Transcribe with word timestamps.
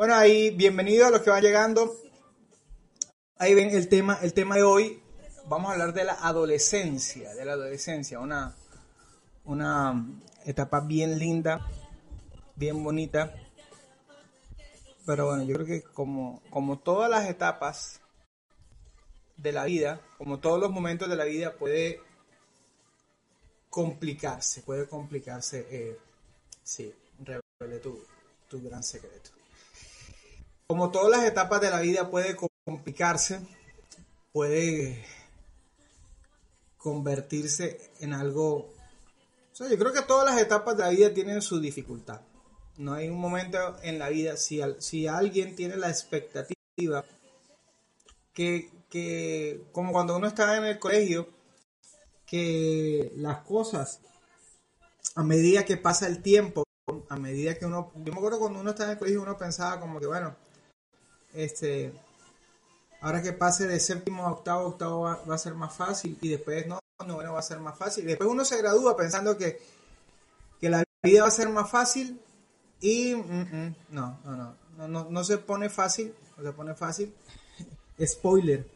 Bueno, 0.00 0.14
ahí 0.14 0.48
bienvenidos 0.48 1.08
a 1.08 1.10
los 1.10 1.20
que 1.20 1.28
van 1.28 1.42
llegando. 1.42 1.94
Ahí 3.36 3.52
ven 3.52 3.68
el 3.68 3.86
tema, 3.90 4.18
el 4.22 4.32
tema 4.32 4.54
de 4.54 4.62
hoy. 4.62 5.02
Vamos 5.44 5.68
a 5.68 5.72
hablar 5.74 5.92
de 5.92 6.04
la 6.04 6.14
adolescencia, 6.14 7.34
de 7.34 7.44
la 7.44 7.52
adolescencia, 7.52 8.18
una, 8.18 8.56
una 9.44 10.02
etapa 10.46 10.80
bien 10.80 11.18
linda, 11.18 11.68
bien 12.56 12.82
bonita. 12.82 13.34
Pero 15.04 15.26
bueno, 15.26 15.42
yo 15.42 15.54
creo 15.56 15.66
que 15.66 15.82
como, 15.82 16.40
como 16.48 16.78
todas 16.78 17.10
las 17.10 17.28
etapas 17.28 18.00
de 19.36 19.52
la 19.52 19.66
vida, 19.66 20.00
como 20.16 20.40
todos 20.40 20.58
los 20.58 20.70
momentos 20.70 21.10
de 21.10 21.16
la 21.16 21.24
vida, 21.24 21.52
puede 21.58 22.00
complicarse, 23.68 24.62
puede 24.62 24.88
complicarse. 24.88 25.66
Eh, 25.70 25.98
sí, 26.62 26.90
revele 27.18 27.80
tu, 27.80 28.02
tu 28.48 28.62
gran 28.62 28.82
secreto. 28.82 29.39
Como 30.70 30.92
todas 30.92 31.10
las 31.10 31.26
etapas 31.26 31.60
de 31.60 31.68
la 31.68 31.80
vida 31.80 32.08
puede 32.10 32.36
complicarse, 32.64 33.40
puede 34.30 35.04
convertirse 36.76 37.90
en 37.98 38.12
algo... 38.12 38.72
O 39.52 39.52
sea, 39.52 39.68
yo 39.68 39.76
creo 39.76 39.92
que 39.92 40.02
todas 40.02 40.32
las 40.32 40.40
etapas 40.40 40.76
de 40.76 40.84
la 40.84 40.90
vida 40.90 41.12
tienen 41.12 41.42
su 41.42 41.58
dificultad. 41.58 42.20
No 42.76 42.94
hay 42.94 43.08
un 43.08 43.18
momento 43.18 43.78
en 43.82 43.98
la 43.98 44.10
vida, 44.10 44.36
si, 44.36 44.60
si 44.78 45.08
alguien 45.08 45.56
tiene 45.56 45.76
la 45.76 45.88
expectativa 45.88 47.04
que, 48.32 48.70
que, 48.88 49.64
como 49.72 49.90
cuando 49.90 50.16
uno 50.16 50.28
está 50.28 50.56
en 50.56 50.66
el 50.66 50.78
colegio, 50.78 51.26
que 52.26 53.10
las 53.16 53.38
cosas, 53.38 54.02
a 55.16 55.24
medida 55.24 55.64
que 55.64 55.76
pasa 55.76 56.06
el 56.06 56.22
tiempo, 56.22 56.62
a 57.08 57.16
medida 57.16 57.56
que 57.56 57.66
uno, 57.66 57.90
yo 57.96 58.12
me 58.12 58.18
acuerdo 58.18 58.38
cuando 58.38 58.60
uno 58.60 58.70
estaba 58.70 58.90
en 58.90 58.92
el 58.92 58.98
colegio, 59.00 59.22
uno 59.22 59.36
pensaba 59.36 59.80
como 59.80 59.98
que, 59.98 60.06
bueno, 60.06 60.36
este, 61.34 61.92
ahora 63.00 63.22
que 63.22 63.32
pase 63.32 63.66
de 63.66 63.80
séptimo 63.80 64.26
a 64.26 64.32
octavo, 64.32 64.66
octavo 64.66 65.00
va, 65.02 65.34
a 65.34 65.38
ser 65.38 65.54
más 65.54 65.74
fácil 65.74 66.18
y 66.20 66.28
después 66.28 66.66
no, 66.66 66.80
no 67.06 67.16
va 67.16 67.38
a 67.38 67.42
ser 67.42 67.58
más 67.60 67.78
fácil. 67.78 68.06
Después 68.06 68.28
uno 68.28 68.44
se 68.44 68.58
gradúa 68.58 68.96
pensando 68.96 69.36
que, 69.36 69.60
que 70.60 70.70
la 70.70 70.84
vida 71.02 71.22
va 71.22 71.28
a 71.28 71.32
ser 71.32 71.48
más 71.48 71.70
fácil 71.70 72.20
y 72.80 73.14
mm, 73.14 73.20
mm, 73.20 73.74
no, 73.90 74.18
no, 74.24 74.56
no, 74.76 74.88
no, 74.88 75.10
no 75.10 75.24
se 75.24 75.38
pone 75.38 75.68
fácil, 75.68 76.14
no 76.36 76.44
se 76.44 76.52
pone 76.52 76.74
fácil. 76.74 77.14
Spoiler, 78.04 78.66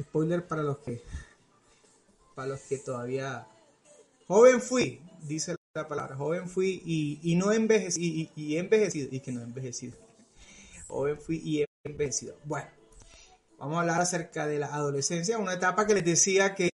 spoiler 0.00 0.46
para 0.46 0.62
los 0.62 0.78
que, 0.78 1.02
para 2.34 2.48
los 2.48 2.60
que 2.60 2.78
todavía 2.78 3.46
joven 4.26 4.60
fui, 4.60 5.00
dice 5.22 5.56
la 5.74 5.86
palabra, 5.86 6.16
joven 6.16 6.48
fui 6.48 6.82
y, 6.84 7.20
y 7.22 7.36
no 7.36 7.52
envejecí, 7.52 8.32
y, 8.34 8.42
y 8.42 8.56
envejecido, 8.56 9.08
y 9.10 9.20
que 9.20 9.32
no 9.32 9.42
envejecido. 9.42 9.96
Joven 10.88 11.20
fui 11.20 11.40
y 11.44 11.65
envejecido. 11.86 12.36
Bueno, 12.44 12.68
vamos 13.58 13.76
a 13.76 13.80
hablar 13.80 14.00
acerca 14.00 14.46
de 14.46 14.58
la 14.58 14.66
adolescencia, 14.66 15.38
una 15.38 15.54
etapa 15.54 15.86
que 15.86 15.94
les 15.94 16.04
decía 16.04 16.54
que, 16.54 16.70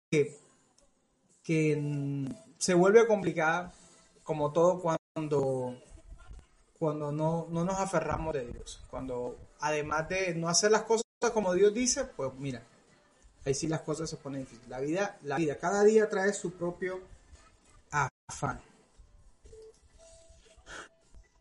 que, 1.43 2.27
se 2.57 2.73
vuelve 2.73 3.07
complicada, 3.07 3.73
como 4.23 4.51
todo 4.51 4.81
cuando, 4.81 5.81
cuando 6.77 7.11
no, 7.11 7.47
no 7.49 7.63
nos 7.63 7.79
aferramos 7.79 8.33
de 8.33 8.45
Dios. 8.45 8.81
Cuando 8.89 9.37
además 9.61 10.09
de 10.09 10.35
no 10.35 10.49
hacer 10.49 10.71
las 10.71 10.83
cosas 10.83 11.03
como 11.33 11.53
Dios 11.53 11.73
dice, 11.73 12.05
pues 12.05 12.31
mira, 12.37 12.63
ahí 13.45 13.53
sí 13.53 13.67
las 13.67 13.81
cosas 13.81 14.09
se 14.09 14.17
ponen 14.17 14.41
difíciles. 14.41 14.69
La 14.69 14.79
vida, 14.79 15.17
la 15.23 15.37
vida, 15.37 15.57
cada 15.57 15.83
día 15.83 16.09
trae 16.09 16.33
su 16.33 16.51
propio 16.51 17.01
afán. 18.27 18.61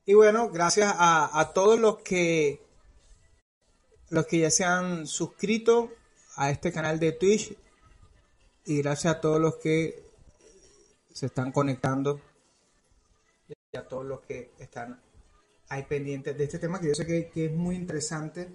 Y 0.07 0.15
bueno, 0.15 0.49
gracias 0.49 0.95
a 0.99 1.51
todos 1.53 1.79
los 1.79 1.99
que 1.99 2.68
los 4.11 4.27
que 4.27 4.39
ya 4.39 4.51
se 4.51 4.65
han 4.65 5.07
suscrito 5.07 5.93
a 6.37 6.51
este 6.51 6.73
canal 6.73 6.99
de 6.99 7.13
Twitch 7.13 7.55
y 8.65 8.83
gracias 8.83 9.17
a 9.17 9.21
todos 9.21 9.41
los 9.41 9.57
que 9.57 10.05
se 11.13 11.27
están 11.27 11.53
conectando 11.53 12.21
y 13.49 13.77
a 13.77 13.87
todos 13.87 14.07
los 14.07 14.21
que 14.21 14.53
están 14.59 15.01
ahí 15.69 15.83
pendientes 15.85 16.37
de 16.39 16.45
este 16.45 16.59
tema 16.59 16.81
que 16.81 16.89
yo 16.89 16.95
sé 16.95 17.07
que, 17.07 17.45
es 17.45 17.53
muy 17.53 17.77
interesante 17.77 18.49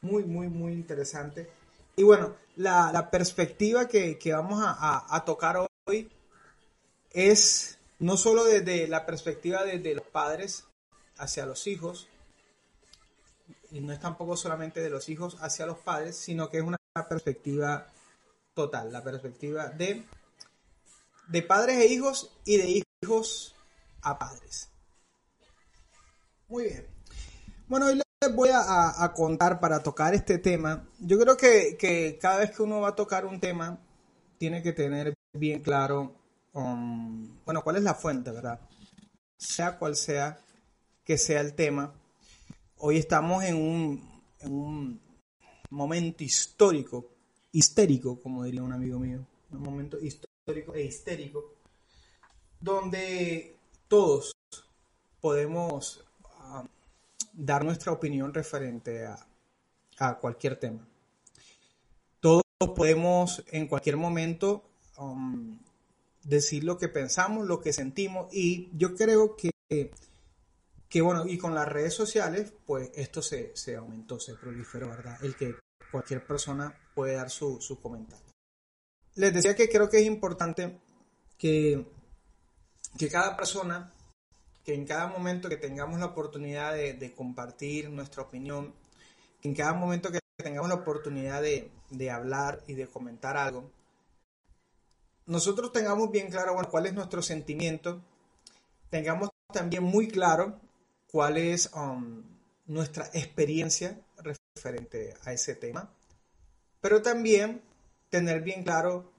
muy 0.00 0.24
muy 0.24 0.48
muy 0.48 0.72
interesante. 0.72 1.50
Y 1.96 2.04
bueno 2.04 2.36
la, 2.56 3.10
perspectiva 3.10 3.88
que, 3.88 4.18
vamos 4.32 4.62
a, 4.64 5.04
a, 5.14 5.24
tocar 5.24 5.56
hoy 5.86 6.10
es 7.10 7.78
no 7.98 8.16
solo 8.16 8.44
desde 8.44 8.86
la 8.86 9.06
perspectiva 9.06 9.64
de 9.64 9.94
los 9.94 10.06
padres 10.06 10.64
hacia 11.16 11.46
los 11.46 11.66
hijos 11.66 12.08
y 13.70 13.80
no 13.80 13.92
es 13.92 14.00
tampoco 14.00 14.36
solamente 14.36 14.80
de 14.80 14.90
los 14.90 15.08
hijos 15.08 15.36
hacia 15.40 15.66
los 15.66 15.78
padres, 15.78 16.16
sino 16.16 16.50
que 16.50 16.58
es 16.58 16.64
una 16.64 16.78
perspectiva 17.08 17.86
total, 18.54 18.92
la 18.92 19.02
perspectiva 19.04 19.68
de, 19.68 20.04
de 21.28 21.42
padres 21.42 21.78
e 21.78 21.86
hijos 21.86 22.32
y 22.44 22.56
de 22.56 22.82
hijos 23.02 23.54
a 24.02 24.18
padres. 24.18 24.68
Muy 26.48 26.64
bien. 26.64 26.86
Bueno, 27.68 27.86
hoy 27.86 28.00
les 28.20 28.34
voy 28.34 28.48
a, 28.52 29.12
contar 29.14 29.60
para 29.60 29.82
tocar 29.82 30.14
este 30.14 30.38
tema. 30.38 30.88
Yo 30.98 31.18
creo 31.18 31.36
que, 31.36 32.18
cada 32.20 32.38
vez 32.38 32.50
que 32.50 32.62
uno 32.62 32.80
va 32.80 32.88
a 32.88 32.96
tocar 32.96 33.26
un 33.26 33.38
tema, 33.38 33.78
tiene 34.38 34.62
que 34.62 34.72
tener 34.72 35.14
bien 35.32 35.60
claro, 35.60 36.14
um, 36.54 37.44
bueno, 37.44 37.62
cuál 37.62 37.76
es 37.76 37.82
la 37.82 37.94
fuente, 37.94 38.30
¿verdad? 38.30 38.60
Sea 39.36 39.78
cual 39.78 39.94
sea 39.94 40.40
que 41.04 41.18
sea 41.18 41.40
el 41.42 41.54
tema, 41.54 41.94
Hoy 42.80 42.98
estamos 42.98 43.42
en 43.42 43.56
un, 43.56 45.00
momento 45.70 46.22
histórico, 46.22 47.10
histérico, 47.50 48.22
como 48.22 48.44
diría 48.44 48.62
un 48.62 48.72
amigo 48.72 49.00
mío, 49.00 49.26
un 49.50 49.62
momento 49.62 49.98
histórico 49.98 50.74
e 50.74 50.84
histérico, 50.84 51.54
donde 52.60 53.56
todos 53.88 54.30
podemos 55.20 56.04
ah, 56.24 56.64
dar 57.32 57.64
nuestra 57.64 57.90
opinión 57.90 58.32
referente 58.32 59.06
a, 59.06 59.26
cualquier 60.20 60.54
tema. 60.60 60.86
Todos 62.20 62.44
podemos 62.76 63.42
en 63.48 63.66
cualquier 63.66 63.96
momento 63.96 64.62
um, 64.98 65.58
decir 66.22 66.62
lo 66.62 66.78
que 66.78 66.86
pensamos, 66.86 67.44
lo 67.44 67.60
que 67.60 67.72
sentimos 67.72 68.32
y 68.32 68.70
yo 68.74 68.94
creo 68.94 69.34
que 69.34 69.50
que 70.88 71.02
bueno, 71.02 71.26
y 71.26 71.36
con 71.36 71.54
las 71.54 71.68
redes 71.68 71.94
sociales, 71.94 72.52
pues 72.66 72.90
esto 72.94 73.20
se, 73.20 73.52
aumentó, 73.76 74.18
se 74.18 74.34
proliferó, 74.34 74.88
¿verdad? 74.88 75.22
El 75.22 75.36
que 75.36 75.54
cualquier 75.90 76.26
persona 76.26 76.74
puede 76.94 77.14
dar 77.14 77.30
su, 77.30 77.78
comentario. 77.82 78.24
Les 79.14 79.34
decía 79.34 79.54
que 79.54 79.68
creo 79.68 79.90
que 79.90 79.98
es 79.98 80.06
importante 80.06 80.80
que, 81.36 81.86
que 82.96 83.08
cada 83.08 83.36
persona, 83.36 83.92
que 84.64 84.74
en 84.74 84.86
cada 84.86 85.08
momento 85.08 85.48
que 85.48 85.56
tengamos 85.56 86.00
la 86.00 86.06
oportunidad 86.06 86.72
de, 86.74 87.12
compartir 87.14 87.90
nuestra 87.90 88.22
opinión, 88.22 88.74
que 89.42 89.48
en 89.48 89.54
cada 89.54 89.74
momento 89.74 90.10
que 90.10 90.20
tengamos 90.36 90.70
la 90.70 90.76
oportunidad 90.76 91.42
de, 91.42 91.70
de 91.90 92.10
hablar 92.10 92.62
y 92.66 92.74
de 92.74 92.86
comentar 92.86 93.36
algo, 93.36 93.70
nosotros 95.26 95.70
tengamos 95.72 96.10
bien 96.10 96.30
claro 96.30 96.54
bueno, 96.54 96.70
cuál 96.70 96.86
es 96.86 96.94
nuestro 96.94 97.20
sentimiento, 97.20 98.00
tengamos 98.88 99.28
también 99.52 99.82
muy 99.82 100.08
claro 100.08 100.58
cuál 101.10 101.36
es 101.36 101.70
um, 101.74 102.22
nuestra 102.66 103.06
experiencia 103.14 103.98
referente 104.18 105.14
a 105.24 105.32
ese 105.32 105.54
tema, 105.54 105.90
pero 106.80 107.02
también 107.02 107.62
tener 108.10 108.42
bien 108.42 108.62
claro 108.62 109.10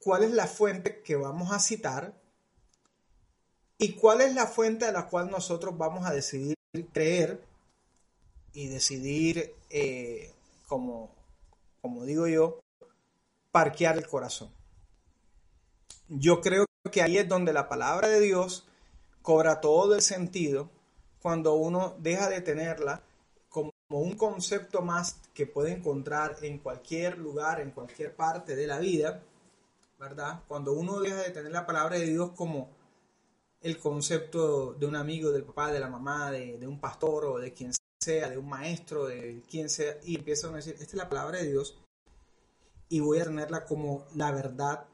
cuál 0.00 0.24
es 0.24 0.30
la 0.30 0.46
fuente 0.46 1.02
que 1.02 1.16
vamos 1.16 1.52
a 1.52 1.58
citar 1.58 2.14
y 3.78 3.92
cuál 3.92 4.20
es 4.20 4.34
la 4.34 4.46
fuente 4.46 4.84
a 4.86 4.92
la 4.92 5.06
cual 5.06 5.30
nosotros 5.30 5.76
vamos 5.76 6.06
a 6.06 6.12
decidir 6.12 6.56
creer 6.92 7.42
y 8.52 8.68
decidir, 8.68 9.54
eh, 9.70 10.32
como, 10.66 11.14
como 11.82 12.04
digo 12.04 12.26
yo, 12.26 12.60
parquear 13.50 13.98
el 13.98 14.06
corazón. 14.06 14.50
Yo 16.08 16.40
creo 16.40 16.66
que 16.90 17.02
ahí 17.02 17.18
es 17.18 17.28
donde 17.28 17.52
la 17.52 17.68
palabra 17.68 18.08
de 18.08 18.20
Dios 18.20 18.66
cobra 19.22 19.60
todo 19.60 19.94
el 19.94 20.02
sentido 20.02 20.70
cuando 21.26 21.54
uno 21.54 21.96
deja 21.98 22.28
de 22.30 22.40
tenerla 22.40 23.02
como 23.48 23.72
un 23.88 24.14
concepto 24.14 24.80
más 24.80 25.16
que 25.34 25.44
puede 25.44 25.72
encontrar 25.72 26.36
en 26.42 26.58
cualquier 26.60 27.18
lugar, 27.18 27.60
en 27.60 27.72
cualquier 27.72 28.14
parte 28.14 28.54
de 28.54 28.64
la 28.64 28.78
vida, 28.78 29.24
¿verdad? 29.98 30.44
Cuando 30.46 30.72
uno 30.74 31.00
deja 31.00 31.16
de 31.16 31.30
tener 31.30 31.50
la 31.50 31.66
palabra 31.66 31.98
de 31.98 32.06
Dios 32.06 32.30
como 32.36 32.70
el 33.60 33.76
concepto 33.78 34.74
de 34.74 34.86
un 34.86 34.94
amigo, 34.94 35.32
del 35.32 35.42
papá, 35.42 35.72
de 35.72 35.80
la 35.80 35.88
mamá, 35.88 36.30
de, 36.30 36.64
un 36.64 36.78
pastor 36.78 37.24
o 37.24 37.38
de 37.38 37.52
quien 37.52 37.72
sea, 38.00 38.30
de 38.30 38.38
un 38.38 38.48
maestro, 38.48 39.06
de 39.06 39.42
quien 39.50 39.68
sea, 39.68 39.98
y 40.04 40.14
empiezan 40.14 40.52
a 40.52 40.58
decir, 40.58 40.74
esta 40.74 40.84
es 40.84 40.94
la 40.94 41.08
palabra 41.08 41.38
de 41.38 41.50
Dios 41.50 41.76
y 42.88 43.00
voy 43.00 43.18
a 43.18 43.24
tenerla 43.24 43.64
como 43.64 44.06
la 44.14 44.30
verdad 44.30 44.86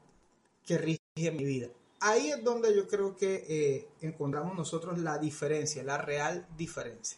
que 0.65 0.79
rige 0.79 0.99
mi 1.31 1.43
vida 1.43 1.69
ahí 2.03 2.31
es 2.31 2.43
donde 2.43 2.75
yo 2.75 2.87
creo 2.87 3.15
que 3.15 3.45
eh, 3.47 3.87
encontramos 4.01 4.55
nosotros 4.55 4.99
la 4.99 5.17
diferencia, 5.17 5.83
la 5.83 5.97
real 5.97 6.47
diferencia. 6.57 7.17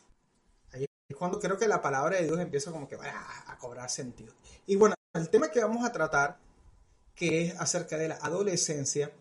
cuando 1.17 1.39
creo 1.39 1.57
que 1.57 1.67
la 1.67 1.81
palabra 1.81 2.17
de 2.17 2.25
Dios 2.25 2.39
empieza 2.39 2.71
como 2.71 2.87
que 2.87 2.95
a 2.95 3.57
cobrar 3.59 3.89
sentido. 3.89 4.33
Y 4.67 4.75
bueno, 4.75 4.95
el 5.13 5.29
tema 5.29 5.49
que 5.49 5.61
vamos 5.61 5.85
a 5.85 5.91
tratar, 5.91 6.37
que 7.15 7.43
es 7.43 7.59
acerca 7.59 7.97
de 7.97 8.09
la 8.09 8.15
adolescencia, 8.15 9.11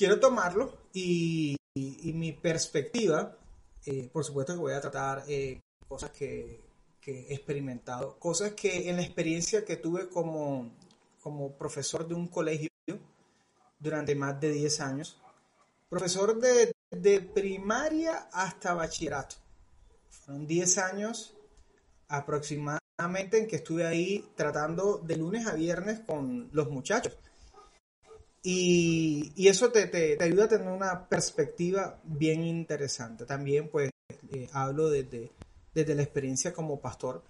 quiero 0.00 0.18
tomarlo 0.18 0.78
y, 0.94 1.56
mi 1.74 2.32
perspectiva, 2.32 3.36
eh, 3.84 4.08
por 4.10 4.24
supuesto 4.24 4.54
que 4.54 4.60
voy 4.60 4.72
a 4.72 4.80
tratar 4.80 5.24
eh, 5.28 5.60
cosas 5.86 6.10
que, 6.10 6.60
que, 7.00 7.28
he 7.28 7.34
experimentado, 7.34 8.18
cosas 8.18 8.52
que 8.52 8.88
en 8.88 8.96
la 8.96 9.02
experiencia 9.02 9.64
que 9.64 9.76
tuve 9.76 10.08
como, 10.08 10.70
como 11.20 11.52
profesor 11.52 12.08
de 12.08 12.14
un 12.14 12.28
colegio 12.28 12.69
durante 13.80 14.14
más 14.14 14.40
de 14.40 14.52
10 14.52 14.80
años, 14.80 15.20
profesor 15.88 16.38
de, 16.38 16.72
de 16.90 17.20
primaria 17.20 18.28
hasta 18.32 18.74
bachillerato. 18.74 19.36
Fueron 20.10 20.46
10 20.46 20.78
años 20.78 21.34
aproximadamente 22.08 23.38
en 23.38 23.48
que 23.48 23.56
estuve 23.56 23.86
ahí 23.86 24.28
tratando 24.36 24.98
de 24.98 25.16
lunes 25.16 25.46
a 25.46 25.54
viernes 25.54 26.00
con 26.00 26.50
los 26.52 26.70
muchachos. 26.70 27.16
Y, 28.42 29.32
y 29.36 29.48
eso 29.48 29.70
te, 29.70 29.86
te, 29.86 30.22
ayuda 30.22 30.44
a 30.44 30.48
tener 30.48 30.68
una 30.68 31.08
perspectiva 31.08 31.98
bien 32.04 32.44
interesante. 32.44 33.26
También 33.26 33.68
pues 33.68 33.90
eh, 34.32 34.48
hablo 34.52 34.88
desde, 34.88 35.30
desde 35.74 35.94
la 35.94 36.02
experiencia 36.02 36.52
como 36.52 36.80
pastor 36.80 37.22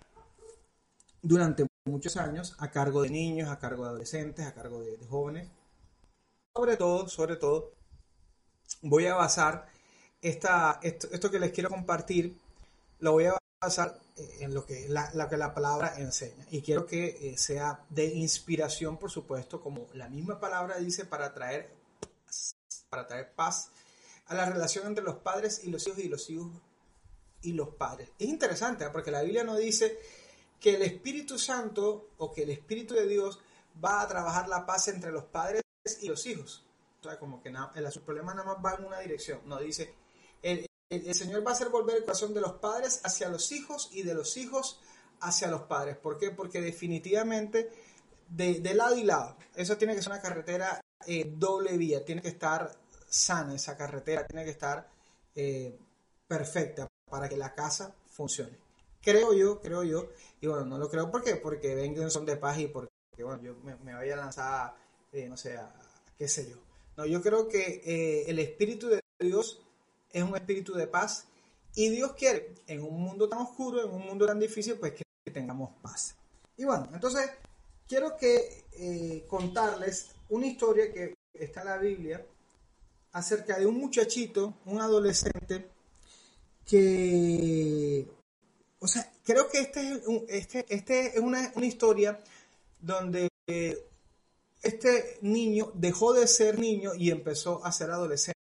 durante 1.22 1.66
muchos 1.84 2.16
años 2.16 2.56
a 2.58 2.70
cargo 2.70 3.02
de 3.02 3.10
niños, 3.10 3.48
a 3.48 3.58
cargo 3.58 3.84
de 3.84 3.90
adolescentes, 3.90 4.46
a 4.46 4.54
cargo 4.54 4.80
de 4.80 4.98
jóvenes. 5.08 5.48
Sobre 6.54 6.76
todo, 6.76 7.08
sobre 7.08 7.36
todo, 7.36 7.72
voy 8.82 9.06
a 9.06 9.14
basar 9.14 9.68
esta, 10.20 10.80
esto, 10.82 11.08
esto 11.12 11.30
que 11.30 11.38
les 11.38 11.52
quiero 11.52 11.70
compartir, 11.70 12.36
lo 12.98 13.12
voy 13.12 13.26
a 13.26 13.38
basar 13.62 14.00
eh, 14.16 14.38
en 14.40 14.52
lo 14.52 14.66
que 14.66 14.88
la, 14.88 15.28
que 15.28 15.36
la 15.36 15.54
palabra 15.54 15.94
enseña. 15.98 16.44
Y 16.50 16.62
quiero 16.62 16.86
que 16.86 17.30
eh, 17.30 17.38
sea 17.38 17.84
de 17.88 18.06
inspiración, 18.06 18.96
por 18.98 19.10
supuesto, 19.10 19.60
como 19.60 19.86
la 19.94 20.08
misma 20.08 20.40
palabra 20.40 20.78
dice, 20.78 21.04
para 21.04 21.32
traer, 21.32 21.72
para 22.88 23.06
traer 23.06 23.32
paz 23.32 23.70
a 24.26 24.34
la 24.34 24.46
relación 24.46 24.86
entre 24.86 25.04
los 25.04 25.16
padres 25.16 25.62
y 25.62 25.70
los 25.70 25.86
hijos 25.86 26.00
y 26.00 26.08
los 26.08 26.28
hijos 26.30 26.50
y 27.42 27.52
los 27.52 27.68
padres. 27.76 28.10
Es 28.18 28.28
interesante, 28.28 28.84
¿eh? 28.84 28.90
porque 28.92 29.12
la 29.12 29.22
Biblia 29.22 29.44
no 29.44 29.56
dice 29.56 29.98
que 30.58 30.74
el 30.74 30.82
Espíritu 30.82 31.38
Santo 31.38 32.10
o 32.18 32.32
que 32.32 32.42
el 32.42 32.50
Espíritu 32.50 32.94
de 32.94 33.06
Dios 33.06 33.38
va 33.82 34.02
a 34.02 34.08
trabajar 34.08 34.48
la 34.48 34.66
paz 34.66 34.88
entre 34.88 35.12
los 35.12 35.24
padres 35.24 35.62
y 36.00 36.08
los 36.08 36.26
hijos. 36.26 36.64
O 37.00 37.02
sea, 37.02 37.18
como 37.18 37.42
que 37.42 37.50
nada, 37.50 37.72
el, 37.74 37.88
problema 38.02 38.34
nada 38.34 38.54
más 38.54 38.64
va 38.64 38.74
en 38.78 38.84
una 38.84 39.00
dirección. 39.00 39.40
No 39.46 39.58
dice, 39.58 39.94
el, 40.42 40.68
Señor 41.14 41.46
va 41.46 41.52
a 41.52 41.54
hacer 41.54 41.68
volver 41.68 41.96
el 41.96 42.04
corazón 42.04 42.34
de 42.34 42.40
los 42.40 42.54
padres 42.54 43.00
hacia 43.04 43.28
los 43.28 43.52
hijos 43.52 43.88
y 43.92 44.02
de 44.02 44.14
los 44.14 44.36
hijos 44.36 44.80
hacia 45.20 45.48
los 45.48 45.62
padres. 45.62 45.96
¿Por 45.96 46.18
qué? 46.18 46.30
Porque 46.30 46.60
definitivamente 46.60 47.70
de, 48.28 48.74
lado 48.74 48.96
y 48.96 49.04
lado, 49.04 49.36
eso 49.54 49.76
tiene 49.76 49.94
que 49.94 50.02
ser 50.02 50.12
una 50.12 50.20
carretera 50.20 50.80
eh, 51.06 51.32
doble 51.36 51.76
vía, 51.76 52.04
tiene 52.04 52.22
que 52.22 52.28
estar 52.28 52.70
sana 53.08 53.54
esa 53.54 53.76
carretera, 53.76 54.26
tiene 54.26 54.44
que 54.44 54.50
estar 54.50 54.88
eh, 55.34 55.78
perfecta 56.28 56.86
para 57.08 57.28
que 57.28 57.36
la 57.36 57.54
casa 57.54 57.94
funcione. 58.06 58.58
Creo 59.00 59.32
yo, 59.32 59.60
creo 59.60 59.82
yo, 59.82 60.10
y 60.40 60.46
bueno, 60.46 60.64
no 60.66 60.78
lo 60.78 60.90
creo 60.90 61.10
¿por 61.10 61.24
qué? 61.24 61.36
porque 61.36 61.74
vengan 61.74 62.10
son 62.10 62.26
de 62.26 62.36
paz 62.36 62.58
y 62.58 62.66
porque 62.66 62.90
bueno, 63.18 63.42
yo 63.42 63.54
me, 63.56 63.74
me 63.76 63.94
vaya 63.94 64.14
a 64.14 64.18
lanzar, 64.18 64.74
eh, 65.12 65.28
no 65.28 65.36
sé, 65.36 65.58
qué 66.18 66.28
sé 66.28 66.48
yo. 66.48 66.56
No, 66.96 67.06
yo 67.06 67.22
creo 67.22 67.48
que 67.48 68.24
el 68.26 68.38
Espíritu 68.38 68.88
de 68.88 69.00
Dios 69.18 69.60
es 70.12 70.22
un 70.22 70.34
espíritu 70.36 70.74
de 70.74 70.86
paz 70.86 71.26
y 71.74 71.88
Dios 71.88 72.12
quiere 72.12 72.54
en 72.66 72.82
un 72.82 73.00
mundo 73.00 73.28
tan 73.28 73.40
oscuro, 73.40 73.84
en 73.84 73.90
un 73.90 74.04
mundo 74.04 74.26
tan 74.26 74.40
difícil, 74.40 74.74
pues 74.74 74.92
que, 74.92 75.04
tengamos 75.30 75.70
paz. 75.80 76.16
Y 76.56 76.64
bueno, 76.64 76.88
entonces 76.92 77.30
quiero 77.86 78.16
que 78.16 78.64
eh, 78.72 79.24
contarles 79.28 80.08
una 80.28 80.46
historia 80.46 80.92
que 80.92 81.14
está 81.32 81.60
en 81.60 81.66
la 81.68 81.78
Biblia 81.78 82.26
acerca 83.12 83.56
de 83.56 83.66
un 83.66 83.78
muchachito, 83.78 84.54
un 84.66 84.80
adolescente, 84.80 85.68
que, 86.66 88.08
o 88.80 88.88
sea, 88.88 89.12
creo 89.24 89.48
que 89.48 89.60
este 89.60 89.88
es, 89.88 90.02
este, 90.28 90.66
este 90.68 91.06
es 91.14 91.20
una, 91.20 91.52
una 91.54 91.66
historia 91.66 92.18
donde 92.80 93.28
este 94.62 95.18
niño 95.22 95.72
dejó 95.74 96.12
de 96.12 96.26
ser 96.26 96.58
niño 96.58 96.94
y 96.94 97.10
empezó 97.10 97.64
a 97.64 97.72
ser 97.72 97.90
adolescente 97.90 98.34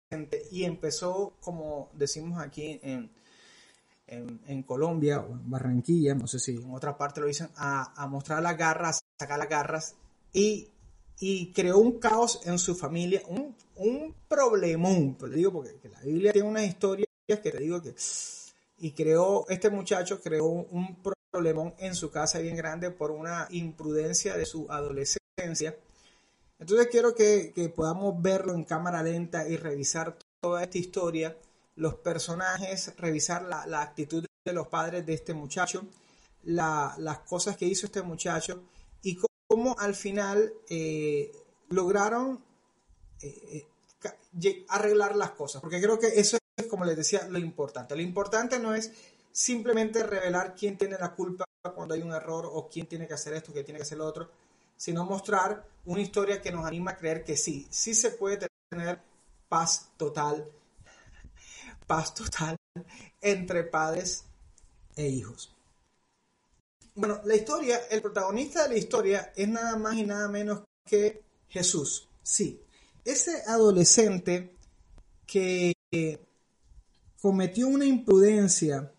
y 0.52 0.64
empezó, 0.64 1.34
como 1.40 1.90
decimos 1.94 2.42
aquí 2.42 2.80
en, 2.84 3.12
en, 4.08 4.64
Colombia 4.64 5.20
o 5.20 5.34
en 5.34 5.50
Barranquilla, 5.50 6.16
no 6.16 6.28
sé 6.28 6.40
si 6.40 6.56
en 6.56 6.74
otra 6.74 6.98
parte 6.98 7.22
lo 7.22 7.28
dicen, 7.28 7.50
a, 7.56 8.08
mostrar 8.10 8.42
las 8.42 8.58
garras, 8.58 9.02
sacar 9.20 9.40
las 9.40 9.50
garras 9.50 9.96
y, 10.34 10.70
y, 11.20 11.52
creó 11.54 11.78
un 11.78 12.00
caos 12.00 12.42
en 12.46 12.60
su 12.60 12.76
familia, 12.76 13.22
un, 13.28 13.56
un 13.76 14.16
problemón, 14.28 15.16
pues 15.16 15.32
digo 15.34 15.52
porque 15.54 15.90
la 15.90 16.02
Biblia 16.02 16.34
tiene 16.34 16.50
unas 16.50 16.66
historias 16.66 17.08
que 17.28 17.52
te 17.52 17.60
digo 17.60 17.82
que... 17.82 17.96
Y 18.82 18.92
creó, 18.92 19.46
este 19.50 19.70
muchacho 19.70 20.22
creó 20.22 20.46
un 20.46 20.98
problemón 21.32 21.74
en 21.80 21.96
su 21.96 22.10
casa 22.10 22.40
bien 22.40 22.56
grande 22.56 22.92
por 22.92 23.12
una 23.12 23.46
imprudencia 23.52 24.38
de 24.38 24.46
su 24.46 24.68
adolescencia 24.72 25.76
entonces 26.60 26.88
quiero 26.88 27.16
que, 27.16 27.74
podamos 27.76 28.22
verlo 28.22 28.54
en 28.54 28.66
cámara 28.66 29.02
lenta 29.02 29.48
y 29.48 29.56
revisar 29.56 30.18
toda 30.42 30.64
esta 30.64 30.78
historia, 30.78 31.38
los 31.76 31.96
personajes, 31.96 32.94
revisar 32.98 33.44
la, 33.44 33.82
actitud 33.82 34.26
de 34.46 34.54
los 34.54 34.68
padres 34.68 35.06
de 35.06 35.14
este 35.14 35.34
muchacho, 35.34 35.86
las 36.44 37.20
cosas 37.20 37.56
que 37.56 37.66
hizo 37.66 37.86
este 37.86 38.02
muchacho 38.02 38.62
y 39.02 39.18
cómo, 39.48 39.76
al 39.80 39.96
final 39.96 40.54
eh, 40.70 41.32
lograron 41.70 42.44
eh, 43.22 43.66
eh, 44.44 44.66
arreglar 44.68 45.16
las 45.16 45.32
cosas. 45.32 45.62
Porque 45.62 45.82
creo 45.82 45.98
que 45.98 46.08
eso 46.08 46.38
es, 46.58 46.68
como 46.68 46.86
les 46.86 46.98
decía, 46.98 47.26
lo 47.30 47.40
importante. 47.40 47.96
Lo 47.96 48.02
importante 48.02 48.60
no 48.60 48.76
es 48.76 48.92
simplemente 49.32 50.04
revelar 50.04 50.56
quién 50.56 50.78
tiene 50.78 50.98
la 51.00 51.16
culpa 51.16 51.46
cuando 51.74 51.94
hay 51.94 52.02
un 52.02 52.12
error 52.12 52.50
o 52.52 52.70
quién 52.70 52.88
tiene 52.88 53.08
que 53.08 53.14
hacer 53.14 53.34
esto, 53.34 53.52
quién 53.52 53.66
tiene 53.66 53.80
que 53.80 53.84
hacer 53.84 53.98
lo 53.98 54.06
otro, 54.06 54.30
sino 54.80 55.04
mostrar 55.04 55.68
una 55.86 56.02
historia 56.02 56.42
que 56.42 56.54
nos 56.54 56.66
anima 56.66 56.92
a 56.92 56.98
creer 56.98 57.26
que 57.26 57.36
sí, 57.36 57.68
sí 57.70 57.94
se 57.94 58.12
puede 58.12 58.48
tener 58.70 59.02
paz 59.50 59.90
total, 59.98 60.50
paz 61.86 62.14
total 62.14 62.56
entre 63.20 63.66
padres 63.66 64.24
e 64.96 65.06
hijos. 65.10 65.54
Bueno, 66.96 67.20
la 67.26 67.36
historia, 67.36 67.88
el 67.92 68.02
protagonista 68.02 68.64
de 68.64 68.70
la 68.70 68.78
historia 68.78 69.34
es 69.36 69.50
nada 69.50 69.76
más 69.76 69.96
y 69.96 70.04
nada 70.04 70.30
menos 70.30 70.62
que 70.86 71.24
Jesús. 71.50 72.08
Sí, 72.24 72.62
ese 73.04 73.44
adolescente 73.48 74.56
que 75.28 75.74
cometió 77.22 77.68
una 77.68 77.86
imprudencia 77.86 78.94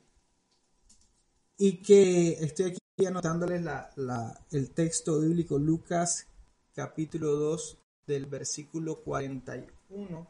y 1.57 1.79
que 1.79 2.33
estoy 2.33 2.67
aquí 2.67 2.79
anotándoles 3.07 3.63
el 4.51 4.71
texto 4.71 5.21
bíblico 5.21 5.59
Lucas 5.59 6.27
capítulo 6.75 7.37
2 7.37 7.79
del 8.07 8.27
versículo 8.27 9.01
41 9.01 10.27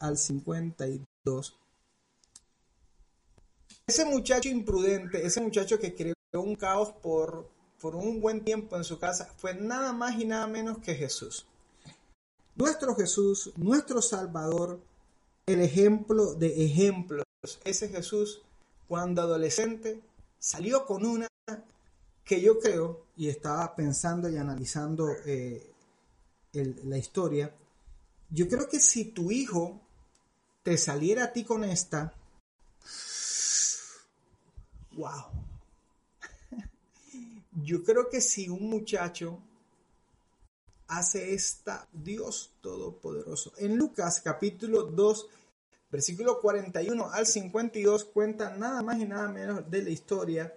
al 0.00 0.16
52. 0.18 1.58
Ese 3.86 4.04
muchacho 4.04 4.48
imprudente, 4.48 5.24
ese 5.24 5.40
muchacho 5.40 5.78
que 5.78 5.94
creó 5.94 6.14
un 6.32 6.56
caos 6.56 6.92
por, 6.92 7.48
por 7.80 7.94
un 7.94 8.20
buen 8.20 8.44
tiempo 8.44 8.76
en 8.76 8.84
su 8.84 8.98
casa, 8.98 9.32
fue 9.36 9.54
nada 9.54 9.92
más 9.92 10.18
y 10.18 10.24
nada 10.24 10.46
menos 10.46 10.78
que 10.78 10.94
Jesús. 10.94 11.46
Nuestro 12.56 12.94
Jesús, 12.96 13.52
nuestro 13.56 14.02
Salvador, 14.02 14.80
el 15.46 15.60
ejemplo 15.60 16.34
de 16.34 16.64
ejemplos. 16.64 17.24
Ese 17.64 17.88
Jesús, 17.88 18.42
cuando 18.88 19.22
adolescente, 19.22 20.00
salió 20.38 20.84
con 20.84 21.06
una 21.06 21.28
que 22.28 22.42
yo 22.42 22.60
creo, 22.60 23.06
y 23.16 23.30
estaba 23.30 23.74
pensando 23.74 24.28
y 24.28 24.36
analizando 24.36 25.08
eh, 25.24 25.72
la 26.52 26.98
historia, 26.98 27.50
yo 28.28 28.46
creo 28.46 28.68
que 28.68 28.80
si 28.80 29.06
tu 29.06 29.30
hijo 29.30 29.80
te 30.62 30.76
saliera 30.76 31.24
a 31.24 31.32
ti 31.32 31.42
con 31.42 31.64
esta, 31.64 32.12
wow. 34.92 35.24
Yo 37.64 37.82
creo 37.82 38.10
que 38.10 38.20
si 38.20 38.50
un 38.50 38.68
muchacho 38.68 39.38
hace 40.88 41.32
esta, 41.32 41.88
Dios 41.92 42.52
Todopoderoso. 42.60 43.54
En 43.56 43.76
Lucas 43.76 44.20
capítulo 44.22 44.82
2, 44.82 45.28
versículo 45.90 46.42
41 46.42 47.10
al 47.10 47.26
52 47.26 48.04
cuenta 48.04 48.54
nada 48.54 48.82
más 48.82 48.98
y 48.98 49.06
nada 49.06 49.28
menos 49.28 49.70
de 49.70 49.82
la 49.82 49.90
historia 49.90 50.54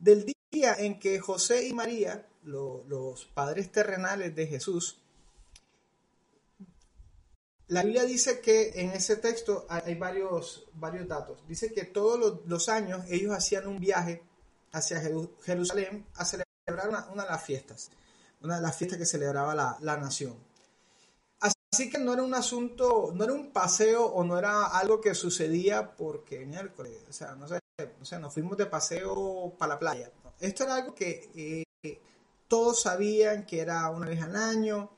del 0.00 0.24
día 0.24 0.35
en 0.64 0.98
que 0.98 1.20
José 1.20 1.66
y 1.66 1.72
María, 1.72 2.26
los 2.42 3.24
padres 3.26 3.70
terrenales 3.70 4.34
de 4.34 4.46
Jesús, 4.46 4.98
la 7.68 7.82
Biblia 7.82 8.04
dice 8.04 8.40
que 8.40 8.80
en 8.80 8.90
ese 8.90 9.16
texto 9.16 9.66
hay 9.68 9.96
varios, 9.96 10.66
varios 10.74 11.08
datos. 11.08 11.42
Dice 11.48 11.72
que 11.72 11.84
todos 11.84 12.40
los, 12.46 12.68
años 12.68 13.04
ellos 13.08 13.34
hacían 13.34 13.66
un 13.66 13.80
viaje 13.80 14.22
hacia 14.72 15.02
Jerusalén 15.42 16.06
a 16.14 16.24
celebrar 16.24 16.88
una, 16.88 17.24
de 17.24 17.28
las 17.28 17.42
fiestas, 17.42 17.90
una 18.40 18.56
de 18.56 18.62
las 18.62 18.76
fiestas 18.76 18.98
que 18.98 19.06
celebraba 19.06 19.54
la, 19.54 19.96
nación. 19.96 20.36
Así 21.40 21.90
que 21.90 21.98
no 21.98 22.12
era 22.12 22.22
un 22.22 22.34
asunto, 22.34 23.10
no 23.12 23.24
era 23.24 23.32
un 23.32 23.50
paseo 23.52 24.06
o 24.06 24.22
no 24.22 24.38
era 24.38 24.66
algo 24.66 25.00
que 25.00 25.14
sucedía 25.14 25.96
porque 25.96 26.46
miércoles, 26.46 27.04
o 27.08 27.12
sea, 27.12 27.34
no 27.34 27.48
sé, 27.48 27.58
nos 28.18 28.32
fuimos 28.32 28.56
de 28.56 28.66
paseo 28.66 29.52
para 29.58 29.74
la 29.74 29.78
playa. 29.80 30.10
Esto 30.40 30.64
era 30.64 30.76
algo 30.76 30.94
que 30.94 31.30
eh, 31.34 31.98
todos 32.48 32.82
sabían 32.82 33.46
que 33.46 33.60
era 33.60 33.88
una 33.90 34.08
vez 34.08 34.22
al 34.22 34.36
año, 34.36 34.90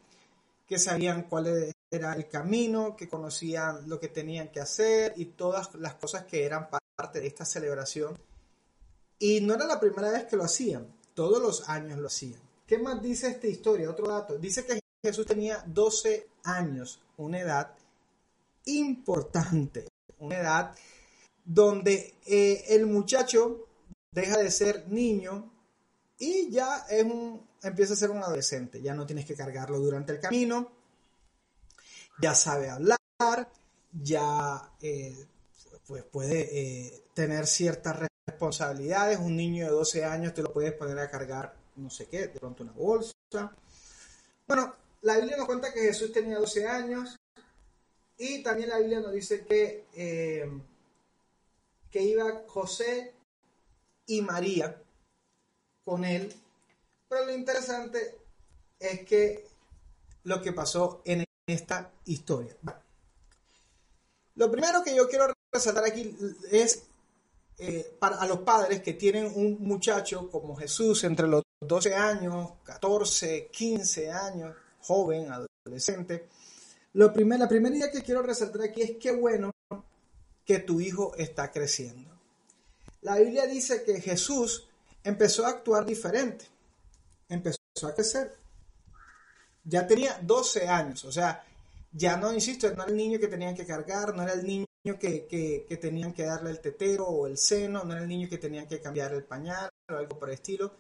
que 0.67 0.79
sabían 0.79 1.23
cuál 1.23 1.73
era 1.91 2.13
el 2.13 2.29
camino, 2.29 2.97
que 2.97 3.09
conocían 3.09 3.89
lo 3.89 3.99
que 3.99 4.09
tenían 4.09 4.49
que 4.49 4.61
hacer 4.61 5.15
y 5.17 5.27
todas 5.27 5.75
las 5.77 5.95
cosas 5.95 6.25
que 6.25 6.45
eran 6.45 6.69
parte 6.69 7.21
de 7.21 7.27
esta 7.27 7.45
celebración. 7.45 8.19
Y 9.19 9.41
no 9.41 9.55
era 9.55 9.67
la 9.67 9.81
primera 9.81 10.11
vez 10.11 10.25
que 10.25 10.37
lo 10.37 10.45
hacían, 10.45 10.95
todos 11.15 11.41
los 11.41 11.69
años 11.69 11.99
lo 11.99 12.09
hacían. 12.09 12.41
¿Qué 12.67 12.79
más 12.79 13.01
dice 13.01 13.29
esta 13.29 13.47
historia? 13.47 13.91
Otro 13.91 14.09
dato. 14.09 14.37
Dice 14.37 14.67
que 14.67 14.79
Jesús 15.03 15.25
tenía 15.27 15.65
12 15.67 16.29
años, 16.45 17.01
una 17.17 17.41
edad 17.41 17.75
importante, 18.67 19.89
una 20.19 20.39
edad 20.39 20.75
donde 21.45 22.17
eh, 22.27 22.65
el 22.69 22.87
muchacho 22.87 23.68
deja 24.11 24.39
de 24.39 24.51
ser 24.51 24.89
niño 24.89 25.53
y 26.19 26.51
ya 26.51 26.85
es 26.89 27.05
un, 27.05 27.47
empieza 27.63 27.93
a 27.93 27.97
ser 27.97 28.11
un 28.11 28.23
adolescente. 28.23 28.83
Ya 28.83 28.95
no 28.95 29.07
tienes 29.07 29.25
que 29.25 29.35
cargarlo 29.35 29.79
durante 29.79 30.13
el 30.13 30.21
camino, 30.21 30.73
ya 32.21 32.35
sabe 32.35 32.69
hablar, 32.69 32.99
ya 33.93 34.73
eh, 34.81 35.27
pues 35.87 36.05
puede 36.05 36.49
eh, 36.51 37.05
tener 37.15 37.47
ciertas 37.47 37.97
responsabilidades. 38.27 39.19
Un 39.19 39.37
niño 39.37 39.67
de 39.67 39.73
12 39.73 40.05
años 40.05 40.35
te 40.35 40.43
lo 40.43 40.53
puedes 40.53 40.73
poner 40.73 40.99
a 40.99 41.11
cargar, 41.11 41.55
no 41.77 41.91
sé 41.91 42.07
qué, 42.07 42.29
de 42.29 42.41
pronto 42.41 42.63
una 42.65 42.73
bolsa. 42.73 43.15
Bueno, 44.47 44.75
la 45.03 45.17
Biblia 45.17 45.37
nos 45.37 45.47
cuenta 45.47 45.73
que 45.73 45.81
Jesús 45.81 46.13
tenía 46.13 46.39
12 46.39 46.67
años 46.67 47.17
y 48.17 48.43
también 48.43 48.71
la 48.71 48.79
Biblia 48.79 49.01
nos 49.01 49.13
dice 49.13 49.45
que, 49.45 49.87
eh, 49.95 50.51
que 51.91 52.03
iba 52.03 52.43
José 52.49 53.15
y 54.09 54.21
María 54.23 54.83
con 55.85 56.05
él. 56.05 56.35
Pero 57.09 57.27
lo 57.27 57.33
interesante 57.33 58.19
es 58.79 59.05
que 59.05 59.47
lo 60.25 60.43
que 60.43 60.53
pasó 60.53 61.03
en 61.05 61.25
esta 61.47 61.93
historia. 62.05 62.57
Lo 64.35 64.51
primero 64.51 64.83
que 64.83 64.95
yo 64.95 65.09
quiero 65.09 65.33
resaltar 65.53 65.85
aquí 65.85 66.17
es 66.51 66.85
eh, 67.59 67.97
para 67.99 68.17
a 68.17 68.27
los 68.27 68.41
padres 68.41 68.83
que 68.83 68.95
tienen 68.95 69.33
un 69.35 69.59
muchacho 69.61 70.31
como 70.31 70.55
Jesús 70.57 71.03
entre 71.05 71.27
los 71.27 71.43
12 71.61 71.95
años, 71.95 72.53
14, 72.63 73.49
15 73.51 74.11
años, 74.11 74.55
joven, 74.81 75.29
adolescente. 75.33 76.29
Lo 76.93 77.13
primero, 77.13 77.43
la 77.43 77.49
primera 77.49 77.75
idea 77.75 77.91
que 77.91 78.03
quiero 78.03 78.23
resaltar 78.23 78.63
aquí 78.63 78.83
es 78.83 78.93
qué 79.01 79.13
bueno 79.13 79.51
que 80.45 80.61
tu 80.61 80.81
hijo 80.81 81.15
está 81.17 81.51
creciendo. 81.51 82.18
La 83.03 83.17
Biblia 83.17 83.47
dice 83.47 83.85
que 83.85 84.01
Jesús 84.01 84.69
empezó 85.05 85.47
a 85.47 85.51
actuar 85.51 85.87
diferente, 85.87 86.47
empezó 87.29 87.59
a 87.85 87.95
crecer. 87.95 88.35
Ya 89.65 89.87
tenía 89.87 90.19
12 90.23 90.67
años, 90.67 91.05
o 91.05 91.13
sea, 91.13 91.45
ya 91.93 92.17
no, 92.17 92.33
insisto, 92.33 92.69
no 92.75 92.83
era 92.83 92.91
el 92.91 92.97
niño 92.97 93.19
que 93.19 93.29
tenían 93.29 93.55
que 93.55 93.67
cargar, 93.67 94.15
no 94.15 94.23
era 94.23 94.33
el 94.33 94.45
niño 94.45 94.67
que, 94.99 95.67
tenían 95.81 96.13
que 96.13 96.25
darle 96.25 96.51
el 96.51 96.61
tetero 96.61 97.07
o 97.07 97.27
el 97.27 97.37
seno, 97.37 97.85
no 97.85 97.93
era 97.93 98.03
el 98.03 98.09
niño 98.09 98.29
que 98.29 98.39
tenían 98.39 98.67
que 98.67 98.81
cambiar 98.81 99.13
el 99.13 99.25
pañal 99.25 99.69
o 99.89 99.95
algo 99.95 100.19
por 100.19 100.29
el 100.29 100.35
estilo. 100.35 100.73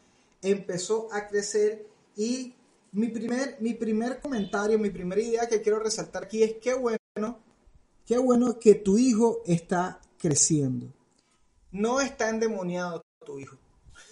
Empezó 0.43 1.09
a 1.13 1.27
crecer 1.27 1.87
y 2.17 2.55
mi 2.93 3.09
primer, 3.09 3.57
mi 3.61 3.75
primer 3.75 4.21
comentario, 4.21 4.79
mi 4.79 4.91
primera 4.91 5.21
idea 5.21 5.49
que 5.49 5.61
quiero 5.61 5.79
resaltar 5.79 6.25
aquí 6.25 6.43
es 6.43 6.55
qué 6.61 6.75
bueno, 6.75 7.39
qué 8.07 8.19
bueno 8.19 8.59
que 8.59 8.75
tu 8.77 8.99
hijo 8.99 9.43
está 9.47 10.01
creciendo. 10.19 10.98
No 11.73 12.01
está 12.01 12.31
endemoniado 12.31 13.03
tu 13.25 13.39
hijo. 13.39 13.57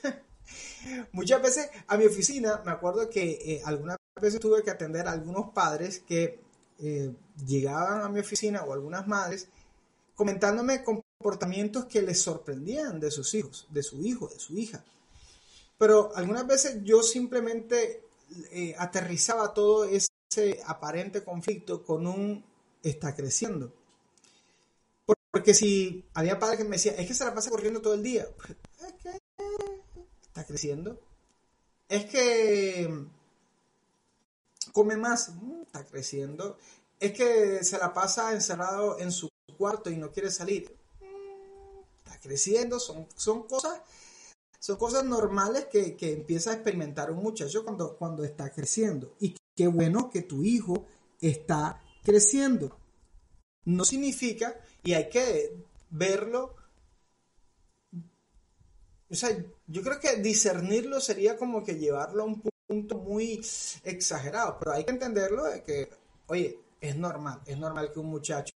Muchas 1.12 1.42
veces 1.42 1.70
a 1.86 1.96
mi 1.96 2.06
oficina, 2.06 2.62
me 2.64 2.72
acuerdo 2.72 3.08
que 3.08 3.30
eh, 3.44 3.62
algunas 3.64 3.96
veces 4.20 4.40
tuve 4.40 4.62
que 4.62 4.70
atender 4.70 5.06
a 5.06 5.12
algunos 5.12 5.50
padres 5.50 6.00
que 6.00 6.40
eh, 6.78 7.12
llegaban 7.46 8.02
a 8.02 8.08
mi 8.08 8.20
oficina 8.20 8.62
o 8.62 8.72
algunas 8.72 9.06
madres 9.06 9.48
comentándome 10.14 10.82
comportamientos 10.82 11.86
que 11.86 12.02
les 12.02 12.20
sorprendían 12.20 13.00
de 13.00 13.10
sus 13.10 13.34
hijos, 13.34 13.66
de 13.70 13.82
su 13.82 14.00
hijo, 14.02 14.28
de 14.28 14.38
su 14.38 14.56
hija. 14.56 14.84
Pero 15.78 16.10
algunas 16.14 16.46
veces 16.46 16.82
yo 16.82 17.02
simplemente 17.02 18.02
eh, 18.50 18.74
aterrizaba 18.78 19.52
todo 19.52 19.84
ese 19.84 20.10
aparente 20.64 21.22
conflicto 21.22 21.84
con 21.84 22.06
un 22.06 22.44
está 22.82 23.14
creciendo. 23.14 23.72
Porque 25.30 25.54
si 25.54 26.04
había 26.14 26.38
padres 26.38 26.58
que 26.58 26.64
me 26.64 26.76
decían, 26.76 26.96
es 26.98 27.06
que 27.06 27.14
se 27.14 27.24
la 27.24 27.34
pasa 27.34 27.50
corriendo 27.50 27.82
todo 27.82 27.94
el 27.94 28.02
día, 28.02 28.26
es 28.86 28.94
que 28.94 29.18
está 30.26 30.44
creciendo. 30.44 30.98
Es 31.88 32.06
que 32.06 33.06
come 34.72 34.96
más, 34.96 35.30
mm, 35.34 35.62
está 35.62 35.84
creciendo. 35.84 36.58
Es 36.98 37.12
que 37.12 37.62
se 37.64 37.78
la 37.78 37.92
pasa 37.92 38.32
encerrado 38.32 38.98
en 38.98 39.12
su 39.12 39.28
cuarto 39.56 39.90
y 39.90 39.96
no 39.96 40.10
quiere 40.10 40.30
salir, 40.30 40.74
mm, 41.00 42.04
está 42.04 42.18
creciendo. 42.20 42.80
Son, 42.80 43.06
son 43.14 43.46
cosas 43.46 43.80
son 44.58 44.76
cosas 44.76 45.04
normales 45.04 45.66
que, 45.66 45.96
que, 45.96 46.12
empieza 46.12 46.50
a 46.50 46.54
experimentar 46.54 47.10
un 47.10 47.22
muchacho 47.22 47.62
cuando, 47.62 47.96
cuando 47.96 48.24
está 48.24 48.50
creciendo. 48.50 49.14
Y 49.20 49.36
qué 49.54 49.68
bueno 49.68 50.10
que 50.10 50.22
tu 50.22 50.42
hijo 50.42 50.86
está 51.20 51.82
creciendo. 52.02 52.76
No 53.66 53.84
significa, 53.84 54.56
y 54.82 54.94
hay 54.94 55.08
que 55.08 55.54
verlo 55.90 56.56
o 59.08 59.14
sea, 59.14 59.30
yo 59.68 59.82
creo 59.82 60.00
que 60.00 60.16
discernirlo 60.16 61.00
sería 61.00 61.36
como 61.36 61.62
que 61.62 61.76
llevarlo 61.76 62.24
a 62.24 62.26
un 62.26 62.42
punto 62.66 62.98
muy 62.98 63.40
exagerado, 63.84 64.56
pero 64.58 64.72
hay 64.72 64.84
que 64.84 64.90
entenderlo 64.90 65.44
de 65.44 65.62
que, 65.62 65.88
oye, 66.26 66.58
es 66.80 66.96
normal, 66.96 67.40
es 67.46 67.56
normal 67.56 67.92
que 67.92 68.00
un 68.00 68.06
muchacho 68.06 68.52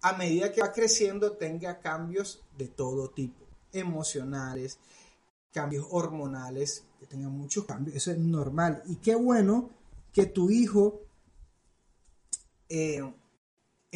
a 0.00 0.12
medida 0.12 0.52
que 0.52 0.60
va 0.60 0.72
creciendo 0.72 1.32
tenga 1.32 1.80
cambios 1.80 2.42
de 2.56 2.68
todo 2.68 3.10
tipo, 3.10 3.44
emocionales, 3.72 4.78
cambios 5.52 5.86
hormonales, 5.90 6.84
que 7.00 7.06
tenga 7.06 7.28
muchos 7.28 7.64
cambios, 7.64 7.96
eso 7.96 8.12
es 8.12 8.18
normal. 8.18 8.82
Y 8.86 8.96
qué 8.96 9.14
bueno 9.14 9.70
que 10.12 10.26
tu 10.26 10.50
hijo 10.50 11.00
eh, 12.68 13.02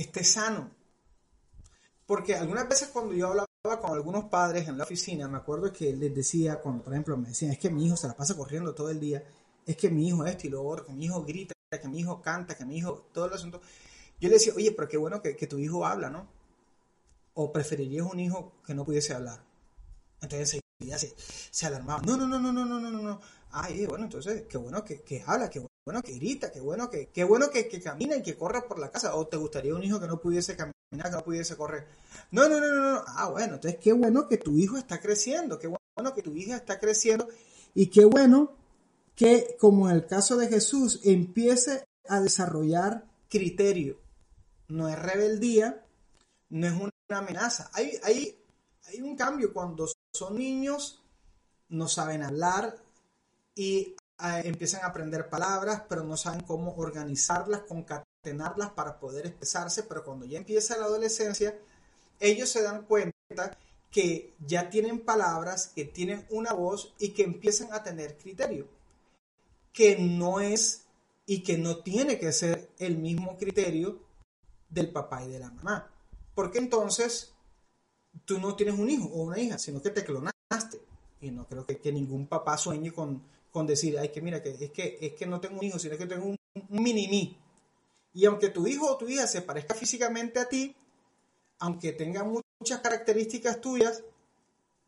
esté 0.01 0.25
sano. 0.25 0.71
Porque 2.07 2.35
algunas 2.35 2.69
veces 2.69 2.89
cuando 2.89 3.15
yo 3.15 3.29
hablaba 3.29 3.47
con 3.81 3.93
algunos 3.93 4.25
padres 4.25 4.69
en 4.69 4.79
la 4.79 4.85
oficina, 4.85 5.29
me 5.29 5.39
acuerdo 5.39 5.73
que 5.73 5.95
les 5.95 6.15
decía, 6.15 6.61
cuando 6.61 6.83
por 6.83 6.93
ejemplo 6.93 7.17
me 7.17 7.29
decían, 7.29 7.53
es 7.53 7.59
que 7.59 7.71
mi 7.71 7.87
hijo 7.87 7.97
se 7.97 8.07
la 8.07 8.17
pasa 8.17 8.37
corriendo 8.37 8.75
todo 8.75 8.91
el 8.91 9.01
día, 9.01 9.23
es 9.67 9.77
que 9.77 9.91
mi 9.91 10.09
hijo 10.09 10.25
esto 10.25 10.47
y 10.47 10.51
lo 10.51 10.65
otro, 10.65 10.87
que 10.87 10.93
mi 10.93 11.05
hijo 11.05 11.23
grita, 11.25 11.55
que 11.71 11.89
mi 11.89 12.01
hijo 12.01 12.23
canta, 12.23 12.57
que 12.57 12.65
mi 12.65 12.79
hijo, 12.79 13.09
todo 13.13 13.27
el 13.27 13.35
asunto. 13.35 13.61
Yo 14.21 14.29
le 14.29 14.37
decía, 14.37 14.55
oye, 14.57 14.73
pero 14.73 14.89
qué 14.89 14.97
bueno 14.97 15.21
que, 15.21 15.35
tu 15.47 15.59
hijo 15.59 15.85
habla, 15.85 16.09
¿no? 16.09 16.27
O 17.35 17.53
preferirías 17.53 18.07
un 18.11 18.19
hijo 18.21 18.55
que 18.67 18.75
no 18.75 18.85
pudiese 18.85 19.15
hablar. 19.15 19.41
Entonces 20.21 20.63
enseguida 20.81 20.99
se, 20.99 21.15
se 21.51 21.67
alarmaba. 21.67 22.01
No, 22.03 22.17
no, 22.17 22.27
no, 22.27 22.41
no, 22.41 22.53
no, 22.53 22.65
no, 22.65 22.81
no, 22.81 22.91
no. 22.91 23.21
Ay, 23.51 23.87
bueno, 23.87 24.05
entonces, 24.05 24.47
qué 24.49 24.59
bueno 24.59 24.85
que, 24.85 25.03
que 25.03 25.23
habla, 25.27 25.51
qué 25.51 25.61
bueno 25.89 26.03
que 26.03 26.13
grita, 26.13 26.53
qué 26.53 26.61
bueno 26.61 26.91
que, 26.91 27.09
qué 27.09 27.25
bueno 27.25 27.49
que, 27.49 27.67
camina 27.81 28.15
y 28.15 28.23
que 28.23 28.37
corre 28.37 28.61
por 28.61 28.79
la 28.79 28.91
casa. 28.91 29.15
O 29.17 29.27
te 29.27 29.39
gustaría 29.39 29.75
un 29.75 29.83
hijo 29.83 29.99
que 29.99 30.07
no 30.07 30.21
pudiese 30.21 30.55
caminar 30.55 30.75
que 30.91 31.11
no 31.11 31.25
pudiese 31.25 31.57
correr. 31.57 31.87
No, 32.31 32.47
no, 32.47 32.61
no, 32.61 32.75
no, 32.75 32.93
no. 32.93 33.05
Ah, 33.07 33.31
bueno, 33.31 33.55
entonces 33.55 33.81
qué 33.83 33.95
bueno 33.95 34.29
que 34.29 34.37
tu 34.37 34.59
hijo 34.59 34.77
está 34.77 35.01
creciendo, 35.01 35.59
qué 35.59 35.67
bueno 35.67 36.15
que 36.15 36.21
tu 36.21 36.35
hija 36.37 36.57
está 36.57 36.79
creciendo 36.79 37.27
y 37.75 37.87
qué 37.87 38.05
bueno 38.05 38.53
que, 39.17 39.57
como 39.59 39.89
en 39.89 39.97
el 39.97 40.07
caso 40.07 40.37
de 40.37 40.49
Jesús, 40.49 41.01
empiece 41.05 41.87
a 42.07 42.21
desarrollar 42.21 43.07
criterio. 43.31 43.99
No 44.69 44.91
es 44.91 44.99
rebeldía, 44.99 45.87
no 46.51 46.67
es 46.67 46.75
una 46.75 46.93
amenaza. 47.19 47.71
Hay, 47.73 47.99
hay, 48.03 48.39
hay 48.89 49.01
un 49.01 49.17
cambio 49.17 49.55
cuando 49.55 49.89
son 50.13 50.37
niños, 50.37 51.03
no 51.71 51.89
saben 51.89 52.23
hablar 52.23 52.77
y 53.55 53.97
empiezan 54.45 54.83
a 54.83 54.89
aprender 54.89 55.29
palabras, 55.29 55.83
pero 55.89 56.03
no 56.03 56.17
saben 56.17 56.41
cómo 56.41 56.75
organizarlas, 56.77 57.63
concatenarlas 57.63 58.71
para 58.71 58.99
poder 58.99 59.27
expresarse, 59.27 59.85
pero 59.85 60.05
cuando 60.05 60.27
ya 60.27 60.39
empieza 60.39 60.77
la 60.77 60.87
adolescencia, 60.87 61.57
ellos 62.19 62.49
se 62.49 62.63
dan 62.63 62.85
cuenta 62.85 63.57
que 63.91 64.35
ya 64.45 64.69
tienen 64.71 65.01
palabras, 65.01 65.69
que 65.69 65.85
tienen 65.85 66.27
una 66.31 66.53
voz 66.53 66.95
y 66.99 67.11
que 67.11 67.23
empiezan 67.23 67.73
a 67.73 67.83
tener 67.83 68.19
criterio, 68.19 68.69
que 69.73 69.97
no 69.99 70.41
es 70.41 70.85
y 71.25 71.43
que 71.43 71.59
no 71.59 71.79
tiene 71.79 72.19
que 72.19 72.33
ser 72.33 72.71
el 72.79 72.99
mismo 72.99 73.37
criterio 73.37 74.01
del 74.69 74.91
papá 74.91 75.25
y 75.25 75.29
de 75.29 75.39
la 75.39 75.51
mamá. 75.51 75.91
Porque 76.35 76.59
entonces 76.59 77.33
tú 78.25 78.39
no 78.39 78.57
tienes 78.57 78.79
un 78.79 78.91
hijo 78.91 79.07
o 79.07 79.23
una 79.23 79.39
hija, 79.39 79.59
sino 79.59 79.81
que 79.81 79.91
te 79.91 80.05
clonaste. 80.05 80.81
Y 81.21 81.31
no 81.31 81.47
creo 81.47 81.67
que, 81.67 81.79
que 81.79 81.93
ningún 81.93 82.27
papá 82.29 82.57
sueñe 82.57 82.93
con, 82.93 83.23
con 83.51 83.67
decir, 83.67 83.99
ay, 83.99 84.11
que 84.11 84.21
mira, 84.21 84.43
que 84.43 84.51
es, 84.51 84.71
que 84.71 84.99
es 85.01 85.13
que 85.15 85.27
no 85.27 85.41
tengo 85.41 85.59
un 85.59 85.65
hijo, 85.65 85.79
sino 85.79 85.97
que 85.97 86.07
tengo 86.07 86.27
un, 86.27 86.37
un 86.55 86.83
mini-mí. 86.83 87.37
Y 88.15 88.25
aunque 88.25 88.49
tu 88.49 88.67
hijo 88.67 88.87
o 88.87 88.97
tu 88.97 89.09
hija 89.09 89.27
se 89.27 89.43
parezca 89.43 89.75
físicamente 89.75 90.39
a 90.39 90.49
ti, 90.49 90.75
aunque 91.61 91.93
tenga 91.93 92.25
muchas 92.25 92.81
características 92.81 93.61
tuyas, 93.61 94.03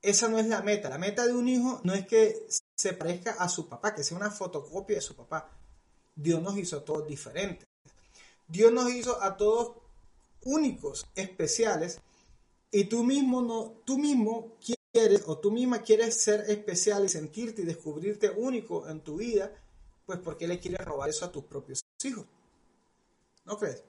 esa 0.02 0.28
no 0.28 0.38
es 0.38 0.46
la 0.46 0.62
meta. 0.62 0.88
La 0.88 0.98
meta 0.98 1.26
de 1.26 1.32
un 1.32 1.48
hijo 1.48 1.80
no 1.84 1.94
es 1.94 2.06
que 2.06 2.46
se 2.74 2.92
parezca 2.94 3.32
a 3.32 3.48
su 3.48 3.68
papá, 3.68 3.94
que 3.94 4.02
sea 4.02 4.16
una 4.16 4.30
fotocopia 4.30 4.96
de 4.96 5.02
su 5.02 5.14
papá. 5.14 5.50
Dios 6.14 6.42
nos 6.42 6.56
hizo 6.56 6.78
a 6.78 6.84
todos 6.84 7.06
diferentes. 7.06 7.66
Dios 8.48 8.72
nos 8.72 8.90
hizo 8.92 9.22
a 9.22 9.36
todos 9.36 9.76
únicos, 10.44 11.06
especiales, 11.14 12.00
y 12.72 12.84
tú 12.84 13.04
mismo 13.04 13.42
no, 13.42 13.74
tú 13.84 13.98
mismo 13.98 14.56
quieres 14.92 15.23
o 15.26 15.38
tú 15.38 15.50
misma 15.50 15.82
quieres 15.82 16.20
ser 16.20 16.44
especial 16.49 17.04
y 17.04 17.09
sentirte 17.09 17.62
y 17.62 17.64
descubrirte 17.64 18.30
único 18.30 18.88
en 18.88 19.00
tu 19.00 19.16
vida, 19.16 19.52
pues 20.06 20.18
porque 20.18 20.49
le 20.49 20.59
quieres 20.59 20.85
robar 20.85 21.09
eso 21.09 21.25
a 21.25 21.32
tus 21.32 21.44
propios 21.44 21.85
hijos. 22.04 22.26
¿No 23.44 23.59
crees? 23.59 23.82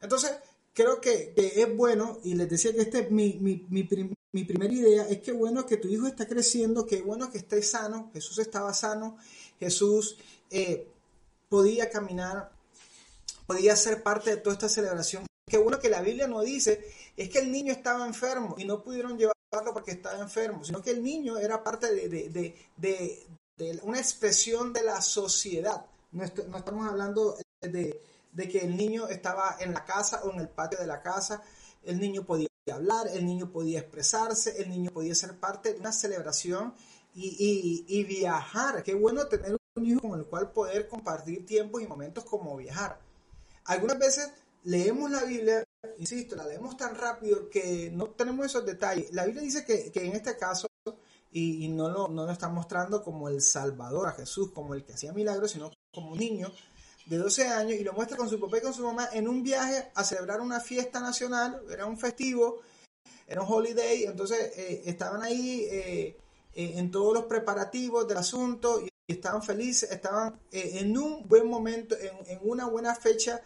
Entonces, 0.00 0.32
creo 0.72 1.00
que, 1.00 1.32
es 1.36 1.76
bueno, 1.76 2.18
y 2.24 2.34
les 2.34 2.48
decía 2.48 2.72
que 2.72 2.82
este 2.82 3.00
es 3.00 3.10
mi, 3.10 3.38
mi, 3.40 4.44
primera 4.44 4.72
idea, 4.72 5.08
es 5.08 5.20
que 5.20 5.32
bueno 5.32 5.64
que 5.64 5.76
tu 5.76 5.88
hijo 5.88 6.06
está 6.06 6.26
creciendo, 6.26 6.84
que 6.84 7.00
bueno 7.02 7.30
que 7.30 7.38
esté 7.38 7.62
sano, 7.62 8.10
Jesús 8.12 8.38
estaba 8.38 8.74
sano, 8.74 9.16
Jesús 9.58 10.18
eh, 10.50 10.88
podía 11.48 11.88
caminar, 11.88 12.50
podía 13.46 13.76
ser 13.76 14.02
parte 14.02 14.30
de 14.30 14.36
toda 14.38 14.54
esta 14.54 14.68
celebración. 14.68 15.24
Qué 15.46 15.58
bueno 15.58 15.78
que 15.78 15.88
la 15.88 16.02
Biblia 16.02 16.26
no 16.26 16.40
dice 16.42 16.84
es 17.16 17.28
que 17.28 17.38
el 17.38 17.52
niño 17.52 17.72
estaba 17.72 18.06
enfermo 18.06 18.56
y 18.58 18.64
no 18.64 18.82
pudieron 18.82 19.16
llevarlo 19.16 19.34
porque 19.72 19.92
estaba 19.92 20.18
enfermo, 20.18 20.64
sino 20.64 20.82
que 20.82 20.90
el 20.90 21.02
niño 21.02 21.38
era 21.38 21.62
parte 21.62 21.94
de, 21.94 22.54
de 23.56 23.80
una 23.82 23.98
expresión 23.98 24.72
de 24.72 24.82
la 24.82 25.00
sociedad. 25.00 25.86
No, 26.12 26.24
estamos 26.24 26.88
hablando 26.88 27.36
de, 27.60 28.00
que 28.36 28.58
el 28.58 28.76
niño 28.76 29.08
estaba 29.08 29.56
en 29.60 29.72
la 29.72 29.84
casa 29.84 30.22
o 30.24 30.32
en 30.32 30.40
el 30.40 30.48
patio 30.48 30.78
de 30.78 30.86
la 30.86 31.02
casa, 31.02 31.42
el 31.82 32.00
niño 32.00 32.24
podía 32.24 32.48
hablar, 32.72 33.08
el 33.08 33.26
niño 33.26 33.50
podía 33.50 33.80
expresarse, 33.80 34.60
el 34.62 34.70
niño 34.70 34.90
podía 34.90 35.14
ser 35.14 35.38
parte 35.38 35.74
de 35.74 35.80
una 35.80 35.92
celebración 35.92 36.74
y, 37.14 37.84
y, 37.86 38.04
viajar. 38.04 38.82
Qué 38.82 38.94
bueno 38.94 39.26
tener 39.26 39.56
un 39.76 39.86
hijo 39.86 40.00
con 40.00 40.18
el 40.18 40.26
cual 40.26 40.50
poder 40.50 40.88
compartir 40.88 41.46
tiempos 41.46 41.82
y 41.82 41.86
momentos 41.86 42.24
como 42.24 42.56
viajar. 42.56 42.98
Algunas 43.66 43.98
veces 43.98 44.30
leemos 44.64 45.10
la 45.10 45.24
Biblia, 45.24 45.64
insisto, 45.98 46.36
la 46.36 46.46
leemos 46.46 46.76
tan 46.76 46.94
rápido 46.94 47.48
que 47.48 47.90
no 47.92 48.10
tenemos 48.10 48.46
esos 48.46 48.64
detalles. 48.64 49.12
La 49.12 49.24
Biblia 49.24 49.42
dice 49.42 49.64
que, 49.64 49.90
que 49.90 50.04
en 50.04 50.12
este 50.12 50.36
caso 50.36 50.66
y, 51.34 51.66
no, 51.68 51.88
lo, 51.88 52.08
no 52.08 52.26
lo 52.26 52.30
está 52.30 52.48
mostrando 52.48 53.02
como 53.02 53.28
el 53.28 53.42
Salvador 53.42 54.08
a 54.08 54.12
Jesús, 54.12 54.52
como 54.52 54.74
el 54.74 54.84
que 54.84 54.92
hacía 54.92 55.12
milagros, 55.12 55.50
sino 55.50 55.72
como 55.92 56.12
un 56.12 56.18
niño 56.18 56.52
de 57.06 57.18
12 57.18 57.48
años 57.48 57.78
y 57.78 57.84
lo 57.84 57.92
muestra 57.92 58.16
con 58.16 58.28
su 58.28 58.38
papá 58.38 58.58
y 58.58 58.60
con 58.60 58.72
su 58.72 58.84
mamá 58.84 59.08
en 59.12 59.28
un 59.28 59.42
viaje 59.42 59.90
a 59.94 60.04
celebrar 60.04 60.40
una 60.40 60.60
fiesta 60.60 61.00
nacional, 61.00 61.60
era 61.68 61.86
un 61.86 61.98
festivo, 61.98 62.60
era 63.26 63.42
un 63.42 63.52
holiday, 63.52 64.04
entonces 64.04 64.56
eh, 64.56 64.82
estaban 64.86 65.22
ahí 65.22 65.66
eh, 65.70 66.16
eh, 66.54 66.72
en 66.76 66.90
todos 66.92 67.12
los 67.12 67.24
preparativos 67.24 68.06
del 68.06 68.18
asunto 68.18 68.80
y 68.80 68.88
estaban 69.12 69.42
felices, 69.42 69.90
estaban 69.90 70.40
en 70.52 70.96
un 70.96 71.28
buen 71.28 71.48
momento, 71.48 71.96
en, 71.98 72.12
en, 72.26 72.38
una 72.42 72.66
buena 72.66 72.94
fecha 72.94 73.42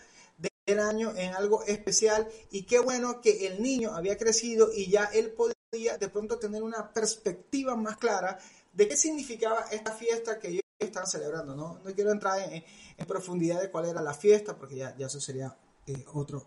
del 0.68 0.80
año, 0.80 1.14
en 1.16 1.34
algo 1.34 1.64
especial 1.64 2.28
y 2.50 2.64
qué 2.64 2.78
bueno 2.78 3.20
que 3.22 3.46
el 3.46 3.62
niño 3.62 3.94
había 3.94 4.18
crecido 4.18 4.70
y 4.72 4.90
ya 4.90 5.06
él 5.06 5.32
podía 5.32 5.96
de 5.98 6.08
pronto 6.08 6.38
tener 6.38 6.62
una 6.62 6.92
perspectiva 6.92 7.74
más 7.74 7.96
clara 7.96 8.38
de 8.72 8.86
qué 8.86 8.96
significaba 8.96 9.64
esta 9.72 9.92
fiesta 9.92 10.38
que 10.38 10.48
ellos 10.48 10.62
estaban 10.78 11.08
celebrando. 11.08 11.56
No, 11.56 11.80
no 11.82 11.94
quiero 11.94 12.12
entrar 12.12 12.52
en, 12.52 12.62
profundidad 13.06 13.60
de 13.62 13.70
cuál 13.70 13.86
era 13.86 14.02
la 14.02 14.12
fiesta, 14.12 14.56
porque 14.56 14.76
ya, 14.76 14.94
ya 14.96 15.06
eso 15.06 15.20
sería 15.20 15.56
eh, 15.86 16.04
otra, 16.12 16.38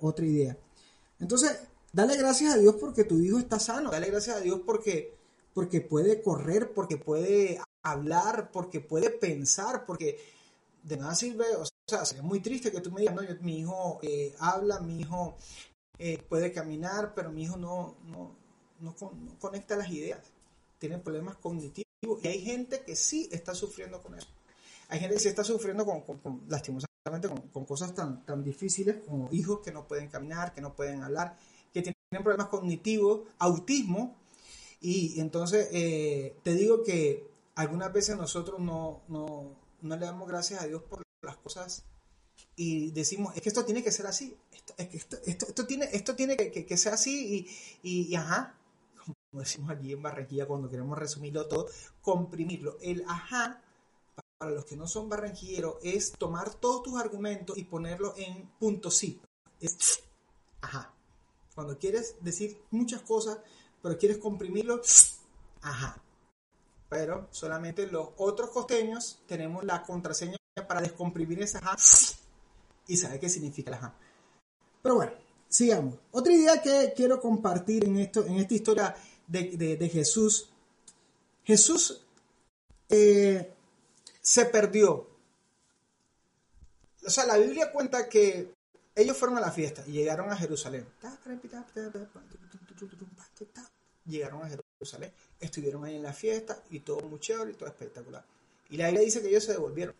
otra 0.00 0.24
idea. 0.24 0.56
Entonces, 1.20 1.60
dale 1.92 2.16
gracias 2.16 2.54
a 2.54 2.58
Dios 2.58 2.76
porque 2.80 3.04
tu 3.04 3.18
hijo 3.18 3.38
está 3.38 3.58
sano, 3.58 3.90
dale 3.90 4.08
gracias 4.08 4.36
a 4.36 4.40
Dios 4.40 4.60
porque, 4.64 5.14
porque 5.52 5.82
puede 5.82 6.22
correr, 6.22 6.72
porque 6.72 6.96
puede 6.96 7.60
hablar, 7.82 8.50
porque 8.50 8.80
puede 8.80 9.10
pensar, 9.10 9.84
porque 9.84 10.18
de 10.82 10.96
nada 10.96 11.14
sirve, 11.14 11.44
sea, 11.96 12.04
sería 12.04 12.22
muy 12.22 12.40
triste 12.40 12.72
que 12.72 12.80
tú 12.80 12.90
me 12.90 13.00
digas, 13.00 13.14
no, 13.14 13.22
mi 13.40 13.60
hijo 13.60 14.00
eh, 14.02 14.34
habla, 14.38 14.80
mi 14.80 15.00
hijo 15.00 15.36
eh, 15.98 16.18
puede 16.28 16.52
caminar, 16.52 17.12
pero 17.14 17.30
mi 17.30 17.44
hijo 17.44 17.56
no, 17.56 17.96
no, 18.06 18.34
no, 18.80 18.94
conecta 19.38 19.76
las 19.76 19.90
ideas, 19.90 20.20
tiene 20.78 20.98
problemas 20.98 21.36
cognitivos 21.36 21.86
y 22.22 22.28
hay 22.28 22.40
gente 22.40 22.82
que 22.82 22.96
sí 22.96 23.28
está 23.30 23.54
sufriendo 23.54 24.02
con 24.02 24.16
eso. 24.16 24.28
Hay 24.88 25.00
gente 25.00 25.14
que 25.14 25.20
sí 25.20 25.28
está 25.28 25.44
sufriendo 25.44 25.84
con, 25.84 26.42
lastimosamente 26.48 27.28
con, 27.52 27.64
cosas 27.64 27.94
tan, 27.94 28.24
tan 28.24 28.42
difíciles 28.42 28.96
como 29.06 29.28
hijos 29.32 29.60
que 29.60 29.70
no 29.70 29.86
pueden 29.86 30.08
caminar, 30.08 30.52
que 30.52 30.60
no 30.60 30.74
pueden 30.74 31.02
hablar, 31.02 31.36
que 31.72 31.82
tienen 31.82 31.94
problemas 32.10 32.48
cognitivos, 32.48 33.28
autismo. 33.38 34.16
Y 34.80 35.20
entonces 35.20 35.70
te 35.70 36.54
digo 36.54 36.82
que 36.82 37.26
algunas 37.54 37.92
veces 37.92 38.16
nosotros 38.16 38.58
no, 38.60 39.02
no, 39.08 39.56
no 39.80 39.96
le 39.96 40.06
damos 40.06 40.28
gracias 40.28 40.62
a 40.62 40.66
Dios 40.66 40.82
por 40.82 41.02
las 41.22 41.36
cosas 41.36 41.84
y 42.56 42.90
decimos, 42.90 43.34
es 43.34 43.42
que 43.42 43.48
esto 43.48 43.64
tiene 43.64 43.82
que 43.82 43.90
ser 43.90 44.06
así, 44.06 44.36
esto, 44.52 44.74
es 44.76 44.88
que 44.88 44.96
esto, 44.96 45.16
esto, 45.24 45.66
tiene, 45.66 45.88
esto 45.92 46.14
tiene 46.14 46.36
que, 46.36 46.66
que, 46.66 46.76
ser 46.76 46.92
así 46.94 47.48
y, 47.82 48.10
y, 48.10 48.14
ajá, 48.14 48.54
como 49.04 49.42
decimos 49.42 49.70
aquí 49.70 49.92
en 49.92 50.02
Barranquilla 50.02 50.46
cuando 50.46 50.68
queremos 50.68 50.98
resumirlo 50.98 51.46
todo, 51.48 51.68
comprimirlo. 52.02 52.76
El 52.82 53.04
ajá, 53.08 53.62
para 54.38 54.50
los 54.50 54.64
que 54.64 54.76
no 54.76 54.86
son 54.86 55.08
barranquilleros, 55.08 55.76
es 55.82 56.12
tomar 56.12 56.52
todos 56.54 56.82
tus 56.82 57.00
argumentos 57.00 57.56
y 57.56 57.64
ponerlos 57.64 58.14
en 58.18 58.46
punto 58.58 58.90
sí. 58.90 59.20
Es 59.60 60.02
ajá. 60.60 60.92
Cuando 61.54 61.78
quieres 61.78 62.16
decir 62.20 62.60
muchas 62.70 63.02
cosas, 63.02 63.38
pero 63.82 63.96
quieres 63.98 64.18
comprimirlo, 64.18 64.80
ajá. 65.62 66.02
Pero 66.88 67.28
solamente 67.30 67.86
los 67.86 68.10
otros 68.18 68.50
costeños 68.50 69.22
tenemos 69.26 69.64
la 69.64 69.82
contraseña 69.82 70.36
para 70.66 70.80
descomprimir 70.80 71.42
esa 71.42 71.58
ajá 71.58 71.76
y 72.86 72.96
saber 72.96 73.20
qué 73.20 73.28
significa 73.28 73.70
el 73.70 73.74
ajá. 73.74 73.94
Pero 74.82 74.96
bueno, 74.96 75.12
sigamos. 75.48 75.94
Otra 76.10 76.32
idea 76.32 76.60
que 76.60 76.92
quiero 76.96 77.20
compartir 77.20 77.84
en, 77.84 77.98
esto, 77.98 78.24
en 78.26 78.36
esta 78.36 78.54
historia 78.54 78.96
de, 79.26 79.90
Jesús, 79.92 80.50
Jesús 81.44 82.02
eh, 82.88 83.52
se 84.20 84.44
perdió. 84.46 85.08
O 87.04 87.10
sea, 87.10 87.26
la 87.26 87.36
Biblia 87.36 87.72
cuenta 87.72 88.08
que 88.08 88.52
ellos 88.94 89.16
fueron 89.16 89.38
a 89.38 89.40
la 89.40 89.50
fiesta 89.50 89.82
y 89.86 89.92
llegaron 89.92 90.30
a 90.30 90.36
Jerusalén. 90.36 90.86
Llegaron 94.04 94.42
a 94.42 94.48
Jerusalén, 94.48 95.12
estuvieron 95.40 95.84
ahí 95.84 95.96
en 95.96 96.02
la 96.02 96.12
fiesta 96.12 96.62
y 96.70 96.80
todo 96.80 97.00
muy 97.08 97.20
chévere 97.20 97.52
y 97.52 97.54
todo 97.54 97.68
espectacular. 97.68 98.24
Y 98.70 98.76
la 98.76 98.86
Biblia 98.86 99.04
dice 99.04 99.22
que 99.22 99.28
ellos 99.28 99.44
se 99.44 99.52
devolvieron. 99.52 99.94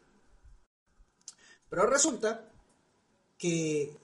Pero 1.72 1.86
resulta 1.86 2.44
que 3.38 3.96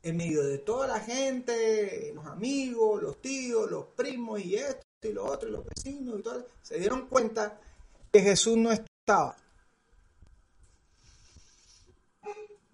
en 0.00 0.16
medio 0.16 0.44
de 0.44 0.58
toda 0.58 0.86
la 0.86 1.00
gente, 1.00 2.12
los 2.14 2.24
amigos, 2.24 3.02
los 3.02 3.20
tíos, 3.20 3.68
los 3.68 3.86
primos 3.86 4.40
y 4.40 4.54
esto 4.54 4.86
y 5.02 5.12
lo 5.12 5.24
otro, 5.24 5.48
y 5.48 5.52
los 5.52 5.64
vecinos 5.64 6.20
y 6.20 6.22
todo, 6.22 6.46
se 6.62 6.78
dieron 6.78 7.08
cuenta 7.08 7.60
que 8.12 8.20
Jesús 8.20 8.56
no 8.56 8.70
estaba. 8.70 9.36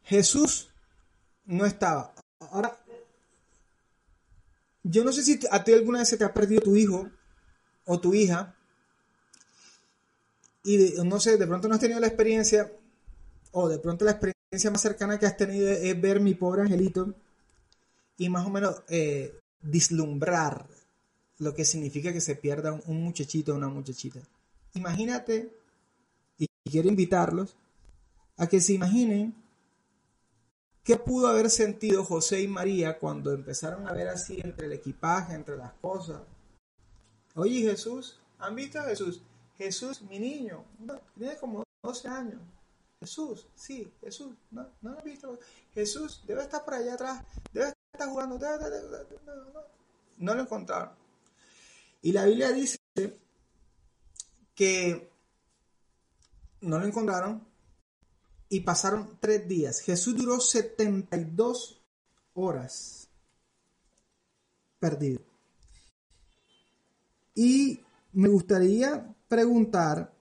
Jesús 0.02 0.68
no 1.46 1.64
estaba. 1.64 2.14
Ahora, 2.40 2.78
yo 4.82 5.02
no 5.02 5.12
sé 5.12 5.22
si 5.22 5.40
a 5.50 5.64
ti 5.64 5.72
alguna 5.72 6.00
vez 6.00 6.14
te 6.14 6.22
ha 6.22 6.34
perdido 6.34 6.60
tu 6.60 6.76
hijo 6.76 7.08
o 7.86 7.98
tu 7.98 8.12
hija 8.12 8.54
y 10.62 10.92
no 11.02 11.18
sé, 11.20 11.38
de 11.38 11.46
pronto 11.46 11.68
no 11.68 11.74
has 11.74 11.80
tenido 11.80 12.00
la 12.00 12.08
experiencia 12.08 12.70
o 13.54 13.68
de 13.68 13.78
pronto 13.78 14.04
la 14.04 14.12
experiencia 14.12 14.70
más 14.70 14.80
cercana 14.80 15.18
que 15.18 15.26
has 15.26 15.36
tenido 15.36 15.68
es 15.70 16.00
ver 16.00 16.20
mi 16.20 16.34
pobre 16.34 16.62
angelito 16.62 17.14
y 18.16 18.28
más 18.28 18.46
o 18.46 18.50
menos 18.50 18.82
eh, 18.88 19.38
lo 21.38 21.54
que 21.54 21.64
significa 21.64 22.12
que 22.12 22.20
se 22.20 22.36
pierda 22.36 22.72
un 22.86 23.02
muchachito 23.02 23.52
o 23.52 23.56
una 23.56 23.68
muchachita. 23.68 24.20
Imagínate, 24.74 25.56
y 26.36 26.46
quiero 26.68 26.88
invitarlos 26.88 27.56
a 28.36 28.48
que 28.48 28.60
se 28.60 28.72
imaginen 28.72 29.34
qué 30.82 30.96
pudo 30.96 31.28
haber 31.28 31.48
sentido 31.48 32.04
José 32.04 32.42
y 32.42 32.48
María 32.48 32.98
cuando 32.98 33.32
empezaron 33.32 33.86
a 33.86 33.92
ver 33.92 34.08
así 34.08 34.40
entre 34.42 34.66
el 34.66 34.72
equipaje, 34.72 35.34
entre 35.34 35.56
las 35.56 35.72
cosas. 35.74 36.22
Oye 37.36 37.62
Jesús, 37.62 38.18
¿han 38.38 38.56
visto 38.56 38.80
a 38.80 38.84
Jesús? 38.84 39.22
Jesús, 39.56 40.02
mi 40.02 40.18
niño, 40.18 40.64
tiene 41.16 41.36
como 41.36 41.62
12 41.84 42.08
años. 42.08 42.40
Jesús, 43.04 43.46
sí, 43.54 43.92
Jesús, 44.00 44.34
no, 44.50 44.66
no 44.80 44.92
lo 44.92 44.98
has 44.98 45.04
visto. 45.04 45.38
Jesús 45.74 46.22
debe 46.26 46.42
estar 46.42 46.64
por 46.64 46.72
allá 46.72 46.94
atrás, 46.94 47.22
debe 47.52 47.74
estar 47.92 48.08
jugando, 48.08 48.38
no 50.16 50.34
lo 50.34 50.40
encontraron. 50.40 50.94
Y 52.00 52.12
la 52.12 52.24
Biblia 52.24 52.50
dice 52.52 52.78
que 54.54 55.10
no 56.62 56.78
lo 56.78 56.86
encontraron 56.86 57.46
y 58.48 58.60
pasaron 58.60 59.18
tres 59.20 59.46
días. 59.46 59.80
Jesús 59.80 60.16
duró 60.16 60.40
72 60.40 61.82
horas 62.32 63.10
perdido. 64.78 65.20
Y 67.34 67.82
me 68.12 68.28
gustaría 68.28 69.14
preguntar, 69.28 70.13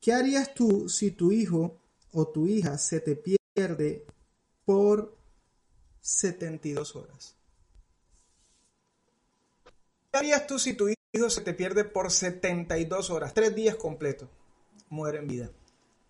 ¿qué 0.00 0.12
harías 0.12 0.54
tú 0.54 0.88
si 0.88 1.10
tu 1.12 1.32
hijo 1.32 1.78
o 2.12 2.28
tu 2.28 2.46
hija 2.46 2.78
se 2.78 3.00
te 3.00 3.16
pierde 3.16 4.04
por 4.64 5.16
72 6.00 6.96
horas? 6.96 7.34
¿Qué 10.10 10.18
harías 10.18 10.46
tú 10.46 10.58
si 10.58 10.74
tu 10.74 10.88
hijo 10.88 11.30
se 11.30 11.42
te 11.42 11.54
pierde 11.54 11.84
por 11.84 12.10
72 12.10 13.10
horas, 13.10 13.32
tres 13.34 13.54
días 13.54 13.76
completos? 13.76 14.28
Muere 14.88 15.18
en 15.18 15.28
vida. 15.28 15.50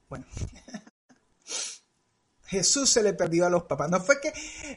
Bueno. 0.09 0.25
Jesús 2.47 2.91
se 2.91 3.03
le 3.03 3.13
perdió 3.13 3.47
a 3.47 3.51
los 3.51 3.65
papás. 3.65 3.91
No 3.91 4.01
fue 4.01 4.21
que, 4.21 4.33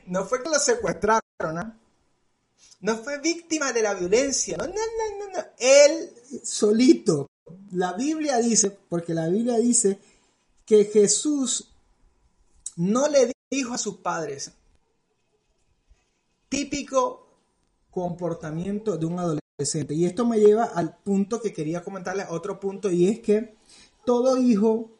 no 0.05 0.25
fue 0.25 0.43
que 0.43 0.49
lo 0.49 0.59
secuestraron, 0.59 1.21
¿no? 1.39 1.79
No 2.81 2.97
fue 2.97 3.19
víctima 3.19 3.71
de 3.73 3.81
la 3.81 3.93
violencia. 3.93 4.57
No, 4.57 4.67
no, 4.67 4.73
no, 4.73 5.29
no. 5.31 5.45
Él 5.57 6.13
solito. 6.43 7.29
La 7.71 7.93
Biblia 7.93 8.37
dice, 8.37 8.71
porque 8.71 9.13
la 9.13 9.27
Biblia 9.27 9.57
dice 9.57 9.99
que 10.65 10.85
Jesús 10.85 11.73
no 12.75 13.07
le 13.07 13.31
dijo 13.49 13.73
a 13.73 13.77
sus 13.77 13.97
padres, 13.97 14.51
típico 16.49 17.27
comportamiento 17.91 18.97
de 18.97 19.05
un 19.05 19.19
adolescente. 19.19 19.93
Y 19.93 20.05
esto 20.05 20.25
me 20.25 20.39
lleva 20.39 20.65
al 20.65 20.97
punto 20.97 21.41
que 21.41 21.53
quería 21.53 21.83
comentarles, 21.83 22.27
otro 22.29 22.59
punto, 22.59 22.89
y 22.89 23.07
es 23.07 23.19
que 23.19 23.55
todo 24.05 24.37
hijo 24.37 24.91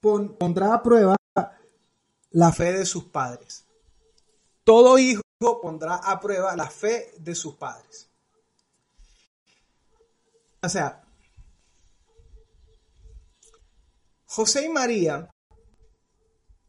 pondrá 0.00 0.74
a 0.74 0.82
prueba 0.82 1.16
la 2.30 2.52
fe 2.52 2.72
de 2.72 2.84
sus 2.84 3.04
padres. 3.04 3.64
Todo 4.64 4.98
hijo 4.98 5.22
pondrá 5.62 5.96
a 5.96 6.20
prueba 6.20 6.56
la 6.56 6.68
fe 6.68 7.12
de 7.18 7.34
sus 7.34 7.54
padres. 7.54 8.08
O 10.62 10.68
sea, 10.68 11.03
José 14.34 14.64
y 14.64 14.68
María, 14.68 15.30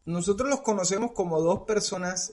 nosotros 0.04 0.48
los 0.48 0.60
conocemos 0.60 1.10
como 1.10 1.40
dos 1.40 1.62
personas 1.62 2.32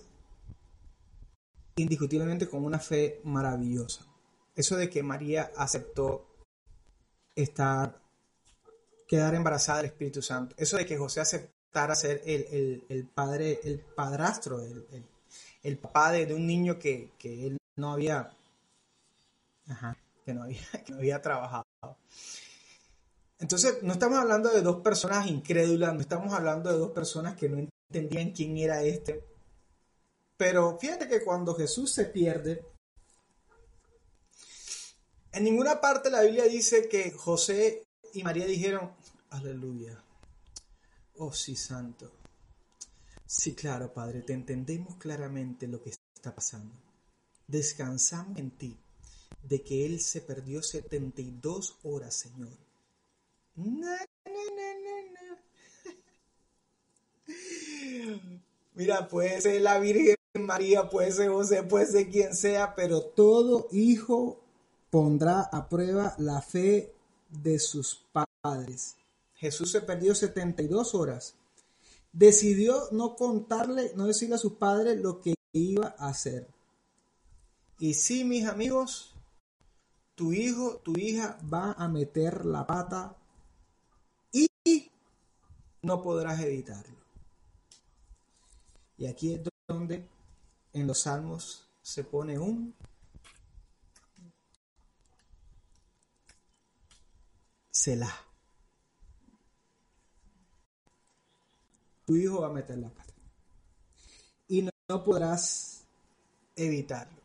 indiscutiblemente 1.76 2.48
con 2.48 2.64
una 2.64 2.78
fe 2.78 3.20
maravillosa. 3.24 4.06
Eso 4.56 4.76
de 4.76 4.92
que 4.92 5.02
María 5.02 5.52
aceptó 5.58 6.28
estar, 7.34 8.00
quedar 9.08 9.34
embarazada 9.34 9.80
del 9.80 9.88
Espíritu 9.88 10.22
Santo. 10.22 10.54
Eso 10.56 10.78
de 10.78 10.86
que 10.86 11.00
José 11.00 11.22
aceptara 11.22 11.96
ser 11.96 12.22
el, 12.28 13.10
padre, 13.12 13.60
el 13.64 13.80
padrastro, 13.80 14.62
el, 14.62 14.86
el, 15.64 15.80
de, 16.28 16.34
un 16.36 16.46
niño 16.46 16.78
que, 16.78 17.10
él 17.24 17.58
no 17.78 17.92
había, 17.92 18.38
que 20.24 20.34
no 20.36 20.44
había, 20.44 20.60
que 20.86 20.92
no 20.92 21.00
había 21.00 21.20
trabajado. 21.24 21.66
Entonces, 23.44 23.84
no 23.84 23.94
estamos 23.94 24.18
hablando 24.18 24.50
de 24.50 24.62
dos 24.62 24.82
personas 24.82 25.28
incrédulas, 25.28 25.94
no 25.94 26.02
estamos 26.02 26.34
hablando 26.34 26.72
de 26.72 26.80
dos 26.80 26.92
personas 26.92 27.36
que 27.36 27.50
no 27.50 27.68
entendían 27.90 28.32
quién 28.32 28.58
era 28.58 28.82
este 28.82 29.34
pero 30.38 30.78
fíjate 30.78 31.08
que 31.08 31.24
cuando 31.24 31.56
Jesús 31.56 31.92
se 31.92 32.06
pierde, 32.06 32.66
en 35.32 35.44
ninguna 35.44 35.80
parte 35.80 36.10
la 36.10 36.22
Biblia 36.22 36.46
dice 36.46 36.90
que 36.90 37.12
José 37.12 37.84
y 38.14 38.24
María 38.24 38.46
dijeron, 38.46 38.92
aleluya, 39.30 40.04
oh 41.16 41.32
sí, 41.32 41.56
santo. 41.56 42.12
Sí, 43.26 43.56
claro, 43.56 43.94
Padre, 43.94 44.22
te 44.22 44.34
entendemos 44.34 44.98
claramente 44.98 45.68
lo 45.68 45.82
que 45.82 45.92
está 46.14 46.36
pasando. 46.36 46.76
Descansamos 47.48 48.38
en 48.38 48.52
ti 48.52 48.78
de 49.42 49.64
que 49.64 49.86
Él 49.86 50.02
se 50.02 50.22
perdió 50.22 50.62
72 50.62 51.80
horas, 51.84 52.16
Señor. 52.16 52.63
No, 53.56 53.66
no, 53.66 53.86
no, 53.86 55.38
Mira, 58.76 59.08
puede 59.08 59.40
ser 59.42 59.62
la 59.62 59.80
Virgen 59.80 60.16
María, 60.34 60.90
puede 60.90 61.12
ser 61.12 61.30
José, 61.30 61.62
puede 61.64 61.86
ser 61.86 62.10
quien 62.10 62.36
sea, 62.36 62.74
pero 62.74 63.02
todo 63.02 63.68
hijo 63.72 64.42
pondrá 64.90 65.42
a 65.42 65.70
prueba 65.70 66.16
la 66.18 66.42
fe 66.42 66.96
de 67.30 67.60
sus 67.60 68.04
padres. 68.12 68.96
Jesús 69.36 69.72
se 69.72 69.82
perdió 69.82 70.16
72 70.16 70.96
horas. 70.96 71.36
Decidió 72.12 72.88
no 72.92 73.16
contarle, 73.16 73.92
no 73.96 74.08
decirle 74.08 74.36
a 74.36 74.40
sus 74.40 74.54
padres 74.54 75.00
lo 75.00 75.22
que 75.22 75.36
iba 75.52 75.96
a 76.00 76.10
hacer. 76.10 76.48
Y 77.78 77.94
sí, 77.94 78.24
mis 78.24 78.48
amigos, 78.48 79.14
tu 80.16 80.34
hijo, 80.34 80.78
tu 80.78 80.98
hija 80.98 81.38
va 81.52 81.74
a 81.74 81.88
meter 81.88 82.46
la 82.46 82.66
pata 82.66 83.16
y 84.34 84.92
no 85.82 86.02
podrás 86.02 86.42
evitarlo. 86.42 86.98
Y 88.98 89.06
aquí 89.06 89.34
es 89.34 89.42
donde 89.68 90.08
en 90.74 90.88
los 90.88 91.00
salmos 91.00 91.70
se 91.82 92.04
pone 92.04 92.38
un 92.38 92.76
Selah. 97.84 98.16
Tu 102.06 102.16
hijo 102.16 102.42
va 102.42 102.48
a 102.48 102.54
meter 102.54 102.78
la 102.78 102.90
pata. 102.90 103.14
Y 104.48 104.62
no, 104.62 105.04
podrás 105.04 105.84
evitarlo. 106.56 107.22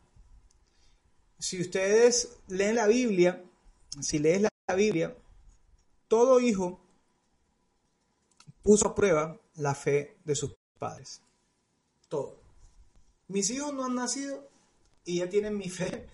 Si 1.37 1.61
ustedes 1.61 2.39
leen 2.47 2.75
la 2.75 2.87
Biblia, 2.87 3.41
si 4.01 4.19
lees 4.19 4.41
la 4.41 4.75
Biblia, 4.75 5.15
todo 6.07 6.41
hijo 6.41 6.81
puso 8.63 8.87
a 8.87 8.95
prueba 8.95 9.39
la 9.55 9.75
fe 9.75 10.17
de 10.25 10.35
sus 10.35 10.55
padres. 10.77 11.21
Todo. 12.07 12.39
Mis 13.27 13.49
hijos 13.49 13.73
no 13.73 13.85
han 13.85 13.95
nacido 13.95 14.47
y 15.05 15.19
ya 15.19 15.29
tienen 15.29 15.57
mi 15.57 15.69
fe. 15.69 16.07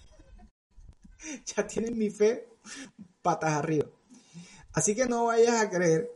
ya 1.55 1.65
tienen 1.67 1.97
mi 1.97 2.09
fe 2.09 2.47
patas 3.21 3.53
arriba. 3.53 3.87
Así 4.73 4.95
que 4.95 5.05
no 5.05 5.25
vayas 5.25 5.61
a 5.61 5.69
creer 5.69 6.11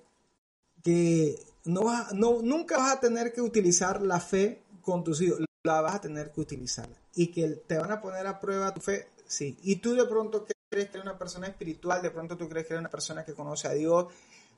que 0.84 1.40
no, 1.66 1.84
no 2.14 2.42
nunca 2.42 2.78
vas 2.78 2.98
a 2.98 3.00
tener 3.00 3.32
que 3.32 3.42
utilizar 3.42 4.02
la 4.02 4.20
fe 4.20 4.64
con 4.82 5.04
tus 5.04 5.22
hijos. 5.22 5.40
La 5.64 5.82
vas 5.82 5.96
a 5.96 6.02
tener 6.02 6.32
que 6.32 6.42
utilizar. 6.42 6.90
Y 7.16 7.28
que 7.28 7.48
te 7.48 7.78
van 7.78 7.92
a 7.92 8.02
poner 8.02 8.28
a 8.28 8.40
prueba 8.40 8.74
tu 8.74 8.82
fe, 8.82 9.08
sí. 9.26 9.58
Y 9.64 9.78
tú 9.78 9.94
de 9.94 10.06
pronto 10.06 10.46
crees 10.70 10.90
que 10.90 10.98
eres 10.98 11.04
una 11.04 11.18
persona 11.18 11.48
espiritual, 11.48 12.02
de 12.02 12.12
pronto 12.12 12.38
tú 12.38 12.48
crees 12.48 12.66
que 12.66 12.74
eres 12.74 12.82
una 12.82 12.90
persona 12.90 13.26
que 13.26 13.34
conoce 13.34 13.68
a 13.68 13.72
Dios, 13.72 14.08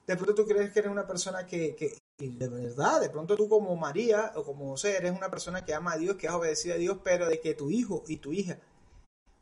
de 0.08 0.16
pronto 0.16 0.36
tú 0.36 0.46
crees 0.46 0.72
que 0.72 0.80
eres 0.80 0.92
una 0.92 1.06
persona 1.06 1.46
que, 1.46 1.98
de 2.18 2.48
verdad, 2.48 3.02
de 3.02 3.10
pronto 3.10 3.36
tú 3.36 3.48
como 3.48 3.76
María 3.76 4.32
o 4.36 4.44
como 4.44 4.70
José 4.70 4.98
eres 4.98 5.16
una 5.16 5.30
persona 5.30 5.64
que 5.64 5.74
ama 5.74 5.94
a 5.94 5.98
Dios, 5.98 6.16
que 6.16 6.28
has 6.28 6.36
obedecido 6.36 6.76
a 6.76 6.78
Dios, 6.78 6.98
pero 7.04 7.28
de 7.28 7.40
que 7.40 7.54
tu 7.54 7.70
hijo 7.70 8.04
y 8.08 8.18
tu 8.18 8.34
hija 8.34 8.60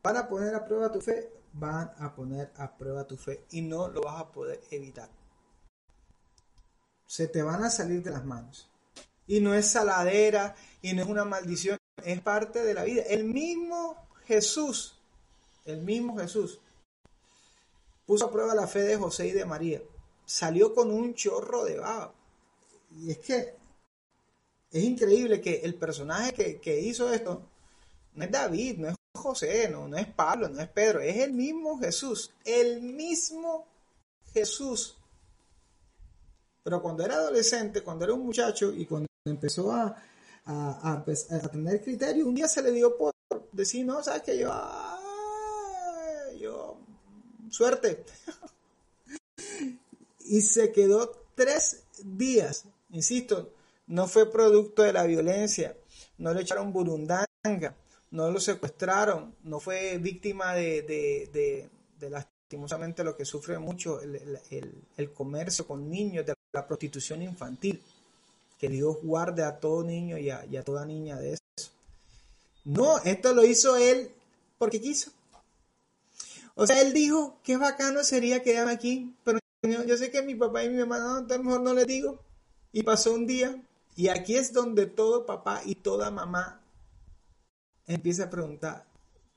van 0.03 0.17
a 0.17 0.27
poner 0.27 0.53
a 0.55 0.65
prueba 0.65 0.91
tu 0.91 1.01
fe, 1.01 1.31
van 1.53 1.91
a 1.97 2.13
poner 2.13 2.51
a 2.57 2.77
prueba 2.77 3.05
tu 3.05 3.17
fe 3.17 3.45
y 3.51 3.61
no 3.61 3.87
lo 3.87 4.01
vas 4.01 4.21
a 4.21 4.31
poder 4.31 4.61
evitar. 4.71 5.09
Se 7.05 7.27
te 7.27 7.41
van 7.41 7.63
a 7.63 7.69
salir 7.69 8.03
de 8.03 8.11
las 8.11 8.25
manos. 8.25 8.69
Y 9.25 9.39
no 9.41 9.53
es 9.53 9.67
saladera 9.67 10.55
y 10.81 10.93
no 10.93 11.03
es 11.03 11.07
una 11.07 11.25
maldición, 11.25 11.77
es 12.03 12.21
parte 12.21 12.63
de 12.63 12.73
la 12.73 12.83
vida. 12.83 13.03
El 13.03 13.25
mismo 13.25 14.07
Jesús, 14.25 14.99
el 15.65 15.81
mismo 15.81 16.17
Jesús, 16.17 16.59
puso 18.05 18.25
a 18.25 18.31
prueba 18.31 18.55
la 18.55 18.67
fe 18.67 18.81
de 18.81 18.97
José 18.97 19.27
y 19.27 19.31
de 19.31 19.45
María 19.45 19.81
salió 20.29 20.75
con 20.75 20.91
un 20.91 21.15
chorro 21.15 21.65
de 21.65 21.79
baba. 21.79 22.13
Y 22.95 23.09
es 23.09 23.17
que 23.17 23.55
es 24.71 24.83
increíble 24.83 25.41
que 25.41 25.61
el 25.61 25.73
personaje 25.73 26.59
que, 26.59 26.79
hizo 26.79 27.11
esto 27.11 27.41
no 28.13 28.23
es 28.23 28.29
David, 28.29 28.77
no 28.77 28.89
es 28.89 28.95
José, 29.15 29.67
no, 29.69 29.87
no 29.87 29.97
es 29.97 30.05
Pablo, 30.05 30.47
no 30.47 30.61
es 30.61 30.69
Pedro, 30.69 31.01
es 31.01 31.17
el 31.17 31.33
mismo 31.33 31.79
Jesús, 31.79 32.31
el 32.45 32.79
mismo 32.79 33.65
Jesús. 34.31 34.97
Pero 36.61 36.79
cuando 36.79 37.03
era 37.03 37.15
adolescente, 37.15 37.81
cuando 37.81 38.05
era 38.05 38.13
un 38.13 38.27
muchacho 38.27 38.71
y 38.71 38.85
cuando 38.85 39.07
empezó 39.25 39.71
a, 39.71 39.95
a, 40.45 41.03
tener 41.51 41.81
criterio, 41.81 42.27
un 42.27 42.35
día 42.35 42.47
se 42.47 42.61
le 42.61 42.71
dio 42.71 42.95
por 42.95 43.15
decir, 43.51 43.83
no, 43.83 44.03
sabes 44.03 44.21
que 44.21 44.37
yo, 44.37 44.53
yo, 46.39 46.77
suerte. 47.49 48.05
y 50.29 50.41
se 50.41 50.71
quedó 50.71 51.11
tres 51.35 51.83
días. 52.03 52.65
Insisto, 52.91 53.51
no 53.87 54.07
fue 54.07 54.31
producto 54.31 54.83
de 54.83 54.93
la 54.93 55.03
violencia, 55.03 55.75
no 56.19 56.33
le 56.33 56.41
echaron 56.41 56.71
burundanga, 56.71 57.75
no 58.11 58.31
lo 58.31 58.39
secuestraron, 58.39 59.35
no 59.43 59.59
fue 59.59 59.97
víctima 59.97 60.53
de, 60.53 60.83
de, 60.83 61.69
de, 61.99 62.09
lastimosamente 62.09 63.03
lo 63.03 63.17
que 63.17 63.25
sufre 63.25 63.57
mucho 63.57 63.99
el, 64.01 65.11
comercio 65.13 65.65
con 65.65 65.89
niños, 65.89 66.25
de 66.25 66.35
la 66.53 66.67
prostitución 66.67 67.23
infantil. 67.23 67.81
Que 68.59 68.69
Dios 68.69 68.97
guarde 69.01 69.43
a 69.43 69.57
todo 69.57 69.83
niño 69.83 70.17
y 70.17 70.29
a, 70.29 70.45
y 70.45 70.57
a 70.57 70.63
toda 70.63 70.85
niña 70.85 71.17
de 71.17 71.33
eso. 71.33 71.71
No, 72.65 72.99
esto 72.99 73.33
lo 73.33 73.45
hizo 73.45 73.77
él 73.77 74.11
porque 74.57 74.81
quiso. 74.81 75.11
O 76.55 76.67
sea, 76.67 76.81
él 76.81 76.91
dijo, 76.93 77.39
qué 77.41 77.55
bacano 77.55 78.03
sería 78.03 78.43
quedarme 78.43 78.73
aquí, 78.73 79.15
pero 79.23 79.39
yo 79.61 79.97
sé 79.97 80.11
que 80.11 80.21
mi 80.21 80.35
papá 80.35 80.63
y 80.63 80.69
mi 80.69 80.77
mamá, 80.77 80.99
no, 80.99 81.17
a 81.17 81.37
lo 81.37 81.43
mejor 81.43 81.61
no 81.61 81.73
les 81.73 81.87
digo. 81.87 82.23
Y 82.71 82.83
pasó 82.83 83.13
un 83.13 83.25
día, 83.27 83.61
y 83.95 84.07
aquí 84.07 84.35
es 84.35 84.53
donde 84.53 84.85
todo 84.85 85.25
papá 85.25 85.61
y 85.65 85.75
toda 85.75 86.11
mamá 86.11 86.61
empieza 87.87 88.25
a 88.25 88.29
preguntar, 88.29 88.87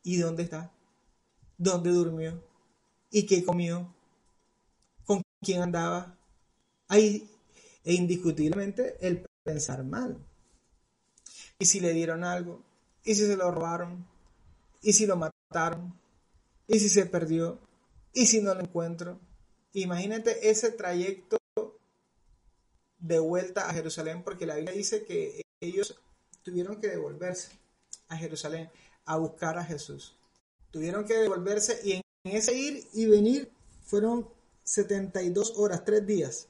¿y 0.02 0.18
dónde 0.18 0.44
está? 0.44 0.70
¿Dónde 1.56 1.90
durmió? 1.90 2.44
¿Y 3.10 3.26
qué 3.26 3.44
comió? 3.44 3.94
¿Con 5.04 5.22
quién 5.40 5.62
andaba? 5.62 6.18
Ahí, 6.88 7.28
e 7.84 7.94
indiscutiblemente, 7.94 8.96
el 9.06 9.26
pensar 9.42 9.82
mal. 9.84 10.18
¿Y 11.58 11.66
si 11.66 11.80
le 11.80 11.92
dieron 11.92 12.22
algo? 12.22 12.62
¿Y 13.04 13.14
si 13.14 13.26
se 13.26 13.36
lo 13.36 13.50
robaron? 13.50 14.06
¿Y 14.82 14.92
si 14.92 15.06
lo 15.06 15.16
mataron? 15.16 15.98
¿Y 16.66 16.78
si 16.78 16.88
se 16.88 17.06
perdió? 17.06 17.58
¿Y 18.12 18.26
si 18.26 18.40
no 18.40 18.54
lo 18.54 18.60
encuentro? 18.60 19.18
Imagínate 19.74 20.50
ese 20.50 20.70
trayecto 20.70 21.38
de 22.98 23.18
vuelta 23.18 23.68
a 23.68 23.74
Jerusalén, 23.74 24.22
porque 24.22 24.46
la 24.46 24.56
Biblia 24.56 24.74
dice 24.74 25.04
que 25.04 25.42
ellos 25.60 26.00
tuvieron 26.42 26.80
que 26.80 26.88
devolverse 26.88 27.50
a 28.08 28.16
Jerusalén 28.16 28.70
a 29.04 29.16
buscar 29.16 29.58
a 29.58 29.64
Jesús. 29.64 30.16
Tuvieron 30.70 31.04
que 31.04 31.14
devolverse 31.14 31.80
y 31.84 31.92
en 31.92 32.02
ese 32.24 32.54
ir 32.54 32.86
y 32.92 33.06
venir 33.06 33.50
fueron 33.82 34.28
72 34.64 35.54
horas, 35.56 35.84
3 35.84 36.06
días. 36.06 36.48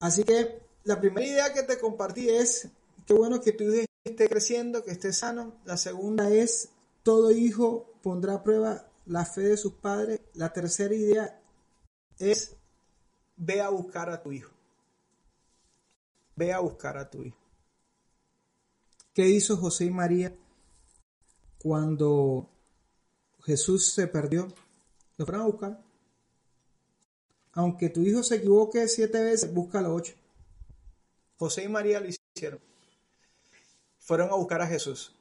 Así 0.00 0.24
que 0.24 0.62
la 0.84 1.00
primera 1.00 1.26
idea 1.26 1.52
que 1.52 1.64
te 1.64 1.78
compartí 1.78 2.28
es, 2.30 2.68
qué 3.06 3.14
bueno 3.14 3.40
que 3.40 3.52
tu 3.52 3.64
hijo 3.64 3.86
esté 4.04 4.28
creciendo, 4.28 4.84
que 4.84 4.92
esté 4.92 5.12
sano. 5.12 5.60
La 5.64 5.76
segunda 5.76 6.30
es, 6.30 6.70
todo 7.02 7.30
hijo 7.30 7.92
pondrá 8.02 8.34
a 8.34 8.42
prueba 8.42 8.88
la 9.08 9.24
fe 9.24 9.42
de 9.42 9.56
sus 9.56 9.74
padres. 9.74 10.20
La 10.34 10.52
tercera 10.52 10.94
idea 10.94 11.40
es, 12.18 12.54
ve 13.36 13.60
a 13.60 13.68
buscar 13.68 14.10
a 14.10 14.22
tu 14.22 14.32
hijo. 14.32 14.52
Ve 16.36 16.52
a 16.52 16.60
buscar 16.60 16.96
a 16.96 17.10
tu 17.10 17.22
hijo. 17.22 17.38
¿Qué 19.12 19.28
hizo 19.28 19.56
José 19.56 19.86
y 19.86 19.90
María 19.90 20.32
cuando 21.58 22.48
Jesús 23.44 23.88
se 23.88 24.06
perdió? 24.06 24.46
Lo 25.16 25.26
fueron 25.26 25.42
a 25.42 25.46
buscar. 25.46 25.84
Aunque 27.52 27.88
tu 27.88 28.02
hijo 28.02 28.22
se 28.22 28.36
equivoque 28.36 28.86
siete 28.86 29.22
veces, 29.24 29.52
búscalo 29.52 29.92
ocho. 29.92 30.14
José 31.36 31.64
y 31.64 31.68
María 31.68 31.98
lo 31.98 32.08
hicieron. 32.08 32.60
Fueron 33.98 34.30
a 34.30 34.36
buscar 34.36 34.62
a 34.62 34.66
Jesús 34.66 35.18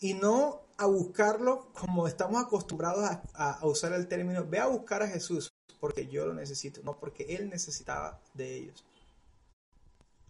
y 0.00 0.14
no 0.14 0.62
a 0.80 0.86
buscarlo 0.86 1.70
como 1.74 2.08
estamos 2.08 2.42
acostumbrados 2.42 3.04
a, 3.34 3.66
usar 3.66 3.92
el 3.92 4.08
término, 4.08 4.46
ve 4.46 4.58
a 4.58 4.66
buscar 4.66 5.02
a 5.02 5.08
Jesús 5.08 5.52
porque 5.78 6.06
yo 6.06 6.24
lo 6.24 6.32
necesito, 6.32 6.80
no 6.82 6.98
porque 6.98 7.24
Él 7.36 7.50
necesitaba 7.50 8.18
de 8.32 8.56
ellos. 8.56 8.84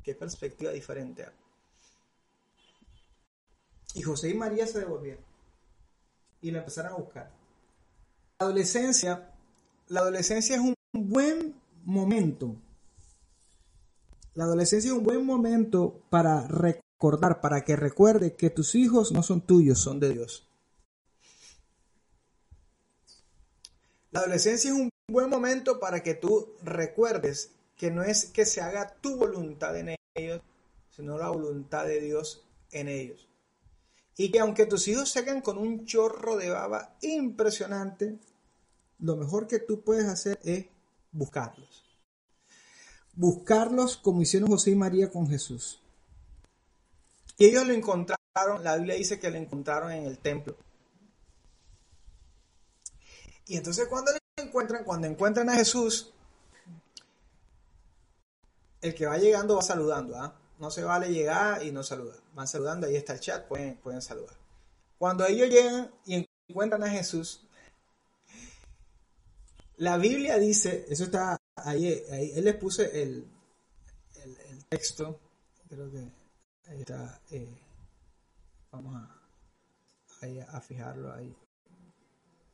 Qué 0.03 0.15
perspectiva 0.15 0.73
diferente. 0.73 1.27
Y 3.95 4.03
José 4.03 4.31
y 4.31 4.35
María 4.35 4.67
se 4.67 4.81
devolvieron 4.81 5.25
y 6.41 6.51
la 6.51 6.59
empezaron 6.59 6.95
a 6.95 6.97
buscar. 6.97 7.31
La 8.41 8.47
adolescencia, 8.47 9.31
la 9.87 10.01
adolescencia 10.01 10.57
es 10.57 10.63
un 10.63 10.75
buen 10.93 11.55
momento. 11.85 12.57
La 14.35 14.45
adolescencia 14.45 14.89
es 14.89 14.97
un 14.97 15.05
buen 15.05 15.25
momento 15.25 16.03
para 16.11 16.43
recordar, 17.01 17.41
para 17.41 17.65
que 17.65 17.77
recuerde 17.77 18.37
que 18.37 18.51
tus 18.51 18.75
hijos 18.75 19.11
no 19.11 19.23
son 19.23 19.41
tuyos, 19.41 19.79
son 19.79 20.01
de 20.01 20.11
Dios. 20.11 20.47
La 24.11 24.21
adolescencia 24.21 24.71
es 24.71 24.77
un 24.77 24.91
buen 25.09 25.31
momento 25.31 25.81
para 25.81 26.03
que 26.03 26.13
tú 26.13 26.53
recuerdes 26.63 27.53
que 27.79 27.91
no 27.91 28.03
es 28.03 28.27
que 28.27 28.45
se 28.45 28.61
haga 28.61 28.97
tu 29.01 29.17
voluntad 29.17 29.79
en 29.79 29.97
ellos, 30.15 30.43
sino 30.91 31.17
la 31.17 31.31
voluntad 31.31 31.87
de 31.87 32.01
Dios 32.01 32.45
en 32.71 32.89
ellos. 32.89 33.27
Y 34.19 34.31
que 34.31 34.41
aunque 34.41 34.67
tus 34.67 34.87
hijos 34.87 35.09
se 35.09 35.21
hagan 35.21 35.41
con 35.41 35.57
un 35.57 35.87
chorro 35.87 36.37
de 36.37 36.51
baba 36.51 36.97
impresionante, 37.01 38.19
lo 38.99 39.17
mejor 39.17 39.47
que 39.47 39.59
tú 39.59 39.81
puedes 39.81 40.05
hacer 40.05 40.39
es 40.45 40.67
buscarlos. 41.13 41.83
Buscarlos 43.15 43.97
como 43.97 44.21
hicieron 44.21 44.51
José 44.51 44.73
y 44.73 44.75
María 44.75 45.11
con 45.11 45.27
Jesús. 45.27 45.81
Y 47.40 47.46
ellos 47.46 47.66
lo 47.66 47.72
encontraron, 47.72 48.62
la 48.62 48.76
Biblia 48.76 48.96
dice 48.96 49.18
que 49.18 49.31
lo 49.31 49.38
encontraron 49.38 49.90
en 49.92 50.05
el 50.05 50.18
templo. 50.18 50.59
Y 53.46 53.57
entonces 53.57 53.88
cuando 53.88 54.12
encuentran, 54.37 54.85
cuando 54.85 55.07
encuentran 55.07 55.48
a 55.48 55.55
Jesús, 55.55 56.12
el 58.83 58.94
que 58.94 59.07
va 59.07 59.16
llegando 59.16 59.57
va 59.57 59.62
saludando, 59.62 60.16
¿ah? 60.18 60.38
No 60.59 60.70
se 60.70 60.85
vale 60.85 61.09
llegar 61.09 61.64
y 61.64 61.72
no 61.72 61.83
saludar. 61.83 62.18
Van 62.35 62.46
saludando, 62.46 62.87
ahí 62.87 62.96
está 62.96 63.14
el 63.14 63.20
chat, 63.20 63.48
pueden, 63.48 63.79
pueden 63.79 64.03
saludar. 64.03 64.37
Cuando 64.98 65.24
ellos 65.24 65.48
llegan 65.48 65.90
y 66.05 66.29
encuentran 66.46 66.85
a 66.85 66.90
Jesús, 66.90 67.48
la 69.79 69.96
Biblia 69.96 70.37
dice, 70.37 70.85
eso 70.90 71.05
está 71.05 71.38
ahí, 71.57 72.05
ahí 72.12 72.33
él 72.35 72.44
les 72.44 72.57
puse 72.57 73.03
el, 73.03 73.26
el 74.26 74.64
texto, 74.66 75.18
creo 75.70 75.90
que 75.90 76.19
Ahí 76.70 76.80
está. 76.83 77.20
Eh, 77.33 77.59
vamos 78.70 78.94
a, 78.94 80.61
fijarlo 80.61 81.12
ahí. 81.12 81.37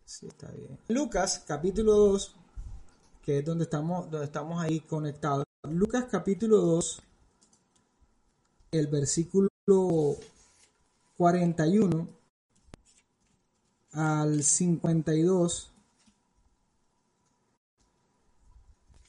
Sí, 0.07 0.27
está 0.27 0.51
bien. 0.53 0.79
Lucas 0.89 1.45
capítulo 1.47 1.93
2, 1.93 2.35
que 3.23 3.41
es 3.41 3.45
donde 3.45 3.65
estamos, 3.65 4.11
donde 4.11 4.25
estamos 4.25 4.63
ahí 4.63 4.81
conectados. 4.81 5.45
Lucas 5.65 6.07
capítulo 6.11 6.59
2, 6.59 7.03
el 8.71 8.87
versículo 8.87 9.51
41 11.19 12.09
al 13.93 14.43
52. 14.43 15.73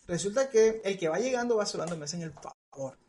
Resulta 0.07 0.49
que 0.49 0.81
el 0.83 0.97
que 0.97 1.07
va 1.07 1.19
llegando 1.19 1.55
va 1.55 1.65
saludando, 1.65 1.95
me 1.95 2.05
hacen 2.05 2.23
el 2.23 2.33
favor. 2.33 3.06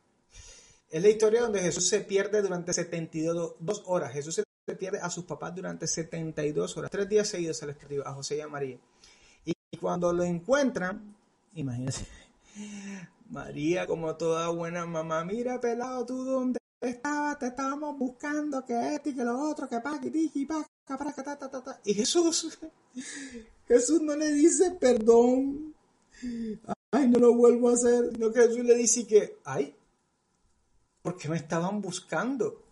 Es 0.90 1.02
la 1.02 1.08
historia 1.08 1.42
donde 1.42 1.60
Jesús 1.60 1.86
se 1.86 2.00
pierde 2.00 2.40
durante 2.40 2.72
72 2.72 3.82
horas. 3.86 4.12
Jesús 4.12 4.36
se 4.36 4.76
pierde 4.76 4.98
a 5.00 5.10
sus 5.10 5.24
papás 5.24 5.54
durante 5.54 5.86
72 5.86 6.76
horas. 6.76 6.90
Tres 6.90 7.08
días 7.08 7.28
seguidos 7.28 7.58
se 7.58 7.66
les 7.66 7.76
perdió 7.76 8.06
a 8.06 8.14
José 8.14 8.36
y 8.36 8.40
a 8.40 8.48
María. 8.48 8.78
Y 9.44 9.76
cuando 9.76 10.12
lo 10.14 10.24
encuentran, 10.24 11.14
imagínense, 11.54 12.06
María 13.30 13.86
como 13.86 14.16
toda 14.16 14.48
buena 14.48 14.86
mamá, 14.86 15.24
mira 15.24 15.60
pelado, 15.60 16.06
tú 16.06 16.24
dónde 16.24 16.58
estabas, 16.80 17.38
te 17.38 17.48
estábamos 17.48 17.98
buscando, 17.98 18.64
que 18.64 18.94
este 18.94 19.10
y 19.10 19.14
que 19.14 19.24
lo 19.24 19.38
otro, 19.38 19.68
que 19.68 19.80
pa, 19.80 20.00
que 20.00 20.10
tiki, 20.10 20.46
pa, 20.46 20.66
para, 20.86 21.12
ta, 21.12 21.36
ta, 21.36 21.50
ta, 21.50 21.62
ta. 21.62 21.80
Y 21.84 21.92
Jesús, 21.92 22.58
Jesús 23.68 24.00
no 24.00 24.16
le 24.16 24.32
dice 24.32 24.70
perdón, 24.70 25.74
ay, 26.90 27.08
no 27.08 27.18
lo 27.18 27.34
vuelvo 27.34 27.68
a 27.68 27.74
hacer, 27.74 28.10
sino 28.12 28.32
que 28.32 28.40
Jesús 28.40 28.64
le 28.64 28.74
dice 28.74 29.06
que, 29.06 29.36
ay, 29.44 29.74
porque 31.08 31.30
me 31.30 31.38
estaban 31.38 31.80
buscando. 31.80 32.62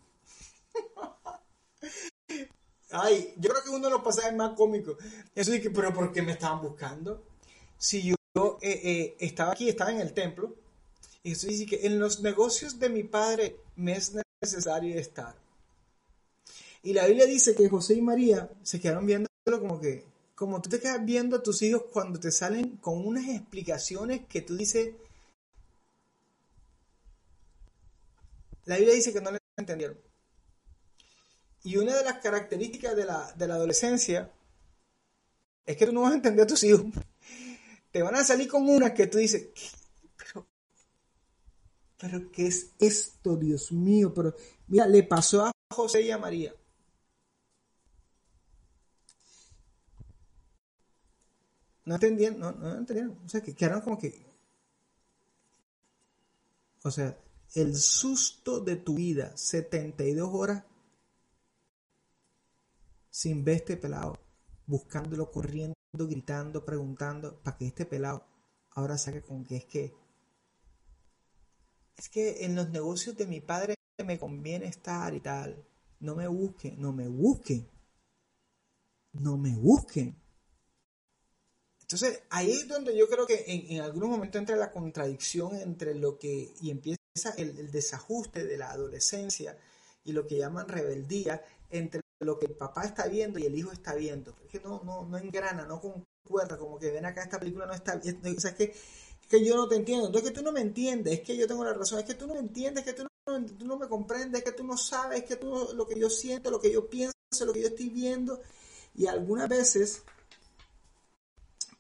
Ay, 2.91 3.33
yo 3.39 3.49
creo 3.49 3.65
que 3.65 3.71
uno 3.71 3.87
de 3.87 3.91
los 3.93 4.03
pasajes 4.03 4.35
más 4.35 4.55
cómicos. 4.55 4.99
Eso 5.35 5.53
de 5.53 5.63
que, 5.63 5.71
pero 5.71 5.91
¿por 5.95 6.13
qué 6.13 6.21
me 6.21 6.33
estaban 6.33 6.61
buscando? 6.61 7.25
Si 7.79 8.03
yo 8.03 8.15
eh, 8.61 8.81
eh, 8.85 9.17
estaba 9.21 9.53
aquí, 9.53 9.71
estaba 9.71 9.91
en 9.91 10.01
el 10.01 10.13
templo, 10.13 10.55
y 11.23 11.33
eso 11.33 11.47
dice 11.47 11.65
que 11.65 11.87
en 11.87 11.99
los 11.99 12.21
negocios 12.21 12.79
de 12.79 12.91
mi 12.91 13.05
padre 13.05 13.57
me 13.75 13.97
es 13.97 14.13
necesario 14.43 14.99
estar. 14.99 15.35
Y 16.83 16.93
la 16.93 17.07
Biblia 17.07 17.25
dice 17.25 17.55
que 17.55 17.71
José 17.71 17.95
y 17.95 18.03
María 18.03 18.51
se 18.63 18.79
quedaron 18.79 19.07
viéndolo 19.07 19.31
como 19.47 19.81
que, 19.81 20.05
como 20.35 20.61
tú 20.61 20.69
te 20.69 20.79
quedas 20.79 21.03
viendo 21.07 21.37
a 21.37 21.43
tus 21.43 21.63
hijos 21.63 21.85
cuando 21.91 22.21
te 22.21 22.31
salen 22.31 22.77
con 22.83 23.07
unas 23.07 23.27
explicaciones 23.31 24.27
que 24.29 24.43
tú 24.43 24.59
dices, 24.59 24.91
La 28.67 28.77
Biblia 28.77 28.95
dice 28.95 29.13
que 29.13 29.21
no 29.21 29.31
le 29.31 29.39
entendieron. 29.57 29.99
Y 31.63 31.77
una 31.79 31.97
de 31.97 32.05
las 32.05 32.19
características 32.19 32.95
de 32.95 33.05
la, 33.05 33.29
adolescencia 33.55 34.31
es 35.65 35.77
que 35.77 35.87
tú 35.87 35.93
no 35.93 36.03
vas 36.03 36.13
a 36.13 36.17
entender 36.17 36.45
a 36.45 36.47
tus 36.47 36.63
hijos. 36.65 36.85
te 37.91 38.03
van 38.03 38.15
a 38.15 38.25
salir 38.25 38.49
con 38.49 38.69
una 38.69 38.93
que 38.93 39.07
tú 39.07 39.19
dices, 39.19 39.49
pero, 40.17 40.47
pero 41.97 42.31
¿qué 42.31 42.47
es 42.47 42.73
esto, 42.79 43.37
Dios 43.37 43.73
mío? 43.73 44.13
Pero 44.15 44.35
mira, 44.69 44.87
le 44.87 45.03
pasó 45.03 45.47
a 45.47 45.53
José 45.73 46.03
y 46.03 46.11
a 46.11 46.19
María. 46.19 46.55
No 51.85 51.95
entendían, 51.95 52.39
no, 52.39 52.51
no 52.53 52.79
entendían. 52.79 53.17
O 53.25 53.29
sea, 53.29 53.41
que 53.41 53.55
quedaron 53.55 53.81
como 53.81 53.97
que. 53.97 54.27
O 56.83 56.91
sea, 56.91 57.17
el 57.57 57.75
susto 57.75 58.61
de 58.61 58.77
tu 58.77 58.97
vida, 58.97 59.35
72 59.35 60.29
horas 60.31 60.65
sin 63.09 63.45
ver 63.45 63.57
este 63.57 63.79
pelado, 63.79 64.19
buscándolo, 64.67 65.31
corriendo, 65.31 65.75
gritando, 65.95 66.67
preguntando, 66.67 67.41
para 67.43 67.57
que 67.57 67.67
este 67.67 67.87
pelado 67.87 68.27
ahora 68.73 68.99
saque 68.99 69.23
con 69.23 69.43
que 69.43 69.57
es 69.57 69.65
que. 69.65 69.95
Es 71.97 72.11
que 72.11 72.45
en 72.45 72.55
los 72.55 72.69
negocios 72.69 73.17
de 73.17 73.27
mi 73.27 73.41
padre 73.41 73.75
me 74.05 74.19
conviene 74.19 74.67
estar 74.67 75.15
y 75.15 75.21
tal. 75.21 75.67
No 76.01 76.15
me 76.15 76.29
busquen, 76.29 76.79
no 76.79 76.93
me 76.93 77.09
busquen. 77.09 77.67
No 79.15 79.39
me 79.39 79.57
busquen. 79.57 80.15
Entonces, 81.81 82.23
ahí 82.29 82.51
es 82.51 82.69
donde 82.69 82.95
yo 82.95 83.09
creo 83.09 83.27
que 83.27 83.45
en, 83.47 83.81
algún 83.81 84.11
momento 84.11 84.37
entra 84.37 84.57
la 84.57 84.73
contradicción 84.73 85.57
entre 85.57 85.95
lo 85.95 86.19
que, 86.19 86.53
y 86.61 86.71
empieza 86.71 87.06
el, 87.37 87.71
desajuste 87.71 88.45
de 88.45 88.57
la 88.57 88.71
adolescencia 88.71 89.57
y 90.05 90.13
lo 90.13 90.27
que 90.27 90.39
llaman 90.39 90.69
rebeldía 90.69 91.43
entre 91.71 92.03
lo 92.21 92.39
que 92.39 92.47
el 92.47 92.55
papá 92.55 92.85
está 92.85 93.07
viendo 93.07 93.39
y 93.39 93.47
el 93.47 93.55
hijo 93.55 93.73
está 93.73 93.95
viendo. 93.95 94.35
Es 94.45 94.51
que 94.51 94.61
no, 94.61 94.83
no, 94.85 95.05
no 95.05 95.19
engrana, 95.19 95.67
no 95.67 95.81
concuerda, 95.81 96.57
como 96.57 96.79
que 96.79 96.91
ven 96.91 97.05
acá, 97.05 97.23
esta 97.23 97.39
película 97.39 97.67
no 97.67 97.75
está 97.75 97.97
bien. 97.97 98.21
O 98.25 98.41
sea, 98.41 98.51
es 98.53 98.57
que, 98.57 98.65
es 98.65 99.27
que 99.29 99.45
yo 99.45 99.57
no 99.57 99.69
te 99.69 99.77
entiendo. 99.77 100.07
Entonces, 100.07 100.31
que 100.31 100.37
tú 100.37 100.43
no 100.43 100.53
me 100.53 100.61
entiendes, 100.61 101.15
es 101.15 101.21
que 101.21 101.37
yo 101.37 101.47
tengo 101.47 101.65
la 101.65 101.75
razón, 101.75 101.99
es 101.99 102.05
que 102.05 102.15
tú 102.15 102.27
no 102.27 102.35
me 102.35 102.41
entiendes, 102.41 102.87
es 102.87 102.93
que 102.93 103.03
tú 103.03 103.09
no, 103.27 103.47
tú 103.47 103.67
no 103.67 103.77
me 103.77 103.89
comprendes, 103.89 104.41
es 104.41 104.45
que 104.45 104.57
tú 104.57 104.65
no 104.65 104.77
sabes, 104.77 105.21
es 105.21 105.25
que 105.25 105.37
tú 105.37 105.71
lo 105.75 105.87
que 105.87 105.99
yo 105.99 106.09
siento, 106.09 106.51
lo 106.51 106.61
que 106.61 106.73
yo 106.73 106.89
pienso, 106.89 107.15
lo 107.45 107.53
que 107.53 107.63
yo 107.63 107.69
estoy 107.69 107.89
viendo. 107.91 108.41
Y 108.95 109.07
algunas 109.07 109.49
veces 109.49 110.03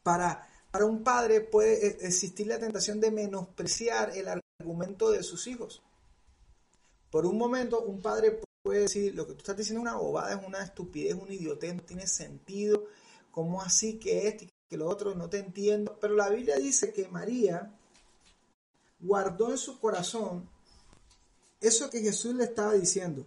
para, 0.02 0.46
para 0.76 0.84
un 0.84 1.02
padre 1.02 1.40
puede 1.40 1.86
e, 1.86 2.06
existir 2.06 2.46
la 2.46 2.58
tentación 2.58 3.00
de 3.00 3.10
menospreciar 3.10 4.14
el 4.14 4.28
argumento 4.60 5.10
de 5.10 5.22
sus 5.22 5.46
hijos. 5.46 5.80
Por 7.10 7.24
un 7.24 7.38
momento, 7.38 7.80
un 7.80 8.02
padre 8.02 8.42
puede 8.62 8.80
decir, 8.80 9.14
lo 9.14 9.26
que 9.26 9.32
tú 9.32 9.38
estás 9.38 9.56
diciendo 9.56 9.80
es 9.80 9.90
una 9.90 9.96
bobada, 9.98 10.38
es 10.38 10.46
una 10.46 10.62
estupidez, 10.62 11.14
un 11.14 11.32
idiotez, 11.32 11.76
no 11.76 11.80
tiene 11.80 12.06
sentido, 12.06 12.84
¿cómo 13.30 13.62
así 13.62 13.98
que 13.98 14.28
esto 14.28 14.44
y 14.44 14.50
que 14.68 14.76
lo 14.76 14.86
otro? 14.86 15.14
No 15.14 15.30
te 15.30 15.38
entiendo. 15.38 15.96
Pero 15.98 16.14
la 16.14 16.28
Biblia 16.28 16.56
dice 16.56 16.92
que 16.92 17.08
María 17.08 17.74
guardó 19.00 19.52
en 19.52 19.56
su 19.56 19.80
corazón 19.80 20.46
eso 21.58 21.88
que 21.88 22.00
Jesús 22.00 22.34
le 22.34 22.44
estaba 22.44 22.74
diciendo. 22.74 23.24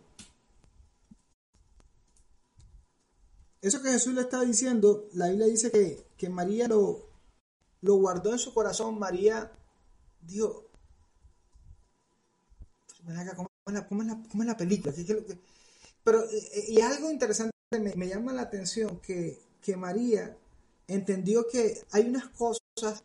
Eso 3.59 3.81
que 3.81 3.89
Jesús 3.89 4.13
le 4.13 4.21
estaba 4.21 4.45
diciendo, 4.45 5.07
la 5.13 5.29
Biblia 5.29 5.47
dice 5.47 5.71
que, 5.71 6.05
que 6.15 6.29
María 6.29 6.67
lo, 6.67 7.08
lo 7.81 7.95
guardó 7.95 8.31
en 8.31 8.39
su 8.39 8.53
corazón. 8.53 8.99
María 8.99 9.51
dijo, 10.21 10.69
¿cómo 13.35 13.49
es 14.01 14.45
la, 14.45 14.57
película? 14.57 14.93
Pero, 16.03 16.23
eh, 16.23 16.65
y 16.69 16.81
algo 16.81 17.11
interesante, 17.11 17.53
me, 17.71 17.93
me 17.95 18.07
llama 18.07 18.33
la 18.33 18.43
atención 18.43 18.99
que, 18.99 19.39
que 19.61 19.77
María 19.77 20.37
entendió 20.87 21.47
que 21.47 21.81
hay 21.91 22.07
unas 22.07 22.27
cosas 22.29 23.03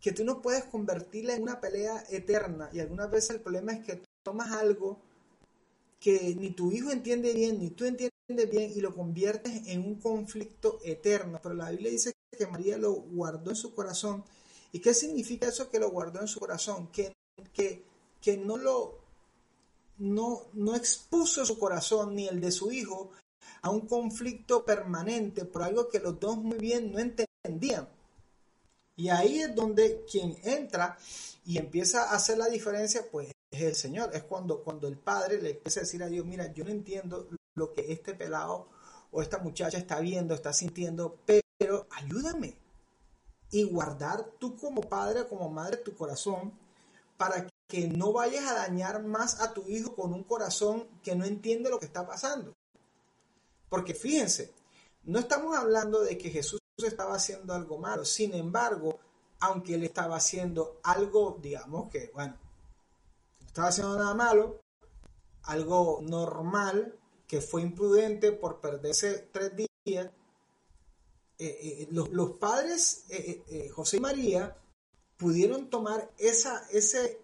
que 0.00 0.12
tú 0.12 0.24
no 0.24 0.42
puedes 0.42 0.64
convertirla 0.64 1.34
en 1.34 1.42
una 1.42 1.60
pelea 1.60 2.04
eterna. 2.10 2.68
Y 2.72 2.80
algunas 2.80 3.10
veces 3.10 3.30
el 3.30 3.40
problema 3.40 3.72
es 3.72 3.84
que 3.84 4.02
tomas 4.22 4.50
algo 4.52 5.00
que 6.00 6.34
ni 6.34 6.50
tu 6.50 6.72
hijo 6.72 6.90
entiende 6.90 7.32
bien, 7.32 7.60
ni 7.60 7.70
tú 7.70 7.84
entiendes 7.84 8.50
bien 8.50 8.72
y 8.74 8.80
lo 8.80 8.94
conviertes 8.94 9.68
en 9.68 9.84
un 9.86 10.00
conflicto 10.00 10.80
eterno. 10.84 11.38
Pero 11.40 11.54
la 11.54 11.70
Biblia 11.70 11.90
dice 11.90 12.12
que 12.36 12.46
María 12.46 12.78
lo 12.78 12.92
guardó 12.92 13.50
en 13.50 13.56
su 13.56 13.74
corazón. 13.74 14.24
¿Y 14.72 14.80
qué 14.80 14.94
significa 14.94 15.48
eso 15.48 15.70
que 15.70 15.78
lo 15.78 15.90
guardó 15.90 16.20
en 16.20 16.28
su 16.28 16.40
corazón? 16.40 16.88
Que, 16.88 17.12
que, 17.52 17.84
que 18.20 18.36
no 18.36 18.56
lo 18.56 19.02
no, 19.98 20.46
no 20.54 20.74
expuso 20.74 21.44
su 21.44 21.58
corazón 21.58 22.14
ni 22.14 22.26
el 22.26 22.40
de 22.40 22.50
su 22.50 22.72
hijo 22.72 23.12
a 23.62 23.70
un 23.70 23.86
conflicto 23.86 24.64
permanente 24.64 25.44
por 25.44 25.62
algo 25.62 25.88
que 25.88 26.00
los 26.00 26.18
dos 26.18 26.36
muy 26.36 26.58
bien 26.58 26.90
no 26.90 26.98
entendían. 26.98 27.88
Y 28.96 29.08
ahí 29.08 29.40
es 29.40 29.54
donde 29.54 30.04
quien 30.10 30.36
entra 30.42 30.98
y 31.44 31.58
empieza 31.58 32.10
a 32.10 32.16
hacer 32.16 32.38
la 32.38 32.48
diferencia, 32.48 33.04
pues 33.10 33.32
es 33.50 33.62
el 33.62 33.74
Señor. 33.74 34.10
Es 34.14 34.24
cuando, 34.24 34.62
cuando 34.62 34.88
el 34.88 34.98
Padre 34.98 35.40
le 35.40 35.50
empieza 35.50 35.80
a 35.80 35.84
decir 35.84 36.02
a 36.02 36.08
Dios, 36.08 36.26
mira, 36.26 36.52
yo 36.52 36.64
no 36.64 36.70
entiendo 36.70 37.28
lo 37.54 37.72
que 37.72 37.92
este 37.92 38.14
pelado 38.14 38.68
o 39.10 39.22
esta 39.22 39.38
muchacha 39.38 39.78
está 39.78 40.00
viendo, 40.00 40.34
está 40.34 40.52
sintiendo, 40.52 41.18
pero 41.24 41.42
ayúdame. 41.90 42.56
Y 43.50 43.64
guardar 43.64 44.24
tú 44.38 44.56
como 44.56 44.80
padre, 44.80 45.26
como 45.28 45.50
madre, 45.50 45.76
tu 45.76 45.94
corazón 45.94 46.52
para 47.16 47.46
que 47.68 47.86
no 47.88 48.12
vayas 48.12 48.50
a 48.50 48.54
dañar 48.54 49.02
más 49.02 49.40
a 49.40 49.52
tu 49.52 49.62
hijo 49.68 49.94
con 49.94 50.12
un 50.12 50.24
corazón 50.24 50.88
que 51.02 51.14
no 51.14 51.24
entiende 51.24 51.70
lo 51.70 51.78
que 51.78 51.86
está 51.86 52.06
pasando. 52.06 52.52
Porque 53.68 53.94
fíjense, 53.94 54.52
no 55.04 55.18
estamos 55.18 55.56
hablando 55.56 56.02
de 56.02 56.18
que 56.18 56.30
Jesús 56.30 56.60
estaba 56.78 57.14
haciendo 57.14 57.54
algo 57.54 57.78
malo. 57.78 58.04
Sin 58.04 58.34
embargo, 58.34 58.98
aunque 59.40 59.74
él 59.74 59.84
estaba 59.84 60.16
haciendo 60.16 60.80
algo, 60.82 61.38
digamos 61.40 61.90
que, 61.90 62.10
bueno, 62.14 62.36
no 63.40 63.46
estaba 63.46 63.68
haciendo 63.68 63.96
nada 63.96 64.14
malo, 64.14 64.60
algo 65.44 66.00
normal, 66.02 66.98
que 67.26 67.40
fue 67.40 67.62
imprudente 67.62 68.32
por 68.32 68.60
perderse 68.60 69.28
tres 69.32 69.52
días, 69.84 70.10
eh, 71.38 71.46
eh, 71.82 71.88
los, 71.90 72.32
padres, 72.32 73.04
eh, 73.08 73.70
José 73.74 73.96
y 73.96 74.00
María, 74.00 74.56
pudieron 75.16 75.70
tomar 75.70 76.10
esa, 76.18 76.66
ese, 76.70 77.20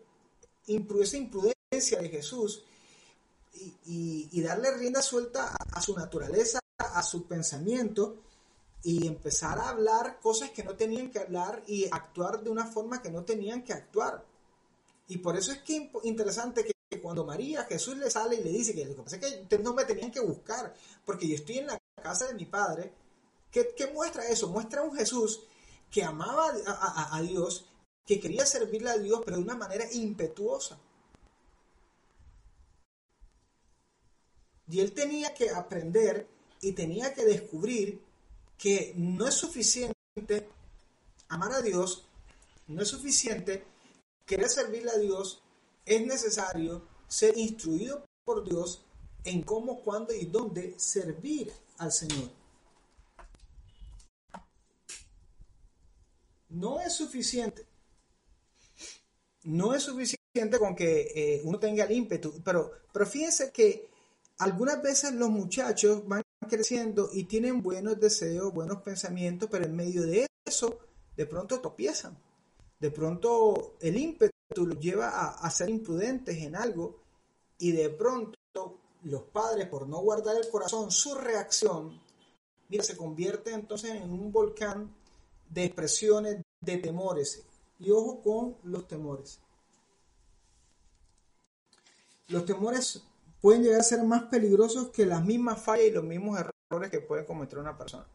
esa 0.66 1.16
imprudencia 1.16 2.00
de 2.00 2.08
Jesús 2.08 2.64
y, 3.86 4.40
darle 4.42 4.70
rienda 4.76 5.02
suelta 5.02 5.54
a, 5.72 5.82
su 5.82 5.94
naturaleza, 5.94 6.60
a 6.78 7.02
su 7.02 7.26
pensamiento 7.26 8.16
y 8.82 9.06
empezar 9.06 9.58
a 9.58 9.70
hablar 9.70 10.20
cosas 10.20 10.50
que 10.50 10.62
no 10.62 10.74
tenían 10.74 11.10
que 11.10 11.18
hablar 11.18 11.62
y 11.66 11.86
actuar 11.90 12.42
de 12.42 12.50
una 12.50 12.66
forma 12.66 13.02
que 13.02 13.10
no 13.10 13.24
tenían 13.24 13.62
que 13.62 13.72
actuar. 13.72 14.24
Y 15.08 15.18
por 15.18 15.36
eso 15.36 15.52
es 15.52 15.58
que 15.58 15.76
es 15.76 15.90
interesante 16.04 16.64
que 16.64 17.00
cuando 17.00 17.24
María, 17.24 17.64
Jesús 17.64 17.96
le 17.96 18.10
sale 18.10 18.36
y 18.36 18.44
le 18.44 18.50
dice 18.50 18.74
que 18.74 18.84
lo 18.84 19.04
que 19.04 19.46
que 19.48 19.58
no 19.58 19.74
me 19.74 19.84
tenían 19.84 20.10
que 20.10 20.20
buscar, 20.20 20.74
porque 21.04 21.28
yo 21.28 21.34
estoy 21.34 21.58
en 21.58 21.66
la 21.66 21.78
casa 22.02 22.26
de 22.26 22.34
mi 22.34 22.46
padre, 22.46 22.92
¿qué, 23.50 23.90
muestra 23.92 24.26
eso? 24.28 24.48
Muestra 24.48 24.82
un 24.82 24.96
Jesús 24.96 25.42
que 25.90 26.02
amaba 26.02 26.52
a, 26.66 27.22
Dios, 27.22 27.66
que 28.04 28.20
quería 28.20 28.44
servirle 28.44 28.90
a 28.90 28.98
Dios, 28.98 29.22
pero 29.24 29.38
de 29.38 29.42
una 29.42 29.56
manera 29.56 29.90
impetuosa. 29.92 30.78
Y 34.70 34.80
él 34.80 34.92
tenía 34.92 35.32
que 35.32 35.50
aprender 35.50 36.28
y 36.60 36.72
tenía 36.72 37.14
que 37.14 37.24
descubrir 37.24 38.02
que 38.58 38.92
no 38.96 39.26
es 39.26 39.34
suficiente 39.34 39.94
amar 41.28 41.52
a 41.52 41.62
Dios, 41.62 42.06
no 42.66 42.82
es 42.82 42.88
suficiente 42.88 43.64
querer 44.26 44.48
servirle 44.48 44.90
a 44.90 44.98
Dios, 44.98 45.42
es 45.86 46.06
necesario 46.06 46.82
ser 47.06 47.38
instruido 47.38 48.04
por 48.24 48.44
Dios 48.44 48.82
en 49.24 49.42
cómo, 49.42 49.80
cuándo 49.80 50.12
y 50.12 50.26
dónde 50.26 50.74
servir 50.78 51.50
al 51.78 51.92
Señor. 51.92 52.37
No 56.48 56.80
es 56.80 56.94
suficiente. 56.94 57.66
No 59.44 59.74
es 59.74 59.82
suficiente 59.84 60.58
con 60.58 60.74
que 60.74 61.12
eh, 61.14 61.40
uno 61.44 61.58
tenga 61.58 61.84
el 61.84 61.92
ímpetu, 61.92 62.42
pero, 62.44 62.70
pero 62.92 63.06
fíjense 63.06 63.50
que 63.52 63.88
algunas 64.38 64.82
veces 64.82 65.12
los 65.12 65.30
muchachos 65.30 66.06
van 66.06 66.22
creciendo 66.48 67.10
y 67.12 67.24
tienen 67.24 67.62
buenos 67.62 67.98
deseos, 67.98 68.52
buenos 68.52 68.82
pensamientos, 68.82 69.48
pero 69.50 69.64
en 69.64 69.74
medio 69.74 70.02
de 70.02 70.26
eso, 70.44 70.78
de 71.16 71.26
pronto 71.26 71.60
tropiezan. 71.60 72.16
De 72.78 72.90
pronto 72.90 73.76
el 73.80 73.96
ímpetu 73.96 74.66
los 74.66 74.78
lleva 74.78 75.30
a, 75.30 75.50
ser 75.50 75.68
imprudentes 75.68 76.36
en 76.38 76.54
algo 76.54 77.00
y 77.58 77.72
de 77.72 77.90
pronto 77.90 78.38
los 79.02 79.22
padres, 79.24 79.68
por 79.68 79.88
no 79.88 79.98
guardar 79.98 80.36
el 80.36 80.48
corazón, 80.48 80.90
su 80.90 81.14
reacción, 81.14 82.00
mira, 82.68 82.84
se 82.84 82.96
convierte 82.96 83.52
entonces 83.52 83.90
en 83.90 84.10
un 84.10 84.30
volcán 84.30 84.94
de 85.48 85.64
expresiones, 85.64 86.42
de 86.60 86.78
temores. 86.78 87.44
Y 87.78 87.90
ojo 87.90 88.22
con 88.22 88.56
los 88.64 88.88
temores. 88.88 89.40
Los 92.28 92.44
temores 92.44 93.02
pueden 93.40 93.62
llegar 93.62 93.80
a 93.80 93.84
ser 93.84 94.02
más 94.02 94.24
peligrosos 94.24 94.88
que 94.88 95.06
las 95.06 95.24
mismas 95.24 95.62
fallas 95.62 95.86
y 95.86 95.90
los 95.92 96.04
mismos 96.04 96.38
errores 96.38 96.90
que 96.90 97.00
puede 97.00 97.24
cometer 97.24 97.58
una 97.58 97.76
persona. 97.76 98.06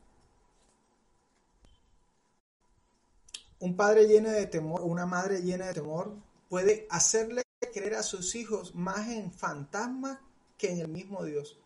un 3.64 3.78
padre 3.78 4.08
lleno 4.08 4.30
de 4.30 4.46
temor, 4.48 4.82
una 4.82 5.06
madre 5.06 5.42
llena 5.42 5.68
de 5.68 5.74
temor, 5.74 6.14
puede 6.50 6.86
hacerle 6.90 7.44
creer 7.74 7.96
a 7.96 8.04
sus 8.04 8.36
hijos 8.36 8.76
más 8.76 9.08
en 9.08 9.32
fantasmas 9.32 10.20
que 10.58 10.70
en 10.70 10.80
el 10.80 10.90
mismo 10.90 11.24
Dios. 11.24 11.58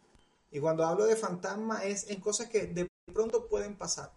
Y 0.51 0.59
cuando 0.59 0.85
hablo 0.85 1.05
de 1.05 1.15
fantasma 1.15 1.83
es 1.83 2.07
en 2.11 2.21
cosas 2.21 2.49
que 2.49 2.67
de 2.67 2.87
pronto 3.11 3.47
pueden 3.47 3.75
pasar. 3.75 4.11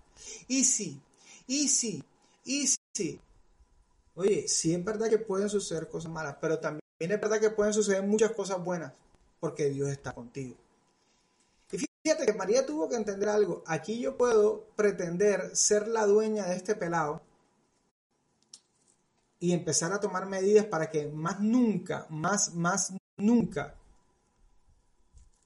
Y 0.46 0.64
sí, 0.64 1.00
y 1.46 1.68
sí, 1.68 2.04
y 2.44 2.66
sí. 2.94 3.20
Oye, 4.14 4.48
sí 4.48 4.74
es 4.74 4.84
verdad 4.84 5.08
que 5.08 5.18
pueden 5.18 5.48
suceder 5.48 5.88
cosas 5.88 6.10
malas, 6.10 6.36
pero 6.40 6.58
también 6.58 6.82
es 6.98 7.20
verdad 7.20 7.40
que 7.40 7.50
pueden 7.50 7.72
suceder 7.72 8.02
muchas 8.02 8.32
cosas 8.32 8.62
buenas, 8.62 8.92
porque 9.38 9.70
Dios 9.70 9.88
está 9.88 10.12
contigo. 10.12 10.56
Y 11.72 11.78
fíjate 11.78 12.26
que 12.26 12.34
María 12.34 12.66
tuvo 12.66 12.88
que 12.88 12.96
entender 12.96 13.28
algo. 13.28 13.62
Aquí 13.66 14.00
yo 14.00 14.16
puedo 14.16 14.66
pretender 14.76 15.56
ser 15.56 15.88
la 15.88 16.06
dueña 16.06 16.46
de 16.46 16.56
este 16.56 16.74
pelado 16.74 17.22
y 19.38 19.52
empezar 19.52 19.92
a 19.92 20.00
tomar 20.00 20.26
medidas 20.26 20.66
para 20.66 20.90
que 20.90 21.08
más 21.08 21.40
nunca, 21.40 22.06
más, 22.10 22.54
más 22.54 22.92
nunca, 23.16 23.74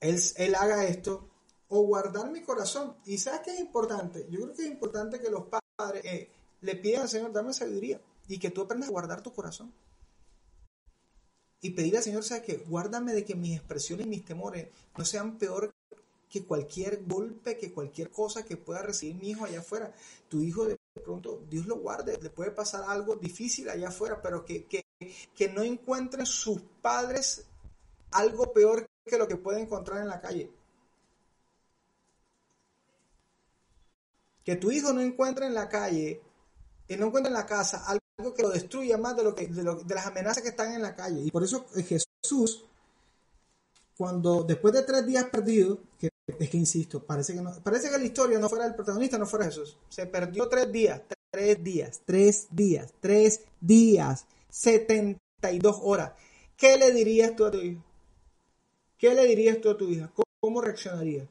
él, 0.01 0.21
él 0.37 0.55
haga 0.57 0.85
esto 0.85 1.29
o 1.69 1.83
guardar 1.83 2.31
mi 2.31 2.43
corazón. 2.43 2.97
¿Y 3.07 3.19
sabes 3.19 3.41
qué 3.41 3.53
es 3.53 3.61
importante? 3.61 4.27
Yo 4.31 4.41
creo 4.41 4.55
que 4.55 4.63
es 4.63 4.69
importante 4.69 5.21
que 5.21 5.31
los 5.31 5.45
padres 5.77 6.05
eh, 6.05 6.31
le 6.65 6.77
pidan 6.77 7.03
al 7.03 7.09
Señor, 7.09 7.33
dame 7.33 7.53
sabiduría 7.53 8.01
y 8.27 8.39
que 8.39 8.51
tú 8.51 8.63
aprendas 8.63 8.89
a 8.89 8.93
guardar 8.93 9.23
tu 9.23 9.33
corazón. 9.33 9.73
Y 11.61 11.71
pedir 11.71 11.97
al 11.97 12.03
Señor, 12.03 12.25
¿sabes 12.25 12.45
qué? 12.45 12.57
Guárdame 12.57 13.13
de 13.13 13.25
que 13.25 13.35
mis 13.35 13.57
expresiones 13.57 14.07
y 14.07 14.11
mis 14.11 14.25
temores 14.25 14.69
no 14.97 15.05
sean 15.05 15.39
peor 15.39 15.75
que 16.29 16.45
cualquier 16.45 17.05
golpe, 17.05 17.57
que 17.57 17.73
cualquier 17.73 18.11
cosa 18.11 18.45
que 18.45 18.57
pueda 18.57 18.83
recibir 18.83 19.17
mi 19.17 19.31
hijo 19.31 19.45
allá 19.45 19.61
afuera. 19.61 19.95
Tu 20.29 20.43
hijo 20.43 20.65
de 20.65 20.79
pronto, 21.05 21.43
Dios 21.49 21.67
lo 21.67 21.77
guarde, 21.77 22.19
le 22.21 22.31
puede 22.31 22.51
pasar 22.51 22.85
algo 22.89 23.17
difícil 23.17 23.69
allá 23.69 23.89
afuera, 23.89 24.21
pero 24.23 24.45
que, 24.45 24.65
que, 24.65 24.85
que 25.35 25.49
no 25.49 25.63
encuentren 25.63 26.27
sus 26.27 26.61
padres 26.81 27.47
algo 28.11 28.53
peor 28.53 28.89
que 29.05 29.19
lo 29.19 29.29
que 29.29 29.37
puede 29.37 29.61
encontrar 29.61 30.01
en 30.01 30.09
la 30.09 30.21
calle. 30.21 30.51
Que 34.45 34.57
tu 34.57 34.71
hijo 34.71 34.93
no 34.93 35.01
encuentre 35.01 35.47
en 35.47 35.55
la 35.55 35.69
calle, 35.69 36.21
y 36.89 36.97
no 36.97 37.07
encuentre 37.07 37.29
en 37.29 37.35
la 37.35 37.47
casa 37.47 37.85
algo 37.87 38.35
que 38.35 38.43
lo 38.43 38.51
destruya 38.51 38.99
más 38.99 39.17
de, 39.17 39.25
lo 39.25 39.35
que, 39.35 39.47
de, 39.47 39.63
de 39.63 39.95
las 39.95 40.07
amenazas 40.07 40.43
que 40.43 40.51
están 40.51 40.73
en 40.73 40.83
la 40.83 40.95
calle. 40.95 41.21
Y 41.21 41.31
por 41.31 41.43
eso 41.43 41.67
eh, 41.77 41.83
Jesús, 41.83 42.65
cuando 43.97 44.45
después 44.45 44.75
de 44.75 44.83
tres 44.83 45.07
días 45.07 45.25
perdidos, 45.25 45.79
que 45.99 46.11
es 46.27 46.51
que 46.51 46.57
insisto, 46.57 47.05
parece 47.05 47.35
que, 47.35 47.43
no, 47.43 47.53
parece 47.63 47.91
que 47.91 47.99
la 47.99 48.05
historia 48.05 48.39
no 48.39 48.49
fuera 48.49 48.67
el 48.67 48.75
protagonista, 48.75 49.19
no 49.19 49.27
fuera 49.27 49.45
Jesús. 49.47 49.77
Se 49.89 50.07
perdió 50.07 50.49
tres 50.49 50.73
días, 50.73 51.03
tres 51.31 51.63
días, 51.63 52.01
tres 52.05 52.49
días, 52.51 52.95
tres 53.01 53.41
días, 53.61 54.27
72 54.51 55.79
horas. 55.83 56.13
¿Qué 56.57 56.77
le 56.79 56.93
dirías 56.93 57.37
tú 57.37 57.45
a 57.45 57.51
tu 57.51 57.59
hijo? 57.59 57.83
¿Qué 58.97 59.15
le 59.15 59.27
dirías 59.27 59.61
tú 59.61 59.71
a 59.71 59.77
tu 59.77 59.89
hija? 59.89 60.11
¿Cómo, 60.41 60.61
reaccionaría? 60.61 61.29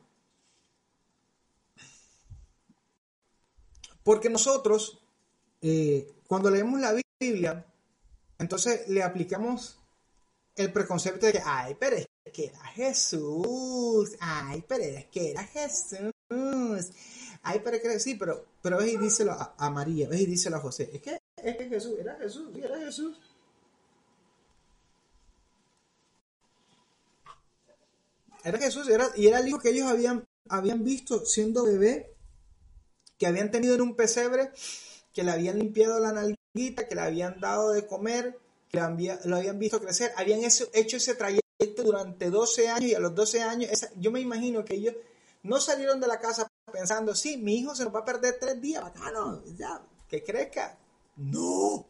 Porque 4.04 4.30
nosotros, 4.30 5.00
eh, 5.64 6.14
cuando 6.28 6.52
leemos 6.52 6.80
la 6.82 6.94
Biblia, 7.22 7.66
entonces 8.38 8.86
le 8.90 9.02
aplicamos 9.02 9.80
el 10.58 10.74
preconcepto 10.74 11.26
de 11.26 11.32
que, 11.32 11.42
ay, 11.44 11.78
pero 11.80 11.96
es 11.96 12.06
que 12.34 12.48
era 12.48 12.60
Jesús, 12.66 14.18
ay, 14.20 14.62
pero 14.68 14.84
es 14.84 15.06
que 15.06 15.32
era 15.32 15.44
Jesús, 15.46 16.12
ay, 17.44 17.62
pero 17.64 17.78
es 17.78 17.82
que 17.82 18.00
sí, 18.02 18.16
pero, 18.16 18.46
pero 18.62 18.78
ves 18.78 18.92
y 18.92 18.98
díselo 18.98 19.32
a, 19.32 19.70
María, 19.70 20.10
ves 20.10 20.20
y 20.20 20.26
díselo 20.26 20.58
a 20.58 20.60
José, 20.60 20.90
es 20.92 21.02
que, 21.02 21.18
es 21.38 21.56
que 21.56 21.70
Jesús, 21.70 21.98
era 21.98 22.16
Jesús, 22.16 22.52
era 22.62 22.78
Jesús. 22.80 23.18
Era 28.44 28.58
Jesús 28.58 28.90
era, 28.90 29.10
y 29.16 29.28
era 29.28 29.40
el 29.40 29.48
hijo 29.48 29.60
que 29.60 29.70
ellos 29.70 29.88
habían, 29.88 30.26
habían 30.50 30.84
visto 30.84 31.26
siendo 31.26 31.64
bebé, 31.64 32.14
que 33.18 33.28
habían 33.28 33.50
tenido 33.50 33.76
en 33.76 33.82
un 33.82 33.96
pesebre, 33.96 34.52
que 35.14 35.24
le 35.24 35.32
habían 35.32 35.60
limpiado 35.60 36.00
la 36.00 36.12
nalguita, 36.12 36.88
que 36.88 36.96
le 36.96 37.02
habían 37.02 37.40
dado 37.40 37.72
de 37.72 37.86
comer, 37.86 38.40
que 38.70 38.80
lo 38.80 39.36
habían, 39.36 39.60
visto 39.60 39.80
crecer, 39.80 40.12
habían 40.18 40.44
hecho, 40.44 40.68
ese 40.74 41.16
trayecto 41.16 41.84
durante 41.84 42.30
12 42.30 42.70
años 42.70 42.90
y 42.90 42.96
a 42.96 43.00
los 43.00 43.14
12 43.14 43.42
años, 43.44 43.70
yo 43.98 44.12
me 44.12 44.20
imagino 44.20 44.66
que 44.66 44.76
ellos 44.76 44.96
no 45.44 45.62
salieron 45.62 46.00
de 46.00 46.08
la 46.08 46.20
casa 46.20 46.48
pensando, 46.72 47.14
sí, 47.14 47.38
mi 47.38 47.58
hijo 47.58 47.76
se 47.76 47.84
nos 47.84 47.94
va 47.94 48.00
a 48.00 48.06
perder 48.06 48.38
tres 48.40 48.60
días, 48.60 48.82
bacano, 48.82 49.44
ya, 49.56 49.82
que 50.08 50.24
crezca. 50.24 50.78
No. 51.18 51.88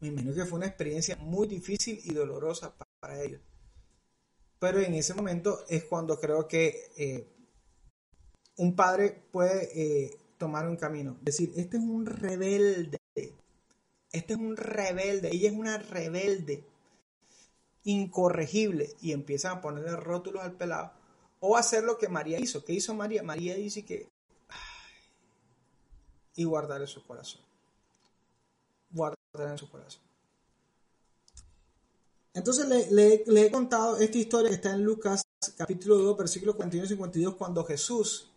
Me 0.00 0.08
imagino 0.08 0.34
que 0.34 0.46
fue 0.46 0.58
una 0.58 0.66
experiencia 0.66 1.16
muy 1.16 1.46
difícil 1.46 2.00
y 2.04 2.14
dolorosa 2.14 2.74
para 3.00 3.22
ellos. 3.22 3.40
Pero 4.58 4.80
en 4.80 4.94
ese 4.94 5.12
momento 5.12 5.64
es 5.68 5.84
cuando 5.84 6.18
creo 6.18 6.48
que 6.48 6.92
eh, 6.96 7.28
un 8.56 8.74
padre 8.74 9.10
puede 9.30 9.70
eh, 9.74 10.25
tomar 10.38 10.68
un 10.68 10.76
camino. 10.76 11.16
Decir, 11.22 11.52
este 11.56 11.76
es 11.76 11.82
un 11.82 12.06
rebelde. 12.06 13.00
Este 14.12 14.32
es 14.32 14.38
un 14.38 14.56
rebelde. 14.56 15.30
Ella 15.32 15.50
es 15.50 15.56
una 15.56 15.78
rebelde. 15.78 16.64
Incorregible. 17.84 18.94
Y 19.00 19.12
empiezan 19.12 19.58
a 19.58 19.60
ponerle 19.60 19.96
rótulos 19.96 20.42
al 20.42 20.52
pelado. 20.52 20.92
O 21.40 21.56
hacer 21.56 21.84
lo 21.84 21.98
que 21.98 22.08
María 22.08 22.38
hizo. 22.38 22.64
¿Qué 22.64 22.72
hizo 22.72 22.94
María? 22.94 23.22
María 23.22 23.54
dice 23.54 23.84
que... 23.84 24.08
y 26.34 26.44
guardar 26.44 26.80
en 26.80 26.88
su 26.88 27.04
corazón. 27.06 27.42
Guardar 28.90 29.50
en 29.50 29.58
su 29.58 29.70
corazón. 29.70 30.06
Entonces 32.36 32.90
le, 32.92 33.24
he 33.46 33.50
contado 33.50 33.96
esta 33.96 34.18
historia 34.18 34.50
que 34.50 34.56
está 34.56 34.70
en 34.70 34.84
Lucas 34.84 35.22
capítulo 35.56 35.96
2, 35.96 36.18
versículos 36.18 36.56
41 36.56 36.84
y 36.84 36.88
52, 36.90 37.34
cuando 37.34 37.64
Jesús, 37.64 38.30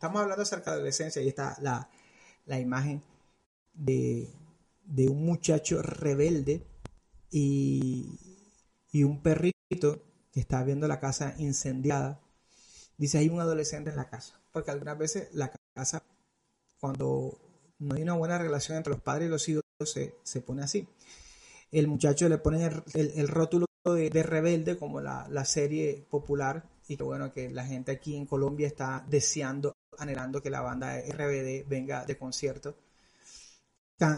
estamos 0.00 0.22
hablando 0.22 0.42
acerca 0.42 0.70
de 0.70 0.76
la 0.76 0.76
adolescencia, 0.76 1.20
y 1.20 1.28
está 1.28 1.56
la, 1.60 2.58
imagen 2.58 3.02
de, 3.74 4.32
un 5.10 5.26
muchacho 5.26 5.82
rebelde 5.82 6.66
y, 7.30 8.18
y 8.92 9.04
un 9.04 9.22
perrito 9.22 10.02
que 10.32 10.40
está 10.40 10.64
viendo 10.64 10.88
la 10.88 11.00
casa 11.00 11.34
incendiada. 11.36 12.18
Dice, 12.96 13.18
hay 13.18 13.28
un 13.28 13.40
adolescente 13.40 13.90
en 13.90 13.96
la 13.96 14.08
casa, 14.08 14.40
porque 14.52 14.70
algunas 14.70 14.96
veces 14.96 15.28
la 15.34 15.52
casa, 15.74 16.02
cuando 16.80 17.38
no 17.78 17.94
hay 17.94 18.02
una 18.02 18.14
buena 18.14 18.38
relación 18.38 18.78
entre 18.78 18.94
los 18.94 19.02
padres 19.02 19.26
y 19.26 19.30
los 19.30 19.46
hijos, 19.50 19.62
se, 19.84 20.14
se 20.22 20.40
pone 20.40 20.62
así 20.62 20.88
el 21.72 21.88
muchacho 21.88 22.28
le 22.28 22.38
pone 22.38 22.68
el, 22.94 23.28
rótulo 23.28 23.66
de, 23.84 24.22
rebelde 24.22 24.76
como 24.76 25.00
la, 25.00 25.44
serie 25.44 26.04
popular 26.10 26.68
y 26.88 26.96
que 26.96 27.02
bueno 27.02 27.32
que 27.32 27.50
la 27.50 27.64
gente 27.64 27.92
aquí 27.92 28.16
en 28.16 28.26
Colombia 28.26 28.66
está 28.66 29.04
deseando, 29.08 29.76
anhelando 30.00 30.42
que 30.42 30.50
la 30.50 30.60
banda 30.60 30.98
RBD 30.98 31.68
venga 31.68 32.04
de 32.04 32.16
concierto. 32.18 32.76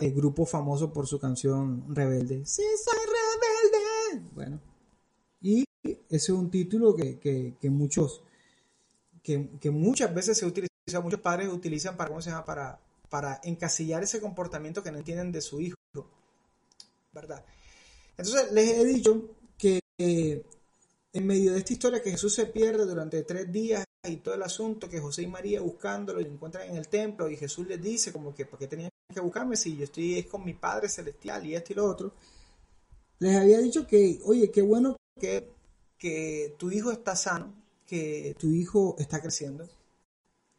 El 0.00 0.14
grupo 0.14 0.46
famoso 0.46 0.92
por 0.92 1.08
su 1.08 1.18
canción 1.18 1.92
Rebelde. 1.94 2.46
Sí, 2.46 2.62
soy 2.84 3.00
rebelde. 3.04 4.30
Bueno, 4.32 4.60
y 5.40 5.64
ese 5.82 5.98
es 6.08 6.28
un 6.28 6.50
título 6.50 6.94
que, 6.94 7.56
muchos, 7.64 8.22
que, 9.24 9.70
muchas 9.72 10.14
veces 10.14 10.38
se 10.38 10.46
utiliza, 10.46 11.00
muchos 11.02 11.20
padres 11.20 11.48
utilizan 11.48 11.96
para, 11.96 12.10
¿cómo 12.10 12.22
se 12.22 12.30
llama? 12.30 12.44
Para, 12.44 12.78
para 13.08 13.40
encasillar 13.42 14.04
ese 14.04 14.20
comportamiento 14.20 14.84
que 14.84 14.92
no 14.92 14.98
entienden 14.98 15.32
de 15.32 15.40
su 15.40 15.60
hijo. 15.60 15.76
¿verdad? 17.12 17.44
Entonces 18.16 18.52
les 18.52 18.70
he 18.70 18.84
dicho 18.84 19.36
que 19.58 19.80
eh, 19.98 20.42
en 21.12 21.26
medio 21.26 21.52
de 21.52 21.58
esta 21.58 21.72
historia 21.72 22.02
que 22.02 22.10
Jesús 22.10 22.34
se 22.34 22.46
pierde 22.46 22.86
durante 22.86 23.22
tres 23.22 23.50
días 23.52 23.84
y 24.04 24.16
todo 24.16 24.34
el 24.34 24.42
asunto, 24.42 24.88
que 24.88 24.98
José 24.98 25.22
y 25.22 25.26
María 25.28 25.60
buscándolo 25.60 26.20
lo 26.20 26.26
encuentran 26.26 26.68
en 26.68 26.76
el 26.76 26.88
templo 26.88 27.30
y 27.30 27.36
Jesús 27.36 27.68
les 27.68 27.80
dice 27.80 28.12
como 28.12 28.34
que, 28.34 28.44
¿por 28.44 28.58
qué 28.58 28.66
tenían 28.66 28.90
que 29.14 29.20
buscarme 29.20 29.56
si 29.56 29.76
yo 29.76 29.84
estoy 29.84 30.24
con 30.24 30.44
mi 30.44 30.54
Padre 30.54 30.88
Celestial 30.88 31.46
y 31.46 31.54
esto 31.54 31.72
y 31.72 31.76
lo 31.76 31.86
otro? 31.86 32.12
Les 33.20 33.36
había 33.36 33.58
dicho 33.58 33.86
que, 33.86 34.18
oye, 34.24 34.50
qué 34.50 34.60
bueno 34.62 34.96
que, 35.20 35.48
que 35.98 36.56
tu 36.58 36.72
hijo 36.72 36.90
está 36.90 37.14
sano, 37.14 37.54
que 37.86 38.34
tu 38.38 38.48
hijo 38.48 38.96
está 38.98 39.20
creciendo. 39.20 39.68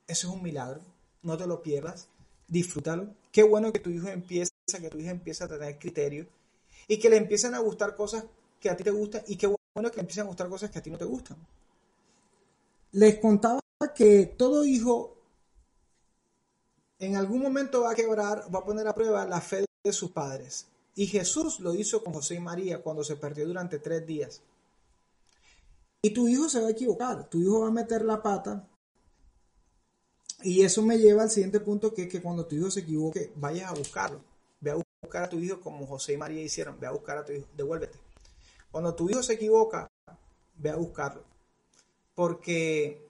Eso 0.07 0.27
es 0.29 0.33
un 0.33 0.41
milagro, 0.41 0.79
no 1.21 1.37
te 1.37 1.45
lo 1.45 1.61
pierdas, 1.61 2.07
disfrútalo. 2.47 3.13
Qué 3.33 3.43
bueno 3.43 3.73
que 3.73 3.79
tu 3.79 3.89
hijo 3.89 4.07
empieza, 4.07 4.53
que 4.79 4.89
tu 4.89 4.99
hija 4.99 5.11
empieza 5.11 5.45
a 5.45 5.47
tener 5.49 5.77
criterio 5.79 6.27
y 6.87 6.97
que 6.97 7.09
le 7.09 7.17
empiecen 7.17 7.55
a 7.55 7.59
gustar 7.59 7.93
cosas 7.95 8.23
que 8.61 8.69
a 8.69 8.77
ti 8.77 8.85
te 8.85 8.91
gustan 8.91 9.23
y 9.27 9.35
qué 9.35 9.47
bueno 9.47 9.89
que 9.91 9.97
le 9.97 10.01
empiecen 10.01 10.23
a 10.23 10.27
gustar 10.27 10.47
cosas 10.47 10.69
que 10.69 10.79
a 10.79 10.81
ti 10.81 10.89
no 10.89 10.97
te 10.97 11.03
gustan. 11.03 11.35
Les 12.93 13.19
contaba 13.19 13.59
que 13.95 14.25
todo 14.25 14.65
hijo 14.65 15.17
en 16.99 17.15
algún 17.15 17.41
momento 17.41 17.81
va 17.81 17.91
a 17.91 17.95
quebrar, 17.95 18.53
va 18.53 18.59
a 18.59 18.65
poner 18.65 18.87
a 18.87 18.95
prueba 18.95 19.25
la 19.25 19.41
fe 19.41 19.65
de 19.83 19.93
sus 19.93 20.11
padres. 20.11 20.67
Y 20.95 21.07
Jesús 21.07 21.59
lo 21.59 21.73
hizo 21.73 22.03
con 22.03 22.13
José 22.13 22.35
y 22.35 22.39
María 22.39 22.81
cuando 22.81 23.03
se 23.03 23.15
perdió 23.15 23.47
durante 23.47 23.79
tres 23.79 24.05
días. 24.05 24.41
Y 26.01 26.13
tu 26.13 26.27
hijo 26.27 26.49
se 26.49 26.61
va 26.61 26.67
a 26.67 26.71
equivocar, 26.71 27.29
tu 27.29 27.41
hijo 27.41 27.61
va 27.61 27.67
a 27.69 27.71
meter 27.71 28.03
la 28.03 28.21
pata 28.21 28.67
Y 30.43 30.61
eso 30.61 30.81
me 30.81 30.97
lleva 30.97 31.23
al 31.23 31.29
siguiente 31.29 31.61
punto, 31.61 31.93
que 31.93 32.03
es 32.03 32.09
que 32.09 32.21
cuando 32.21 32.45
tu 32.45 32.55
hijo 32.55 32.69
se 32.69 32.81
equivoque, 32.81 33.31
vayas 33.35 33.71
a 33.71 33.73
buscarlo. 33.73 34.21
Ve 34.59 34.71
a 34.71 34.77
buscar 35.01 35.23
a 35.23 35.29
tu 35.29 35.39
hijo 35.39 35.61
como 35.61 35.87
José 35.87 36.13
y 36.13 36.17
María 36.17 36.41
hicieron. 36.41 36.79
Ve 36.79 36.87
a 36.87 36.91
buscar 36.91 37.17
a 37.17 37.25
tu 37.25 37.31
hijo, 37.31 37.47
devuélvete. 37.55 37.97
Cuando 38.71 38.93
tu 38.93 39.09
hijo 39.09 39.23
se 39.23 39.33
equivoca, 39.33 39.87
ve 40.57 40.69
a 40.69 40.75
buscarlo. 40.75 41.32
Porque 42.15 43.07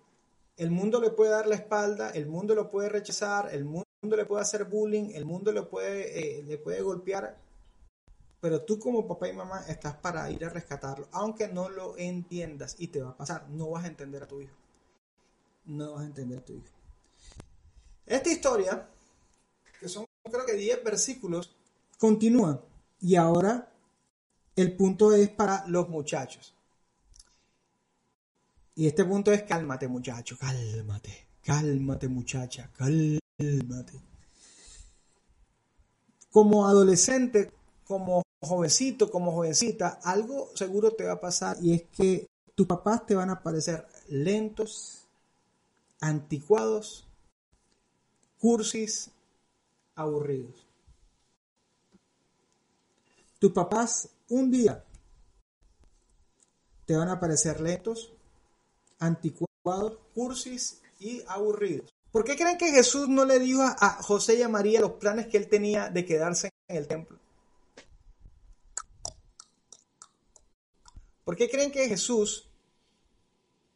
el 0.58 0.72
mundo 0.72 1.02
le 1.02 1.10
puede 1.10 1.32
dar 1.32 1.48
la 1.48 1.56
espalda, 1.56 2.12
el 2.12 2.28
mundo 2.28 2.56
lo 2.56 2.70
puede 2.70 2.90
rechazar, 2.90 3.54
el 3.54 3.66
mundo 3.66 3.86
le 4.02 4.26
puede 4.26 4.42
hacer 4.42 4.66
bullying, 4.66 5.12
el 5.14 5.26
mundo 5.26 5.52
le 5.52 5.64
puede, 5.64 6.40
eh, 6.40 6.44
le 6.44 6.58
puede 6.58 6.82
golpear, 6.82 7.38
pero 8.44 8.62
tú 8.62 8.78
como 8.78 9.08
papá 9.08 9.30
y 9.30 9.34
mamá 9.34 9.64
estás 9.70 9.96
para 9.96 10.30
ir 10.30 10.44
a 10.44 10.50
rescatarlo, 10.50 11.08
aunque 11.14 11.48
no 11.48 11.70
lo 11.70 11.98
entiendas 11.98 12.76
y 12.78 12.88
te 12.88 13.02
va 13.02 13.12
a 13.12 13.18
pasar, 13.18 13.50
no 13.50 13.70
vas 13.70 13.86
a 13.86 13.88
entender 13.88 14.24
a 14.24 14.28
tu 14.28 14.42
hijo. 14.42 14.56
No 15.66 15.94
vas 15.94 16.04
a 16.04 16.08
entender 16.08 16.40
a 16.40 16.46
tu 16.46 16.54
hijo. 16.54 16.74
Esta 18.06 18.30
historia, 18.30 18.90
que 19.80 19.88
son 19.88 20.06
creo 20.24 20.46
que 20.46 20.54
10 20.54 20.84
versículos, 20.84 21.56
continúa. 21.98 22.62
Y 23.00 23.16
ahora 23.16 23.72
el 24.58 24.76
punto 24.76 25.14
es 25.14 25.30
para 25.30 25.66
los 25.68 25.88
muchachos. 25.88 26.54
Y 28.76 28.88
este 28.88 29.06
punto 29.06 29.32
es 29.32 29.44
cálmate 29.44 29.88
muchacho, 29.88 30.38
cálmate, 30.38 31.28
cálmate 31.44 32.08
muchacha, 32.08 32.72
cálmate. 32.76 34.02
Como 36.32 36.66
adolescente, 36.66 37.52
como 37.86 38.24
jovencito, 38.42 39.12
como 39.12 39.32
jovencita, 39.32 40.00
algo 40.04 40.50
seguro 40.56 40.92
te 40.92 41.06
va 41.06 41.14
a 41.14 41.22
pasar 41.22 41.58
y 41.62 41.74
es 41.74 41.84
que 41.84 42.28
tus 42.56 42.68
papás 42.68 43.06
te 43.06 43.16
van 43.16 43.30
a 43.30 43.42
parecer 43.42 43.88
lentos, 44.10 45.06
anticuados, 46.00 47.06
cursis, 48.40 49.12
aburridos. 49.96 50.66
Tus 53.40 53.52
papás 53.52 54.10
un 54.30 54.50
día 54.50 54.84
te 56.86 56.96
van 56.96 57.10
a 57.10 57.20
parecer 57.20 57.62
lentos, 57.62 58.14
anticuados, 59.04 60.00
cursis 60.16 60.82
y 61.00 61.22
aburridos. 61.28 61.94
¿Por 62.12 62.24
qué 62.24 62.36
creen 62.36 62.58
que 62.58 62.72
Jesús 62.72 63.10
no 63.10 63.26
le 63.26 63.40
dijo 63.40 63.64
a 63.64 64.02
José 64.02 64.36
y 64.36 64.44
a 64.44 64.50
María 64.50 64.82
los 64.82 64.94
planes 64.94 65.28
que 65.28 65.38
él 65.38 65.48
tenía 65.48 65.90
de 65.90 66.06
quedarse 66.06 66.50
en 66.68 66.78
el 66.78 66.88
templo? 66.88 67.18
¿Por 71.26 71.36
qué 71.36 71.50
creen 71.50 71.72
que 71.72 71.88
Jesús 71.88 72.48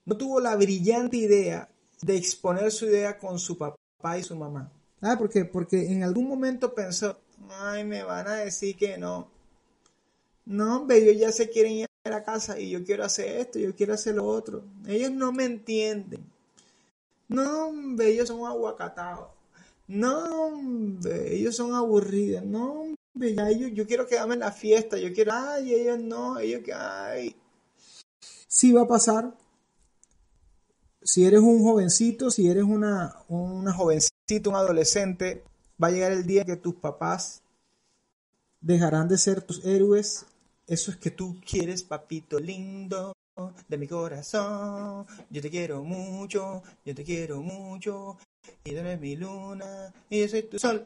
no 0.05 0.15
tuvo 0.17 0.39
la 0.39 0.55
brillante 0.55 1.17
idea 1.17 1.69
de 2.01 2.15
exponer 2.15 2.71
su 2.71 2.85
idea 2.85 3.17
con 3.17 3.39
su 3.39 3.57
papá 3.57 4.17
y 4.17 4.23
su 4.23 4.35
mamá? 4.35 4.71
Ah, 5.01 5.17
¿por 5.17 5.29
qué? 5.29 5.45
Porque 5.45 5.91
en 5.91 6.03
algún 6.03 6.27
momento 6.27 6.73
pensó, 6.73 7.19
ay, 7.49 7.83
me 7.83 8.03
van 8.03 8.27
a 8.27 8.35
decir 8.35 8.75
que 8.75 8.97
no. 8.97 9.29
No, 10.45 10.77
hombre, 10.77 10.97
ellos 10.97 11.17
ya 11.17 11.31
se 11.31 11.49
quieren 11.49 11.73
ir 11.73 11.87
a 12.07 12.11
la 12.11 12.23
casa 12.23 12.59
y 12.59 12.69
yo 12.69 12.83
quiero 12.83 13.03
hacer 13.03 13.37
esto, 13.37 13.59
yo 13.59 13.75
quiero 13.75 13.93
hacer 13.93 14.15
lo 14.15 14.25
otro. 14.25 14.63
Ellos 14.87 15.11
no 15.11 15.31
me 15.31 15.45
entienden. 15.45 16.25
No, 17.27 17.67
hombre, 17.67 18.09
ellos 18.09 18.27
son 18.27 18.45
aguacatados. 18.45 19.29
No, 19.87 20.45
hombre, 20.45 21.35
ellos 21.35 21.55
son 21.55 21.73
aburridos. 21.73 22.43
No, 22.43 22.85
yo 23.13 23.87
quiero 23.87 24.07
quedarme 24.07 24.35
en 24.35 24.41
la 24.41 24.51
fiesta, 24.51 24.97
yo 24.97 25.13
quiero, 25.13 25.31
ay, 25.33 25.73
ellos 25.73 25.99
no, 25.99 26.39
ellos 26.39 26.61
que, 26.63 26.73
ay. 26.73 27.35
Sí 28.47 28.71
va 28.71 28.81
a 28.81 28.87
pasar. 28.87 29.35
Si 31.01 31.25
eres 31.25 31.39
un 31.39 31.61
jovencito, 31.63 32.31
si 32.31 32.49
eres 32.49 32.63
una, 32.63 33.15
una 33.27 33.73
jovencita, 33.73 34.49
un 34.49 34.55
adolescente, 34.55 35.43
va 35.81 35.87
a 35.87 35.91
llegar 35.91 36.11
el 36.11 36.25
día 36.25 36.43
que 36.43 36.57
tus 36.57 36.75
papás 36.75 37.41
dejarán 38.59 39.07
de 39.07 39.17
ser 39.17 39.41
tus 39.41 39.63
héroes. 39.65 40.25
Eso 40.67 40.91
es 40.91 40.97
que 40.97 41.11
tú 41.11 41.37
quieres, 41.49 41.83
papito 41.83 42.39
lindo, 42.39 43.13
de 43.67 43.77
mi 43.77 43.87
corazón. 43.87 45.05
Yo 45.29 45.41
te 45.41 45.49
quiero 45.49 45.83
mucho, 45.83 46.61
yo 46.83 46.93
te 46.93 47.03
quiero 47.03 47.41
mucho. 47.41 48.17
Y 48.65 48.71
tú 48.71 48.77
eres 48.77 48.99
mi 48.99 49.15
luna, 49.15 49.93
y 50.09 50.21
yo 50.21 50.27
soy 50.27 50.43
tu 50.43 50.59
sol. 50.59 50.85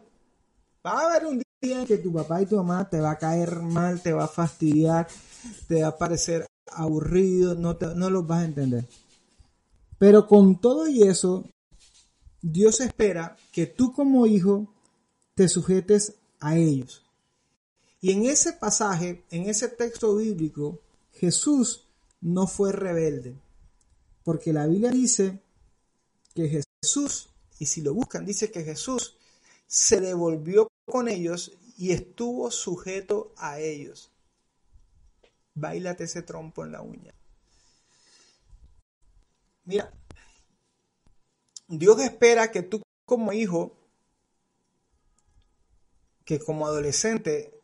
Va 0.85 0.91
a 0.91 1.09
haber 1.09 1.25
un 1.25 1.41
día 1.61 1.85
que 1.85 1.97
tu 1.97 2.13
papá 2.13 2.41
y 2.41 2.45
tu 2.45 2.57
mamá 2.57 2.89
te 2.89 2.99
va 2.99 3.11
a 3.11 3.17
caer 3.17 3.61
mal, 3.61 4.01
te 4.01 4.13
va 4.13 4.25
a 4.25 4.27
fastidiar, 4.27 5.07
te 5.67 5.81
va 5.81 5.89
a 5.89 5.97
parecer 5.97 6.45
aburrido, 6.67 7.55
no, 7.55 7.77
no 7.95 8.09
los 8.09 8.25
vas 8.25 8.41
a 8.41 8.45
entender. 8.45 8.87
Pero 9.97 10.27
con 10.27 10.59
todo 10.59 10.87
y 10.87 11.03
eso, 11.03 11.45
Dios 12.41 12.81
espera 12.81 13.35
que 13.51 13.67
tú 13.67 13.93
como 13.93 14.25
hijo 14.25 14.67
te 15.35 15.47
sujetes 15.47 16.15
a 16.39 16.57
ellos. 16.57 17.03
Y 18.01 18.11
en 18.11 18.25
ese 18.25 18.53
pasaje, 18.53 19.23
en 19.29 19.47
ese 19.47 19.67
texto 19.69 20.15
bíblico, 20.15 20.79
Jesús 21.13 21.85
no 22.19 22.47
fue 22.47 22.71
rebelde. 22.71 23.35
Porque 24.23 24.51
la 24.51 24.65
Biblia 24.65 24.89
dice 24.89 25.39
que 26.33 26.63
Jesús, 26.81 27.29
y 27.59 27.67
si 27.67 27.81
lo 27.81 27.93
buscan, 27.93 28.25
dice 28.25 28.51
que 28.51 28.63
Jesús 28.63 29.15
se 29.67 30.01
devolvió 30.01 30.67
con 30.85 31.07
ellos 31.07 31.53
y 31.77 31.91
estuvo 31.91 32.49
sujeto 32.49 33.33
a 33.37 33.59
ellos. 33.59 34.11
Bailate 35.53 36.05
ese 36.05 36.23
trompo 36.23 36.65
en 36.65 36.71
la 36.71 36.81
uña. 36.81 37.13
Mira, 39.65 39.93
Dios 41.67 41.99
espera 42.01 42.51
que 42.51 42.63
tú 42.63 42.81
como 43.05 43.31
hijo, 43.31 43.77
que 46.25 46.39
como 46.39 46.65
adolescente 46.65 47.60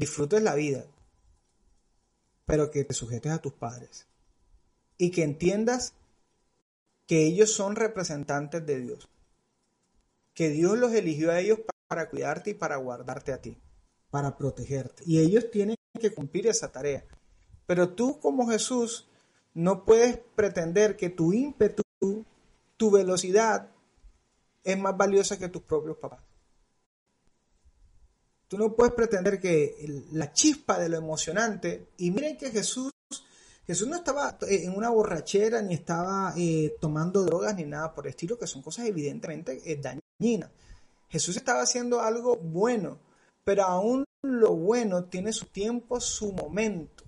disfrutes 0.00 0.42
la 0.42 0.54
vida, 0.54 0.84
pero 2.46 2.70
que 2.70 2.84
te 2.84 2.94
sujetes 2.94 3.30
a 3.30 3.38
tus 3.38 3.52
padres 3.52 4.08
y 4.98 5.12
que 5.12 5.22
entiendas 5.22 5.94
que 7.06 7.26
ellos 7.26 7.52
son 7.52 7.76
representantes 7.76 8.66
de 8.66 8.80
Dios 8.80 9.08
que 10.40 10.48
Dios 10.48 10.78
los 10.78 10.92
eligió 10.94 11.30
a 11.30 11.38
ellos 11.38 11.58
para 11.86 12.08
cuidarte 12.08 12.50
y 12.50 12.54
para 12.54 12.76
guardarte 12.76 13.32
a 13.34 13.42
ti, 13.42 13.58
para 14.10 14.38
protegerte. 14.38 15.02
Y 15.04 15.18
ellos 15.18 15.50
tienen 15.50 15.76
que 16.00 16.14
cumplir 16.14 16.46
esa 16.46 16.72
tarea. 16.72 17.04
Pero 17.66 17.90
tú 17.90 18.18
como 18.20 18.48
Jesús 18.48 19.06
no 19.52 19.84
puedes 19.84 20.18
pretender 20.34 20.96
que 20.96 21.10
tu 21.10 21.34
ímpetu, 21.34 21.82
tu 22.78 22.90
velocidad 22.90 23.68
es 24.64 24.78
más 24.78 24.96
valiosa 24.96 25.38
que 25.38 25.48
tus 25.48 25.60
propios 25.60 25.98
papás. 25.98 26.20
Tú 28.50 28.58
no 28.58 28.74
puedes 28.74 28.94
pretender 28.94 29.38
que 29.38 29.76
la 30.10 30.32
chispa 30.32 30.76
de 30.76 30.88
lo 30.88 30.96
emocionante, 30.96 31.90
y 31.98 32.10
miren 32.10 32.36
que 32.36 32.50
Jesús, 32.50 32.90
Jesús 33.64 33.86
no 33.86 33.94
estaba 33.94 34.36
en 34.48 34.76
una 34.76 34.90
borrachera, 34.90 35.62
ni 35.62 35.74
estaba 35.74 36.34
eh, 36.36 36.74
tomando 36.80 37.22
drogas, 37.22 37.54
ni 37.54 37.62
nada 37.62 37.94
por 37.94 38.06
el 38.06 38.10
estilo, 38.10 38.36
que 38.36 38.48
son 38.48 38.60
cosas 38.60 38.86
evidentemente 38.86 39.62
eh, 39.64 39.80
dañinas 39.80 40.50
Jesús 41.08 41.36
estaba 41.36 41.62
haciendo 41.62 42.00
algo 42.00 42.38
bueno, 42.38 42.98
pero 43.44 43.62
aún 43.62 44.04
lo 44.22 44.56
bueno 44.56 45.04
tiene 45.04 45.32
su 45.32 45.46
tiempo, 45.46 46.00
su 46.00 46.32
momento. 46.32 47.04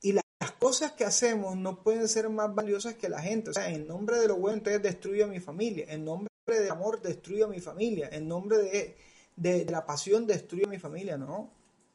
Y 0.00 0.12
las 0.12 0.24
cosas 0.58 0.92
que 0.92 1.04
hacemos 1.04 1.54
no 1.58 1.82
pueden 1.82 2.08
ser 2.08 2.30
más 2.30 2.54
valiosas 2.54 2.94
que 2.94 3.10
la 3.10 3.20
gente. 3.20 3.50
O 3.50 3.52
sea, 3.52 3.68
en 3.68 3.86
nombre 3.86 4.18
de 4.18 4.28
lo 4.28 4.36
bueno, 4.36 4.56
entonces 4.56 4.82
destruyo 4.82 5.26
a 5.26 5.28
mi 5.28 5.38
familia. 5.38 5.84
En 5.90 6.02
nombre 6.06 6.30
del 6.46 6.70
amor, 6.70 7.02
destruyo 7.02 7.44
a 7.44 7.48
mi 7.48 7.60
familia. 7.60 8.08
En 8.10 8.26
nombre 8.26 8.56
de, 8.56 8.96
de 9.40 9.64
la 9.64 9.84
pasión, 9.84 10.26
destruyo 10.26 10.66
a 10.66 10.70
mi 10.70 10.78
familia. 10.78 11.16
No, 11.16 11.50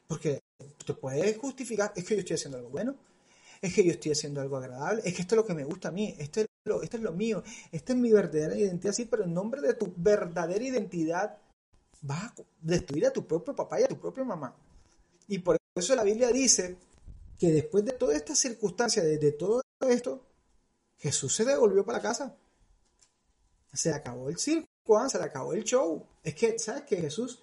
porque 0.07 0.41
te 0.85 0.93
puedes 0.93 1.37
justificar, 1.37 1.93
es 1.95 2.03
que 2.03 2.15
yo 2.15 2.19
estoy 2.19 2.35
haciendo 2.35 2.57
algo 2.57 2.69
bueno 2.69 2.95
es 3.61 3.73
que 3.73 3.83
yo 3.83 3.91
estoy 3.91 4.11
haciendo 4.11 4.41
algo 4.41 4.57
agradable, 4.57 5.01
es 5.05 5.13
que 5.13 5.21
esto 5.21 5.35
es 5.35 5.37
lo 5.37 5.45
que 5.45 5.53
me 5.53 5.63
gusta 5.63 5.89
a 5.89 5.91
mí, 5.91 6.15
esto 6.19 6.41
es 6.41 6.47
lo, 6.65 6.81
esto 6.81 6.97
es 6.97 7.03
lo 7.03 7.11
mío, 7.13 7.43
esta 7.71 7.93
es 7.93 7.99
mi 7.99 8.11
verdadera 8.11 8.55
identidad, 8.55 8.93
sí, 8.93 9.05
pero 9.05 9.23
en 9.23 9.33
nombre 9.33 9.61
de 9.61 9.73
tu 9.73 9.91
verdadera 9.95 10.63
identidad 10.63 11.37
vas 12.01 12.25
a 12.25 12.33
destruir 12.61 13.07
a 13.07 13.13
tu 13.13 13.25
propio 13.25 13.55
papá 13.55 13.79
y 13.81 13.83
a 13.83 13.87
tu 13.87 13.99
propia 13.99 14.23
mamá. 14.23 14.55
Y 15.27 15.39
por 15.39 15.57
eso 15.75 15.95
la 15.95 16.03
Biblia 16.03 16.29
dice 16.31 16.77
que 17.39 17.51
después 17.51 17.83
de 17.85 17.93
toda 17.93 18.15
esta 18.15 18.35
circunstancia, 18.35 19.03
de, 19.03 19.31
todo 19.31 19.61
esto, 19.89 20.23
Jesús 20.99 21.35
se 21.35 21.45
devolvió 21.45 21.83
para 21.83 22.01
casa. 22.01 22.35
Se 23.73 23.91
acabó 23.91 24.29
el 24.29 24.37
circo, 24.37 24.67
¿ah? 24.89 25.09
se 25.09 25.17
le 25.17 25.25
acabó 25.25 25.53
el 25.53 25.63
show. 25.63 26.05
Es 26.23 26.36
que, 26.36 26.59
¿sabes 26.59 26.83
qué? 26.83 26.97
Jesús, 26.97 27.39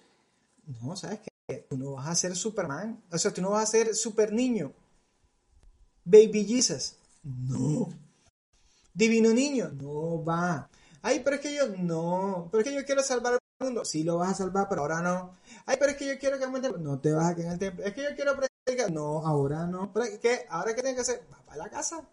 no, 0.81 0.95
¿sabes 0.95 1.19
qué? 1.19 1.65
Tú 1.69 1.77
no 1.77 1.93
vas 1.93 2.07
a 2.07 2.15
ser 2.15 2.35
Superman, 2.35 3.03
o 3.11 3.17
sea, 3.17 3.33
tú 3.33 3.41
no 3.41 3.51
vas 3.51 3.63
a 3.63 3.71
ser 3.71 3.95
super 3.95 4.31
niño. 4.31 4.71
Baby 6.05 6.45
Jesus. 6.45 6.95
No. 7.23 7.89
Divino 8.93 9.31
niño. 9.31 9.69
No 9.73 10.23
va. 10.23 10.69
Ay, 11.01 11.21
pero 11.23 11.37
es 11.37 11.41
que 11.41 11.55
yo 11.55 11.67
no. 11.67 12.49
Pero 12.51 12.61
es 12.61 12.69
que 12.69 12.75
yo 12.75 12.85
quiero 12.85 13.01
salvar 13.03 13.33
al 13.33 13.39
mundo. 13.59 13.85
Sí 13.85 14.03
lo 14.03 14.17
vas 14.17 14.31
a 14.31 14.35
salvar, 14.35 14.67
pero 14.69 14.81
ahora 14.81 15.01
no. 15.01 15.35
Ay, 15.65 15.77
pero 15.79 15.91
es 15.91 15.97
que 15.97 16.07
yo 16.07 16.19
quiero 16.19 16.37
que 16.37 16.79
No 16.79 16.99
te 16.99 17.11
vas 17.11 17.31
a 17.31 17.35
quedar 17.35 17.47
en 17.47 17.53
el 17.53 17.59
templo. 17.59 17.85
Es 17.85 17.93
que 17.93 18.03
yo 18.03 18.15
quiero 18.15 18.35
predicar. 18.35 18.91
No, 18.91 19.25
ahora 19.25 19.65
no. 19.65 19.91
¿Qué? 20.21 20.45
¿Ahora 20.49 20.75
qué 20.75 20.81
tienes 20.81 20.95
que 20.95 21.01
hacer? 21.01 21.23
Va 21.31 21.37
para 21.45 21.63
la 21.63 21.69
casa. 21.69 22.03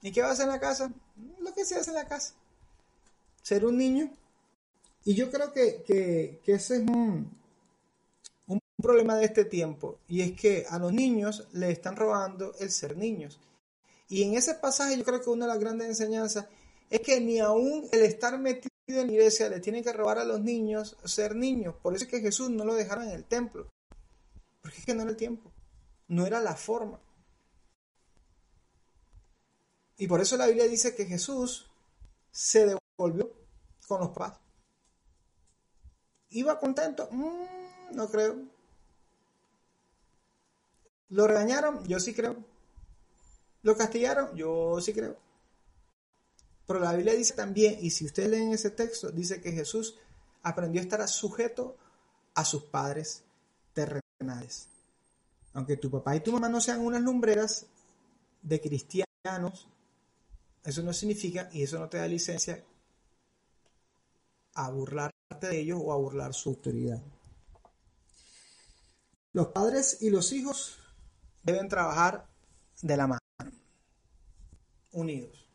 ¿Y 0.00 0.10
qué 0.10 0.20
vas 0.20 0.30
a 0.30 0.32
hacer 0.34 0.46
en 0.46 0.52
la 0.52 0.60
casa? 0.60 0.92
Lo 1.40 1.52
que 1.52 1.64
se 1.64 1.76
hace 1.76 1.90
en 1.90 1.96
la 1.96 2.06
casa. 2.06 2.34
ser 3.42 3.64
un 3.64 3.76
niño. 3.76 4.10
Y 5.04 5.14
yo 5.14 5.30
creo 5.30 5.52
que, 5.52 6.40
ese 6.46 6.76
es 6.76 6.80
un, 6.80 7.36
un 8.46 8.60
problema 8.80 9.16
de 9.16 9.24
este 9.24 9.44
tiempo. 9.44 9.98
Y 10.08 10.22
es 10.22 10.32
que 10.32 10.64
a 10.68 10.78
los 10.78 10.92
niños 10.92 11.48
le 11.52 11.70
están 11.70 11.96
robando 11.96 12.54
el 12.60 12.70
ser 12.70 12.96
niños. 12.96 13.40
Y 14.08 14.22
en 14.22 14.34
ese 14.34 14.54
pasaje 14.54 14.96
yo 14.96 15.04
creo 15.04 15.20
que 15.20 15.30
una 15.30 15.46
de 15.46 15.52
las 15.52 15.60
grandes 15.60 15.88
enseñanzas 15.88 16.46
es 16.90 17.00
que 17.00 17.20
ni 17.20 17.40
aún 17.40 17.88
el 17.90 18.02
estar 18.02 18.38
metido 18.38 18.70
en 18.86 19.06
la 19.06 19.12
iglesia 19.12 19.48
le 19.48 19.60
tiene 19.60 19.82
que 19.82 19.92
robar 19.92 20.18
a 20.18 20.24
los 20.24 20.40
niños 20.40 20.96
ser 21.04 21.34
niños. 21.34 21.74
Por 21.82 21.94
eso 21.94 22.04
es 22.04 22.10
que 22.10 22.20
Jesús 22.20 22.50
no 22.50 22.64
lo 22.64 22.74
dejaron 22.74 23.04
en 23.08 23.14
el 23.14 23.24
templo. 23.24 23.68
Porque 24.60 24.78
es 24.78 24.84
que 24.84 24.94
no 24.94 25.02
era 25.02 25.10
el 25.10 25.16
tiempo. 25.16 25.50
No 26.08 26.26
era 26.26 26.40
la 26.40 26.54
forma. 26.54 27.00
Y 29.96 30.06
por 30.06 30.20
eso 30.20 30.36
la 30.36 30.46
Biblia 30.46 30.68
dice 30.68 30.94
que 30.94 31.06
Jesús 31.06 31.70
se 32.30 32.66
devolvió 32.66 33.32
con 33.86 34.00
los 34.00 34.10
padres. 34.10 34.41
¿Iba 36.32 36.58
contento? 36.58 37.08
Mm, 37.10 37.94
no 37.94 38.08
creo. 38.08 38.36
¿Lo 41.10 41.26
regañaron? 41.26 41.84
Yo 41.86 42.00
sí 42.00 42.14
creo. 42.14 42.36
¿Lo 43.62 43.76
castigaron? 43.76 44.34
Yo 44.34 44.80
sí 44.80 44.92
creo. 44.92 45.16
Pero 46.66 46.80
la 46.80 46.94
Biblia 46.94 47.14
dice 47.14 47.34
también, 47.34 47.78
y 47.80 47.90
si 47.90 48.06
ustedes 48.06 48.30
leen 48.30 48.52
ese 48.52 48.70
texto, 48.70 49.10
dice 49.10 49.40
que 49.40 49.52
Jesús 49.52 49.98
aprendió 50.42 50.80
a 50.80 50.84
estar 50.84 51.06
sujeto 51.08 51.76
a 52.34 52.44
sus 52.44 52.64
padres 52.64 53.24
terrenales. 53.74 54.68
Aunque 55.52 55.76
tu 55.76 55.90
papá 55.90 56.16
y 56.16 56.20
tu 56.20 56.32
mamá 56.32 56.48
no 56.48 56.60
sean 56.60 56.80
unas 56.80 57.02
lumbreras 57.02 57.66
de 58.40 58.60
cristianos, 58.60 59.68
eso 60.64 60.82
no 60.82 60.92
significa 60.92 61.50
y 61.52 61.62
eso 61.62 61.78
no 61.78 61.88
te 61.88 61.98
da 61.98 62.06
licencia 62.06 62.64
a 64.54 64.70
de 65.48 65.60
ellos 65.60 65.80
o 65.82 65.92
a 65.92 65.96
burlar 65.96 66.34
su 66.34 66.50
autoridad. 66.50 67.00
Los 69.32 69.48
padres 69.48 69.98
y 70.00 70.10
los 70.10 70.32
hijos 70.32 70.78
deben 71.42 71.68
trabajar 71.68 72.28
de 72.82 72.96
la 72.96 73.06
mano, 73.06 73.20
unidos. 74.92 75.48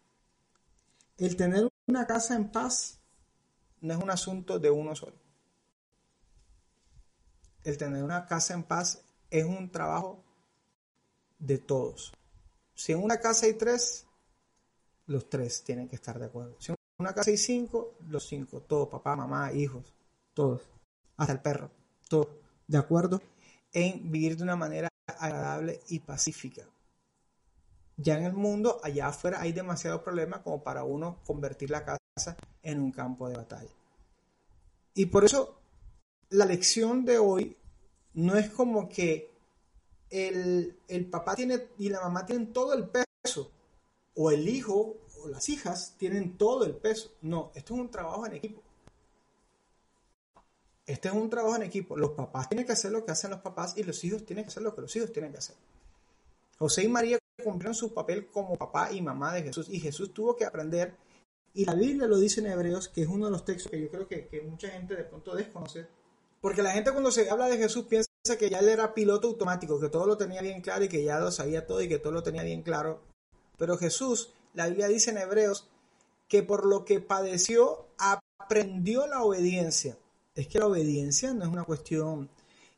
El 1.17 1.35
tener 1.35 1.67
una 1.87 2.07
casa 2.07 2.35
en 2.35 2.51
paz 2.51 2.99
no 3.81 3.93
es 3.93 3.99
un 4.01 4.09
asunto 4.09 4.59
de 4.59 4.69
uno 4.71 4.95
solo. 4.95 5.15
El 7.63 7.77
tener 7.77 8.03
una 8.03 8.25
casa 8.25 8.53
en 8.53 8.63
paz 8.63 9.01
es 9.29 9.45
un 9.45 9.69
trabajo 9.71 10.23
de 11.39 11.57
todos. 11.57 12.13
Si 12.73 12.91
en 12.91 13.03
una 13.03 13.19
casa 13.19 13.45
hay 13.45 13.53
tres, 13.53 14.05
los 15.05 15.29
tres 15.29 15.63
tienen 15.63 15.87
que 15.87 15.95
estar 15.95 16.17
de 16.19 16.25
acuerdo. 16.25 16.55
Si 16.59 16.76
una 16.99 17.13
casa 17.13 17.29
hay 17.29 17.37
cinco, 17.37 17.95
los 18.09 18.27
cinco, 18.27 18.61
todos, 18.61 18.89
papá, 18.89 19.15
mamá, 19.15 19.51
hijos, 19.53 19.93
todos, 20.33 20.61
hasta 21.15 21.33
el 21.33 21.41
perro, 21.41 21.69
todos, 22.09 22.29
de 22.67 22.77
acuerdo 22.77 23.21
en 23.71 24.11
vivir 24.11 24.35
de 24.35 24.43
una 24.43 24.55
manera 24.55 24.89
agradable 25.05 25.81
y 25.89 25.99
pacífica. 25.99 26.63
Ya 27.97 28.17
en 28.17 28.25
el 28.25 28.33
mundo, 28.33 28.79
allá 28.83 29.07
afuera, 29.07 29.41
hay 29.41 29.53
demasiados 29.53 30.01
problemas 30.01 30.41
como 30.41 30.63
para 30.63 30.83
uno 30.83 31.19
convertir 31.25 31.69
la 31.69 31.85
casa 31.85 32.37
en 32.61 32.79
un 32.79 32.91
campo 32.91 33.29
de 33.29 33.37
batalla. 33.37 33.71
Y 34.93 35.07
por 35.07 35.23
eso 35.23 35.59
la 36.29 36.45
lección 36.45 37.05
de 37.05 37.19
hoy 37.19 37.57
no 38.13 38.35
es 38.35 38.49
como 38.49 38.89
que 38.89 39.31
el, 40.09 40.79
el 40.87 41.09
papá 41.09 41.35
tiene 41.35 41.67
y 41.77 41.89
la 41.89 42.01
mamá 42.01 42.25
tienen 42.25 42.53
todo 42.53 42.73
el 42.73 42.89
peso, 42.89 43.51
o 44.15 44.31
el 44.31 44.49
hijo 44.49 44.97
las 45.27 45.49
hijas 45.49 45.95
tienen 45.97 46.37
todo 46.37 46.65
el 46.65 46.75
peso. 46.75 47.11
No, 47.21 47.51
esto 47.55 47.73
es 47.73 47.79
un 47.79 47.91
trabajo 47.91 48.25
en 48.25 48.33
equipo. 48.33 48.61
Este 50.85 51.09
es 51.09 51.13
un 51.13 51.29
trabajo 51.29 51.55
en 51.55 51.63
equipo. 51.63 51.97
Los 51.97 52.11
papás 52.11 52.49
tienen 52.49 52.65
que 52.65 52.71
hacer 52.71 52.91
lo 52.91 53.05
que 53.05 53.11
hacen 53.11 53.31
los 53.31 53.41
papás 53.41 53.77
y 53.77 53.83
los 53.83 54.03
hijos 54.03 54.25
tienen 54.25 54.45
que 54.45 54.49
hacer 54.49 54.63
lo 54.63 54.73
que 54.73 54.81
los 54.81 54.95
hijos 54.95 55.11
tienen 55.11 55.31
que 55.31 55.39
hacer. 55.39 55.55
José 56.57 56.83
y 56.83 56.87
María 56.87 57.19
cumplieron 57.43 57.75
su 57.75 57.93
papel 57.93 58.27
como 58.27 58.55
papá 58.55 58.91
y 58.91 59.01
mamá 59.01 59.33
de 59.33 59.43
Jesús 59.43 59.67
y 59.69 59.79
Jesús 59.79 60.13
tuvo 60.13 60.35
que 60.35 60.45
aprender, 60.45 60.95
y 61.53 61.65
la 61.65 61.75
Biblia 61.75 62.07
lo 62.07 62.17
dice 62.17 62.39
en 62.39 62.47
Hebreos, 62.47 62.87
que 62.89 63.01
es 63.01 63.07
uno 63.07 63.25
de 63.25 63.31
los 63.31 63.45
textos 63.45 63.71
que 63.71 63.81
yo 63.81 63.89
creo 63.89 64.07
que, 64.07 64.27
que 64.27 64.41
mucha 64.41 64.69
gente 64.69 64.95
de 64.95 65.03
pronto 65.03 65.35
desconoce, 65.35 65.87
porque 66.41 66.61
la 66.61 66.71
gente 66.71 66.91
cuando 66.91 67.11
se 67.11 67.29
habla 67.29 67.47
de 67.47 67.57
Jesús 67.57 67.85
piensa 67.85 68.09
que 68.39 68.49
ya 68.49 68.59
él 68.59 68.69
era 68.69 68.93
piloto 68.93 69.27
automático, 69.27 69.79
que 69.79 69.89
todo 69.89 70.05
lo 70.05 70.17
tenía 70.17 70.41
bien 70.41 70.61
claro 70.61 70.85
y 70.85 70.89
que 70.89 71.03
ya 71.03 71.19
lo 71.19 71.31
sabía 71.31 71.65
todo 71.65 71.81
y 71.81 71.87
que 71.87 71.99
todo 71.99 72.13
lo 72.13 72.23
tenía 72.23 72.43
bien 72.43 72.61
claro. 72.61 73.01
Pero 73.57 73.77
Jesús, 73.77 74.33
la 74.57 74.65
Biblia 74.65 74.87
dice 74.87 75.11
en 75.11 75.19
Hebreos, 75.19 75.69
que 76.27 76.41
por 76.41 76.65
lo 76.65 76.83
que 76.83 76.99
padeció 76.99 77.89
aprendió 77.99 79.05
la 79.05 79.21
obediencia. 79.21 79.99
Es 80.33 80.47
que 80.47 80.57
la 80.57 80.65
obediencia 80.65 81.31
no 81.31 81.43
es 81.45 81.51
una 81.51 81.63
cuestión 81.63 82.27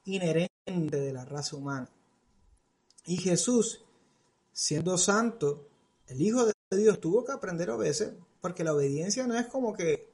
inherente 0.04 1.00
de 1.00 1.14
la 1.14 1.24
raza 1.24 1.56
humana. 1.56 1.90
Y 3.06 3.16
Jesús, 3.16 3.86
siendo 4.52 4.98
santo, 4.98 5.70
el 6.08 6.22
Hijo 6.22 6.46
de 6.46 6.54
Dios 6.78 7.00
tuvo 7.00 7.24
que 7.24 7.32
aprender 7.32 7.70
a 7.70 7.76
obedecer, 7.76 8.14
porque 8.42 8.66
la 8.66 8.74
obediencia 8.74 9.26
no 9.26 9.40
es 9.40 9.48
como 9.48 9.74
que 9.74 10.12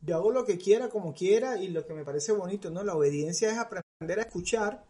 yo 0.00 0.16
hago 0.16 0.32
lo 0.32 0.46
que 0.46 0.56
quiera, 0.56 0.88
como 0.88 1.12
quiera 1.12 1.58
y 1.58 1.68
lo 1.68 1.86
que 1.86 1.92
me 1.92 2.06
parece 2.06 2.32
bonito, 2.32 2.70
no, 2.70 2.82
la 2.82 2.94
obediencia 2.94 3.52
es 3.52 3.58
aprender 3.58 4.18
a 4.18 4.22
escuchar, 4.22 4.82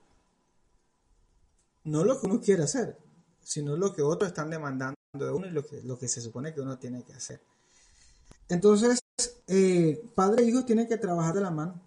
no 1.83 2.05
lo 2.05 2.21
que 2.21 2.27
uno 2.29 2.41
quiere 2.41 2.63
hacer, 2.63 2.97
sino 3.43 3.77
lo 3.77 3.93
que 3.93 4.03
otros 4.03 4.29
están 4.29 4.51
demandando 4.51 4.96
de 5.25 5.33
uno 5.33 5.47
y 5.47 5.51
lo 5.51 5.65
que, 5.65 5.81
lo 5.83 5.99
que 5.99 6.09
se 6.09 6.21
supone 6.21 6.53
que 6.53 6.61
uno 6.61 6.79
tiene 6.79 7.03
que 7.03 7.15
hacer. 7.15 7.41
Entonces, 8.49 9.03
eh, 9.47 10.03
padre 10.15 10.45
e 10.45 10.49
hijo 10.49 10.65
tienen 10.65 10.87
que 10.87 10.99
trabajar 10.99 11.35
de 11.35 11.41
la 11.41 11.51
mano. 11.51 11.81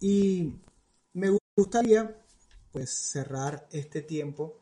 Y 0.00 0.54
me 1.12 1.36
gustaría, 1.56 2.16
pues, 2.72 2.90
cerrar 2.90 3.66
este 3.70 4.02
tiempo 4.02 4.56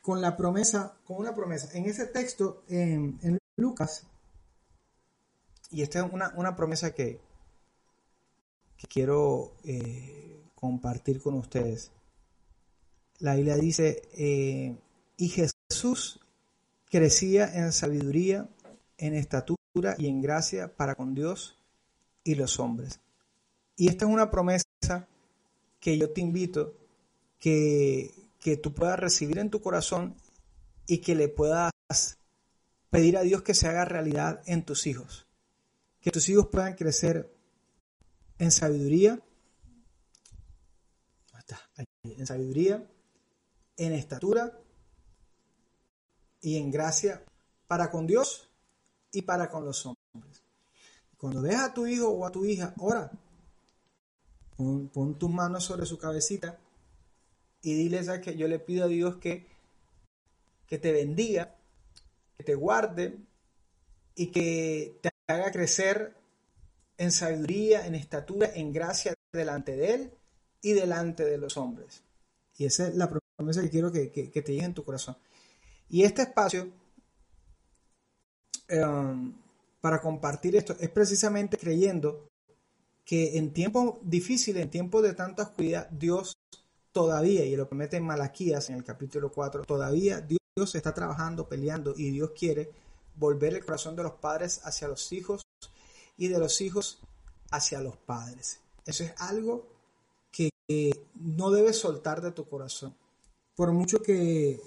con 0.00 0.20
la 0.20 0.36
promesa, 0.36 0.96
con 1.04 1.18
una 1.18 1.34
promesa. 1.34 1.68
En 1.76 1.84
ese 1.84 2.06
texto, 2.06 2.64
en, 2.68 3.38
Lucas, 3.56 4.06
y 5.70 5.82
esta 5.82 6.04
es 6.04 6.12
una, 6.12 6.32
una 6.36 6.56
promesa 6.56 6.94
que, 6.94 7.20
que 8.78 8.86
quiero 8.88 9.52
eh, 9.64 10.42
compartir 10.54 11.20
con 11.20 11.34
ustedes. 11.34 11.90
La 13.18 13.34
Biblia 13.34 13.56
dice, 13.56 14.02
eh, 14.14 14.74
y 15.18 15.28
Jesús 15.28 16.20
crecía 16.90 17.50
en 17.54 17.72
sabiduría, 17.72 18.48
en 18.98 19.14
estatura 19.14 19.94
y 19.96 20.08
en 20.08 20.20
gracia 20.20 20.76
para 20.76 20.94
con 20.94 21.14
Dios 21.14 21.56
y 22.24 22.34
los 22.34 22.58
hombres. 22.58 23.00
Y 23.76 23.88
esta 23.88 24.04
es 24.04 24.10
una 24.10 24.30
promesa 24.30 24.66
que 25.78 25.96
yo 25.96 26.10
te 26.10 26.20
invito 26.20 26.74
que, 27.38 28.12
que 28.40 28.56
tú 28.56 28.74
puedas 28.74 28.98
recibir 28.98 29.38
en 29.38 29.50
tu 29.50 29.62
corazón 29.62 30.16
y 30.86 30.98
que 30.98 31.14
le 31.14 31.28
puedas 31.28 31.70
pedir 32.90 33.16
a 33.16 33.22
Dios 33.22 33.42
que 33.42 33.54
se 33.54 33.68
haga 33.68 33.84
realidad 33.84 34.42
en 34.46 34.64
tus 34.64 34.86
hijos. 34.86 35.26
Que 36.00 36.10
tus 36.10 36.28
hijos 36.28 36.48
puedan 36.48 36.74
crecer 36.74 37.32
en 38.38 38.50
sabiduría, 38.50 39.20
en 42.02 42.26
sabiduría, 42.26 42.86
en 43.76 43.92
estatura 43.92 44.58
y 46.40 46.56
en 46.56 46.70
gracia 46.70 47.24
para 47.66 47.90
con 47.90 48.06
Dios 48.06 48.48
y 49.12 49.22
para 49.22 49.48
con 49.50 49.64
los 49.64 49.86
hombres. 49.86 50.42
Cuando 51.16 51.42
veas 51.42 51.62
a 51.62 51.74
tu 51.74 51.86
hijo 51.86 52.08
o 52.08 52.26
a 52.26 52.32
tu 52.32 52.44
hija, 52.44 52.74
ora. 52.78 53.10
Pon, 54.56 55.18
tus 55.18 55.30
manos 55.30 55.64
sobre 55.64 55.86
su 55.86 55.98
cabecita 55.98 56.58
y 57.62 57.74
diles 57.74 58.10
que 58.20 58.36
yo 58.36 58.46
le 58.48 58.58
pido 58.58 58.84
a 58.84 58.88
Dios 58.88 59.16
que, 59.16 59.46
que 60.66 60.78
te 60.78 60.92
bendiga, 60.92 61.56
que 62.36 62.44
te 62.44 62.54
guarde 62.54 63.18
y 64.14 64.26
que 64.26 64.98
te 65.00 65.10
haga 65.28 65.50
crecer 65.50 66.14
en 66.98 67.12
sabiduría, 67.12 67.86
en 67.86 67.94
estatura, 67.94 68.50
en 68.54 68.72
gracia 68.72 69.14
delante 69.32 69.76
de 69.76 69.94
Él 69.94 70.12
y 70.60 70.72
delante 70.72 71.24
de 71.24 71.38
los 71.38 71.56
hombres. 71.56 72.02
Y 72.56 72.66
esa 72.66 72.88
es 72.88 72.94
la 72.94 73.08
promesa 73.08 73.62
que 73.62 73.70
quiero 73.70 73.90
que, 73.90 74.08
te 74.08 74.52
llegue 74.52 74.64
en 74.64 74.74
tu 74.74 74.84
corazón. 74.84 75.16
Y 75.90 76.04
este 76.04 76.22
espacio 76.22 76.70
em, 78.68 79.34
para 79.80 80.00
compartir 80.00 80.54
esto 80.54 80.76
es 80.78 80.88
precisamente 80.88 81.58
creyendo 81.58 82.28
que 83.04 83.36
en 83.36 83.52
tiempos 83.52 83.96
difíciles, 84.02 84.62
en 84.62 84.70
tiempos 84.70 85.02
de 85.02 85.14
tanta 85.14 85.42
oscuridad, 85.42 85.88
Dios 85.90 86.34
todavía, 86.92 87.44
y 87.44 87.56
lo 87.56 87.68
promete 87.68 87.96
en 87.96 88.04
Malaquías 88.04 88.70
en 88.70 88.76
el 88.76 88.84
capítulo 88.84 89.32
4, 89.32 89.64
todavía 89.64 90.20
Dios 90.20 90.74
está 90.74 90.94
trabajando, 90.94 91.48
peleando 91.48 91.94
y 91.96 92.10
Dios 92.10 92.30
quiere 92.38 92.70
volver 93.16 93.54
el 93.54 93.64
corazón 93.64 93.96
de 93.96 94.04
los 94.04 94.12
padres 94.12 94.60
hacia 94.64 94.86
los 94.86 95.10
hijos 95.12 95.42
y 96.16 96.28
de 96.28 96.38
los 96.38 96.60
hijos 96.60 97.00
hacia 97.50 97.80
los 97.80 97.96
padres. 97.96 98.60
Eso 98.86 99.02
es 99.02 99.12
algo 99.18 99.66
que 100.30 100.50
no 101.14 101.50
debes 101.50 101.78
soltar 101.78 102.20
de 102.22 102.30
tu 102.30 102.48
corazón. 102.48 102.94
Por 103.60 103.72
mucho 103.72 104.00
que, 104.00 104.58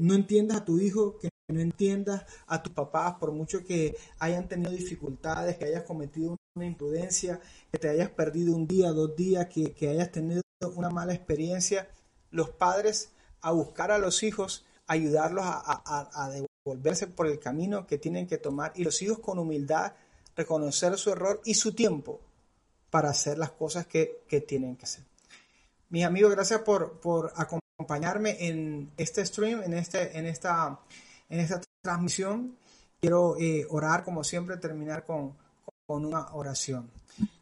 no 0.00 0.14
entiendas 0.14 0.56
a 0.56 0.64
tu 0.64 0.78
hijo, 0.78 1.18
que 1.18 1.28
no 1.48 1.60
entiendas 1.60 2.24
a 2.46 2.62
tus 2.62 2.72
papás, 2.72 3.16
por 3.20 3.30
mucho 3.30 3.62
que 3.62 3.94
hayan 4.18 4.48
tenido 4.48 4.70
dificultades, 4.70 5.58
que 5.58 5.66
hayas 5.66 5.82
cometido 5.82 6.38
una 6.56 6.64
imprudencia, 6.64 7.42
que 7.70 7.76
te 7.76 7.90
hayas 7.90 8.08
perdido 8.08 8.56
un 8.56 8.66
día, 8.66 8.90
dos 8.92 9.14
días, 9.16 9.48
que, 9.48 9.86
hayas 9.86 10.10
tenido 10.10 10.40
una 10.76 10.88
mala 10.88 11.12
experiencia, 11.12 11.90
los 12.30 12.48
padres 12.48 13.10
a 13.42 13.50
buscar 13.50 13.90
a 13.90 13.98
los 13.98 14.22
hijos, 14.22 14.64
ayudarlos 14.86 15.44
a, 15.44 16.30
devolverse 16.64 17.08
por 17.08 17.26
el 17.26 17.38
camino 17.38 17.86
que 17.86 17.98
tienen 17.98 18.26
que 18.26 18.38
tomar 18.38 18.72
y 18.74 18.84
los 18.84 19.02
hijos 19.02 19.18
con 19.18 19.38
humildad 19.38 19.92
reconocer 20.34 20.96
su 20.96 21.10
error 21.10 21.42
y 21.44 21.52
su 21.52 21.74
tiempo 21.74 22.22
para 22.88 23.10
hacer 23.10 23.36
las 23.36 23.50
cosas 23.50 23.86
que, 23.86 24.22
tienen 24.48 24.74
que 24.78 24.84
hacer. 24.84 25.04
Mis 25.90 26.06
amigos, 26.06 26.30
gracias 26.30 26.62
por, 26.62 26.98
por 26.98 27.30
acompañarme 27.82 28.36
en 28.38 28.90
este 28.96 29.24
stream, 29.26 29.62
en, 29.64 29.74
este, 29.74 30.16
en, 30.16 30.26
esta, 30.26 30.78
en 31.28 31.40
esta 31.40 31.60
transmisión. 31.82 32.56
Quiero 33.00 33.36
eh, 33.38 33.66
orar, 33.70 34.04
como 34.04 34.22
siempre, 34.22 34.56
terminar 34.56 35.04
con, 35.04 35.34
con 35.86 36.04
una 36.04 36.32
oración. 36.32 36.88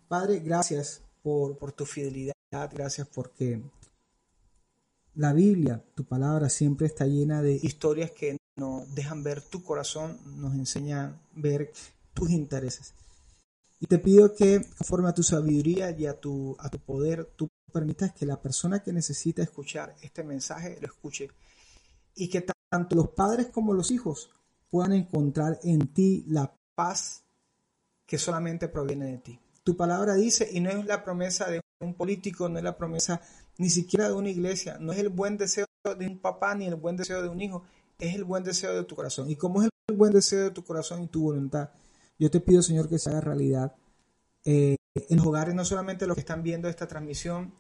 Padre, 0.09 0.41
gracias 0.41 1.03
por, 1.23 1.59
por 1.59 1.73
tu 1.73 1.85
fidelidad, 1.85 2.33
gracias 2.73 3.07
porque 3.07 3.61
la 5.15 5.35
Biblia, 5.35 5.85
tu 5.95 6.05
palabra, 6.05 6.49
siempre 6.49 6.87
está 6.87 7.05
llena 7.05 7.43
de 7.43 7.53
historias 7.53 8.11
que 8.11 8.39
nos 8.57 8.93
dejan 8.95 9.23
ver 9.23 9.43
tu 9.43 9.63
corazón, 9.63 10.19
nos 10.25 10.55
enseñan 10.55 11.21
ver 11.35 11.71
tus 12.15 12.31
intereses. 12.31 12.95
Y 13.81 13.87
te 13.87 13.99
pido 13.99 14.35
que, 14.35 14.61
conforme 14.77 15.09
a 15.09 15.15
tu 15.15 15.23
sabiduría 15.23 15.91
y 15.91 16.07
a 16.07 16.21
tu, 16.21 16.55
a 16.59 16.69
tu 16.69 16.79
poder, 16.79 17.33
tú 17.35 17.49
permitas 17.73 18.13
que 18.13 18.27
la 18.27 18.41
persona 18.41 18.83
que 18.83 18.93
necesita 18.93 19.43
escuchar 19.43 19.97
este 20.03 20.23
mensaje 20.23 20.77
lo 20.81 20.87
escuche. 20.87 21.31
Y 22.15 22.29
que 22.29 22.45
tanto 22.69 22.95
los 22.95 23.09
padres 23.09 23.47
como 23.47 23.73
los 23.73 23.91
hijos 23.91 24.31
puedan 24.69 24.93
encontrar 24.93 25.59
en 25.65 25.89
ti 25.95 26.25
la 26.29 26.55
paz 26.75 27.25
que 28.07 28.19
solamente 28.19 28.69
proviene 28.69 29.07
de 29.07 29.19
ti. 29.19 29.41
Tu 29.65 29.77
palabra 29.77 30.15
dice, 30.15 30.49
y 30.53 30.61
no 30.61 30.69
es 30.69 30.85
la 30.85 31.03
promesa 31.03 31.51
de 31.51 31.61
un 31.81 31.95
político, 31.95 32.49
no 32.49 32.59
es 32.59 32.65
la 32.65 32.77
promesa 32.77 33.23
ni 33.57 33.71
siquiera 33.71 34.09
de 34.09 34.15
una 34.15 34.29
iglesia, 34.29 34.77
no 34.79 34.93
es 34.93 34.99
el 34.99 35.09
buen 35.09 35.39
deseo 35.39 35.67
de 35.99 36.07
un 36.07 36.19
papá 36.19 36.55
ni 36.55 36.67
el 36.67 36.75
buen 36.75 36.97
deseo 36.97 37.23
de 37.23 37.29
un 37.29 37.41
hijo, 37.41 37.65
es 37.99 38.15
el 38.15 38.25
buen 38.25 38.45
deseo 38.45 38.75
de 38.75 38.85
tu 38.85 38.95
corazón. 38.95 39.31
Y 39.31 39.37
como 39.37 39.63
es 39.63 39.71
el 39.89 39.97
buen 39.97 40.13
deseo 40.13 40.45
de 40.45 40.51
tu 40.51 40.65
corazón 40.65 41.03
y 41.03 41.09
tu 41.09 41.23
voluntad, 41.23 41.71
yo 42.21 42.31
te 42.31 42.41
pido, 42.41 42.63
Señor, 42.63 42.89
que 42.89 42.99
se 42.99 43.09
haga 43.11 43.23
realidad 43.23 43.75
eh, 44.45 44.77
en 44.95 45.17
los 45.17 45.27
hogares, 45.27 45.55
no 45.55 45.65
solamente 45.65 46.07
los 46.07 46.15
que 46.15 46.21
están 46.21 46.43
viendo 46.43 46.69
esta 46.69 46.87
transmisión, 46.87 47.55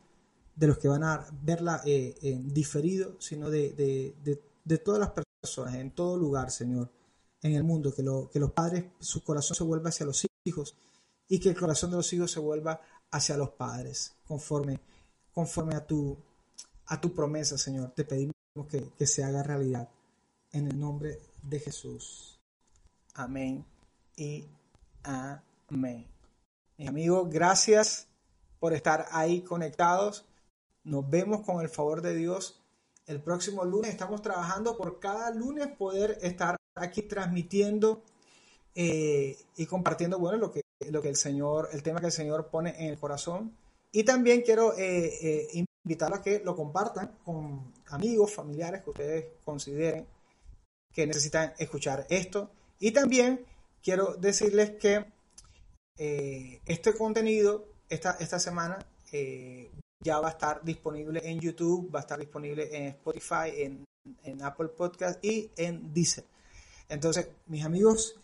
de 0.54 0.66
los 0.66 0.78
que 0.78 0.88
van 0.88 1.02
a 1.02 1.26
verla 1.42 1.80
eh, 1.86 2.38
diferido, 2.44 3.16
sino 3.20 3.48
de, 3.48 4.38
todas 4.84 5.00
las 5.00 5.10
personas, 5.10 5.74
en 5.76 5.90
todo 5.92 6.18
lugar, 6.18 6.50
Señor, 6.50 6.90
en 7.42 7.54
el 7.54 7.64
mundo, 7.64 7.94
que, 7.94 8.02
lo, 8.02 8.28
que 8.30 8.38
los 8.38 8.52
padres, 8.52 8.84
su 9.00 9.24
corazón 9.24 9.56
se 9.56 9.64
vuelva 9.64 9.88
hacia 9.88 10.04
los 10.04 10.26
hijos 10.44 10.76
y 11.26 11.40
que 11.40 11.48
el 11.48 11.58
corazón 11.58 11.90
de 11.90 11.96
los 11.96 12.12
hijos 12.12 12.30
se 12.30 12.40
vuelva 12.40 12.82
hacia 13.10 13.38
los 13.38 13.50
padres, 13.50 14.16
conforme 14.26 14.80
conforme 15.32 15.74
a 15.74 15.86
tu, 15.86 16.18
a 16.86 17.00
tu 17.00 17.14
promesa, 17.14 17.56
Señor. 17.56 17.92
Te 17.94 18.04
pedimos 18.04 18.34
que, 18.68 19.06
se 19.06 19.24
haga 19.24 19.42
realidad. 19.42 19.88
En 20.52 20.66
el 20.66 20.78
nombre 20.78 21.20
de 21.42 21.60
Jesús. 21.60 22.40
Amén 23.14 23.64
y 24.16 24.46
amén. 25.02 26.06
Mis 26.76 26.88
amigos, 26.88 27.28
gracias 27.30 28.08
por 28.58 28.72
estar 28.72 29.06
ahí 29.10 29.42
conectados. 29.42 30.26
Nos 30.84 31.08
vemos 31.08 31.42
con 31.42 31.60
el 31.60 31.68
favor 31.68 32.02
de 32.02 32.14
Dios 32.14 32.60
el 33.06 33.20
próximo 33.20 33.64
lunes. 33.64 33.90
Estamos 33.90 34.22
trabajando 34.22 34.76
por 34.76 35.00
cada 35.00 35.30
lunes 35.30 35.68
poder 35.68 36.18
estar 36.22 36.56
aquí 36.74 37.02
transmitiendo 37.02 38.02
eh, 38.74 39.36
y 39.56 39.66
compartiendo, 39.66 40.18
bueno, 40.18 40.38
lo 40.38 40.52
que, 40.52 40.62
lo 40.90 41.02
que 41.02 41.08
el 41.08 41.16
Señor, 41.16 41.68
el 41.72 41.82
tema 41.82 42.00
que 42.00 42.06
el 42.06 42.12
Señor 42.12 42.48
pone 42.48 42.74
en 42.78 42.90
el 42.90 42.98
corazón. 42.98 43.56
Y 43.92 44.04
también 44.04 44.42
quiero 44.42 44.76
eh, 44.78 45.48
eh, 45.52 45.64
invitarlos 45.84 46.20
a 46.20 46.22
que 46.22 46.40
lo 46.44 46.54
compartan 46.54 47.18
con 47.24 47.72
amigos, 47.88 48.32
familiares 48.32 48.82
que 48.82 48.90
ustedes 48.90 49.26
consideren 49.44 50.06
que 50.92 51.06
necesitan 51.06 51.52
escuchar 51.58 52.06
esto. 52.08 52.50
Y 52.78 52.92
también 52.92 53.44
quiero 53.82 54.14
decirles 54.16 54.72
que 54.72 55.04
eh, 55.98 56.60
este 56.66 56.94
contenido 56.94 57.66
esta, 57.88 58.16
esta 58.20 58.38
semana 58.38 58.78
ya 60.02 60.20
va 60.20 60.28
a 60.28 60.30
estar 60.30 60.62
disponible 60.64 61.20
en 61.24 61.40
YouTube, 61.40 61.92
va 61.92 61.98
a 61.98 62.02
estar 62.02 62.18
disponible 62.18 62.74
en 62.76 62.86
Spotify, 62.88 63.50
en, 63.56 63.84
Apple 64.42 64.68
Podcast 64.68 65.22
y 65.24 65.50
en 65.56 65.92
Deezer. 65.92 66.24
Entonces, 66.88 67.28
mis 67.46 67.64
amigos, 67.64 68.18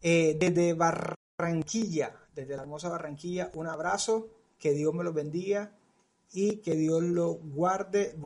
desde 0.00 0.72
Barranquilla, 0.72 2.16
desde 2.34 2.56
la 2.56 2.62
hermosa 2.62 2.88
Barranquilla, 2.88 3.50
un 3.54 3.66
abrazo 3.66 4.28
que 4.58 4.72
Dios 4.72 4.94
me 4.94 5.04
los 5.04 5.14
bendiga 5.14 5.72
y 6.32 6.56
que 6.58 6.76
Dios 6.76 7.02
lo 7.02 7.34
guarde. 7.34 8.16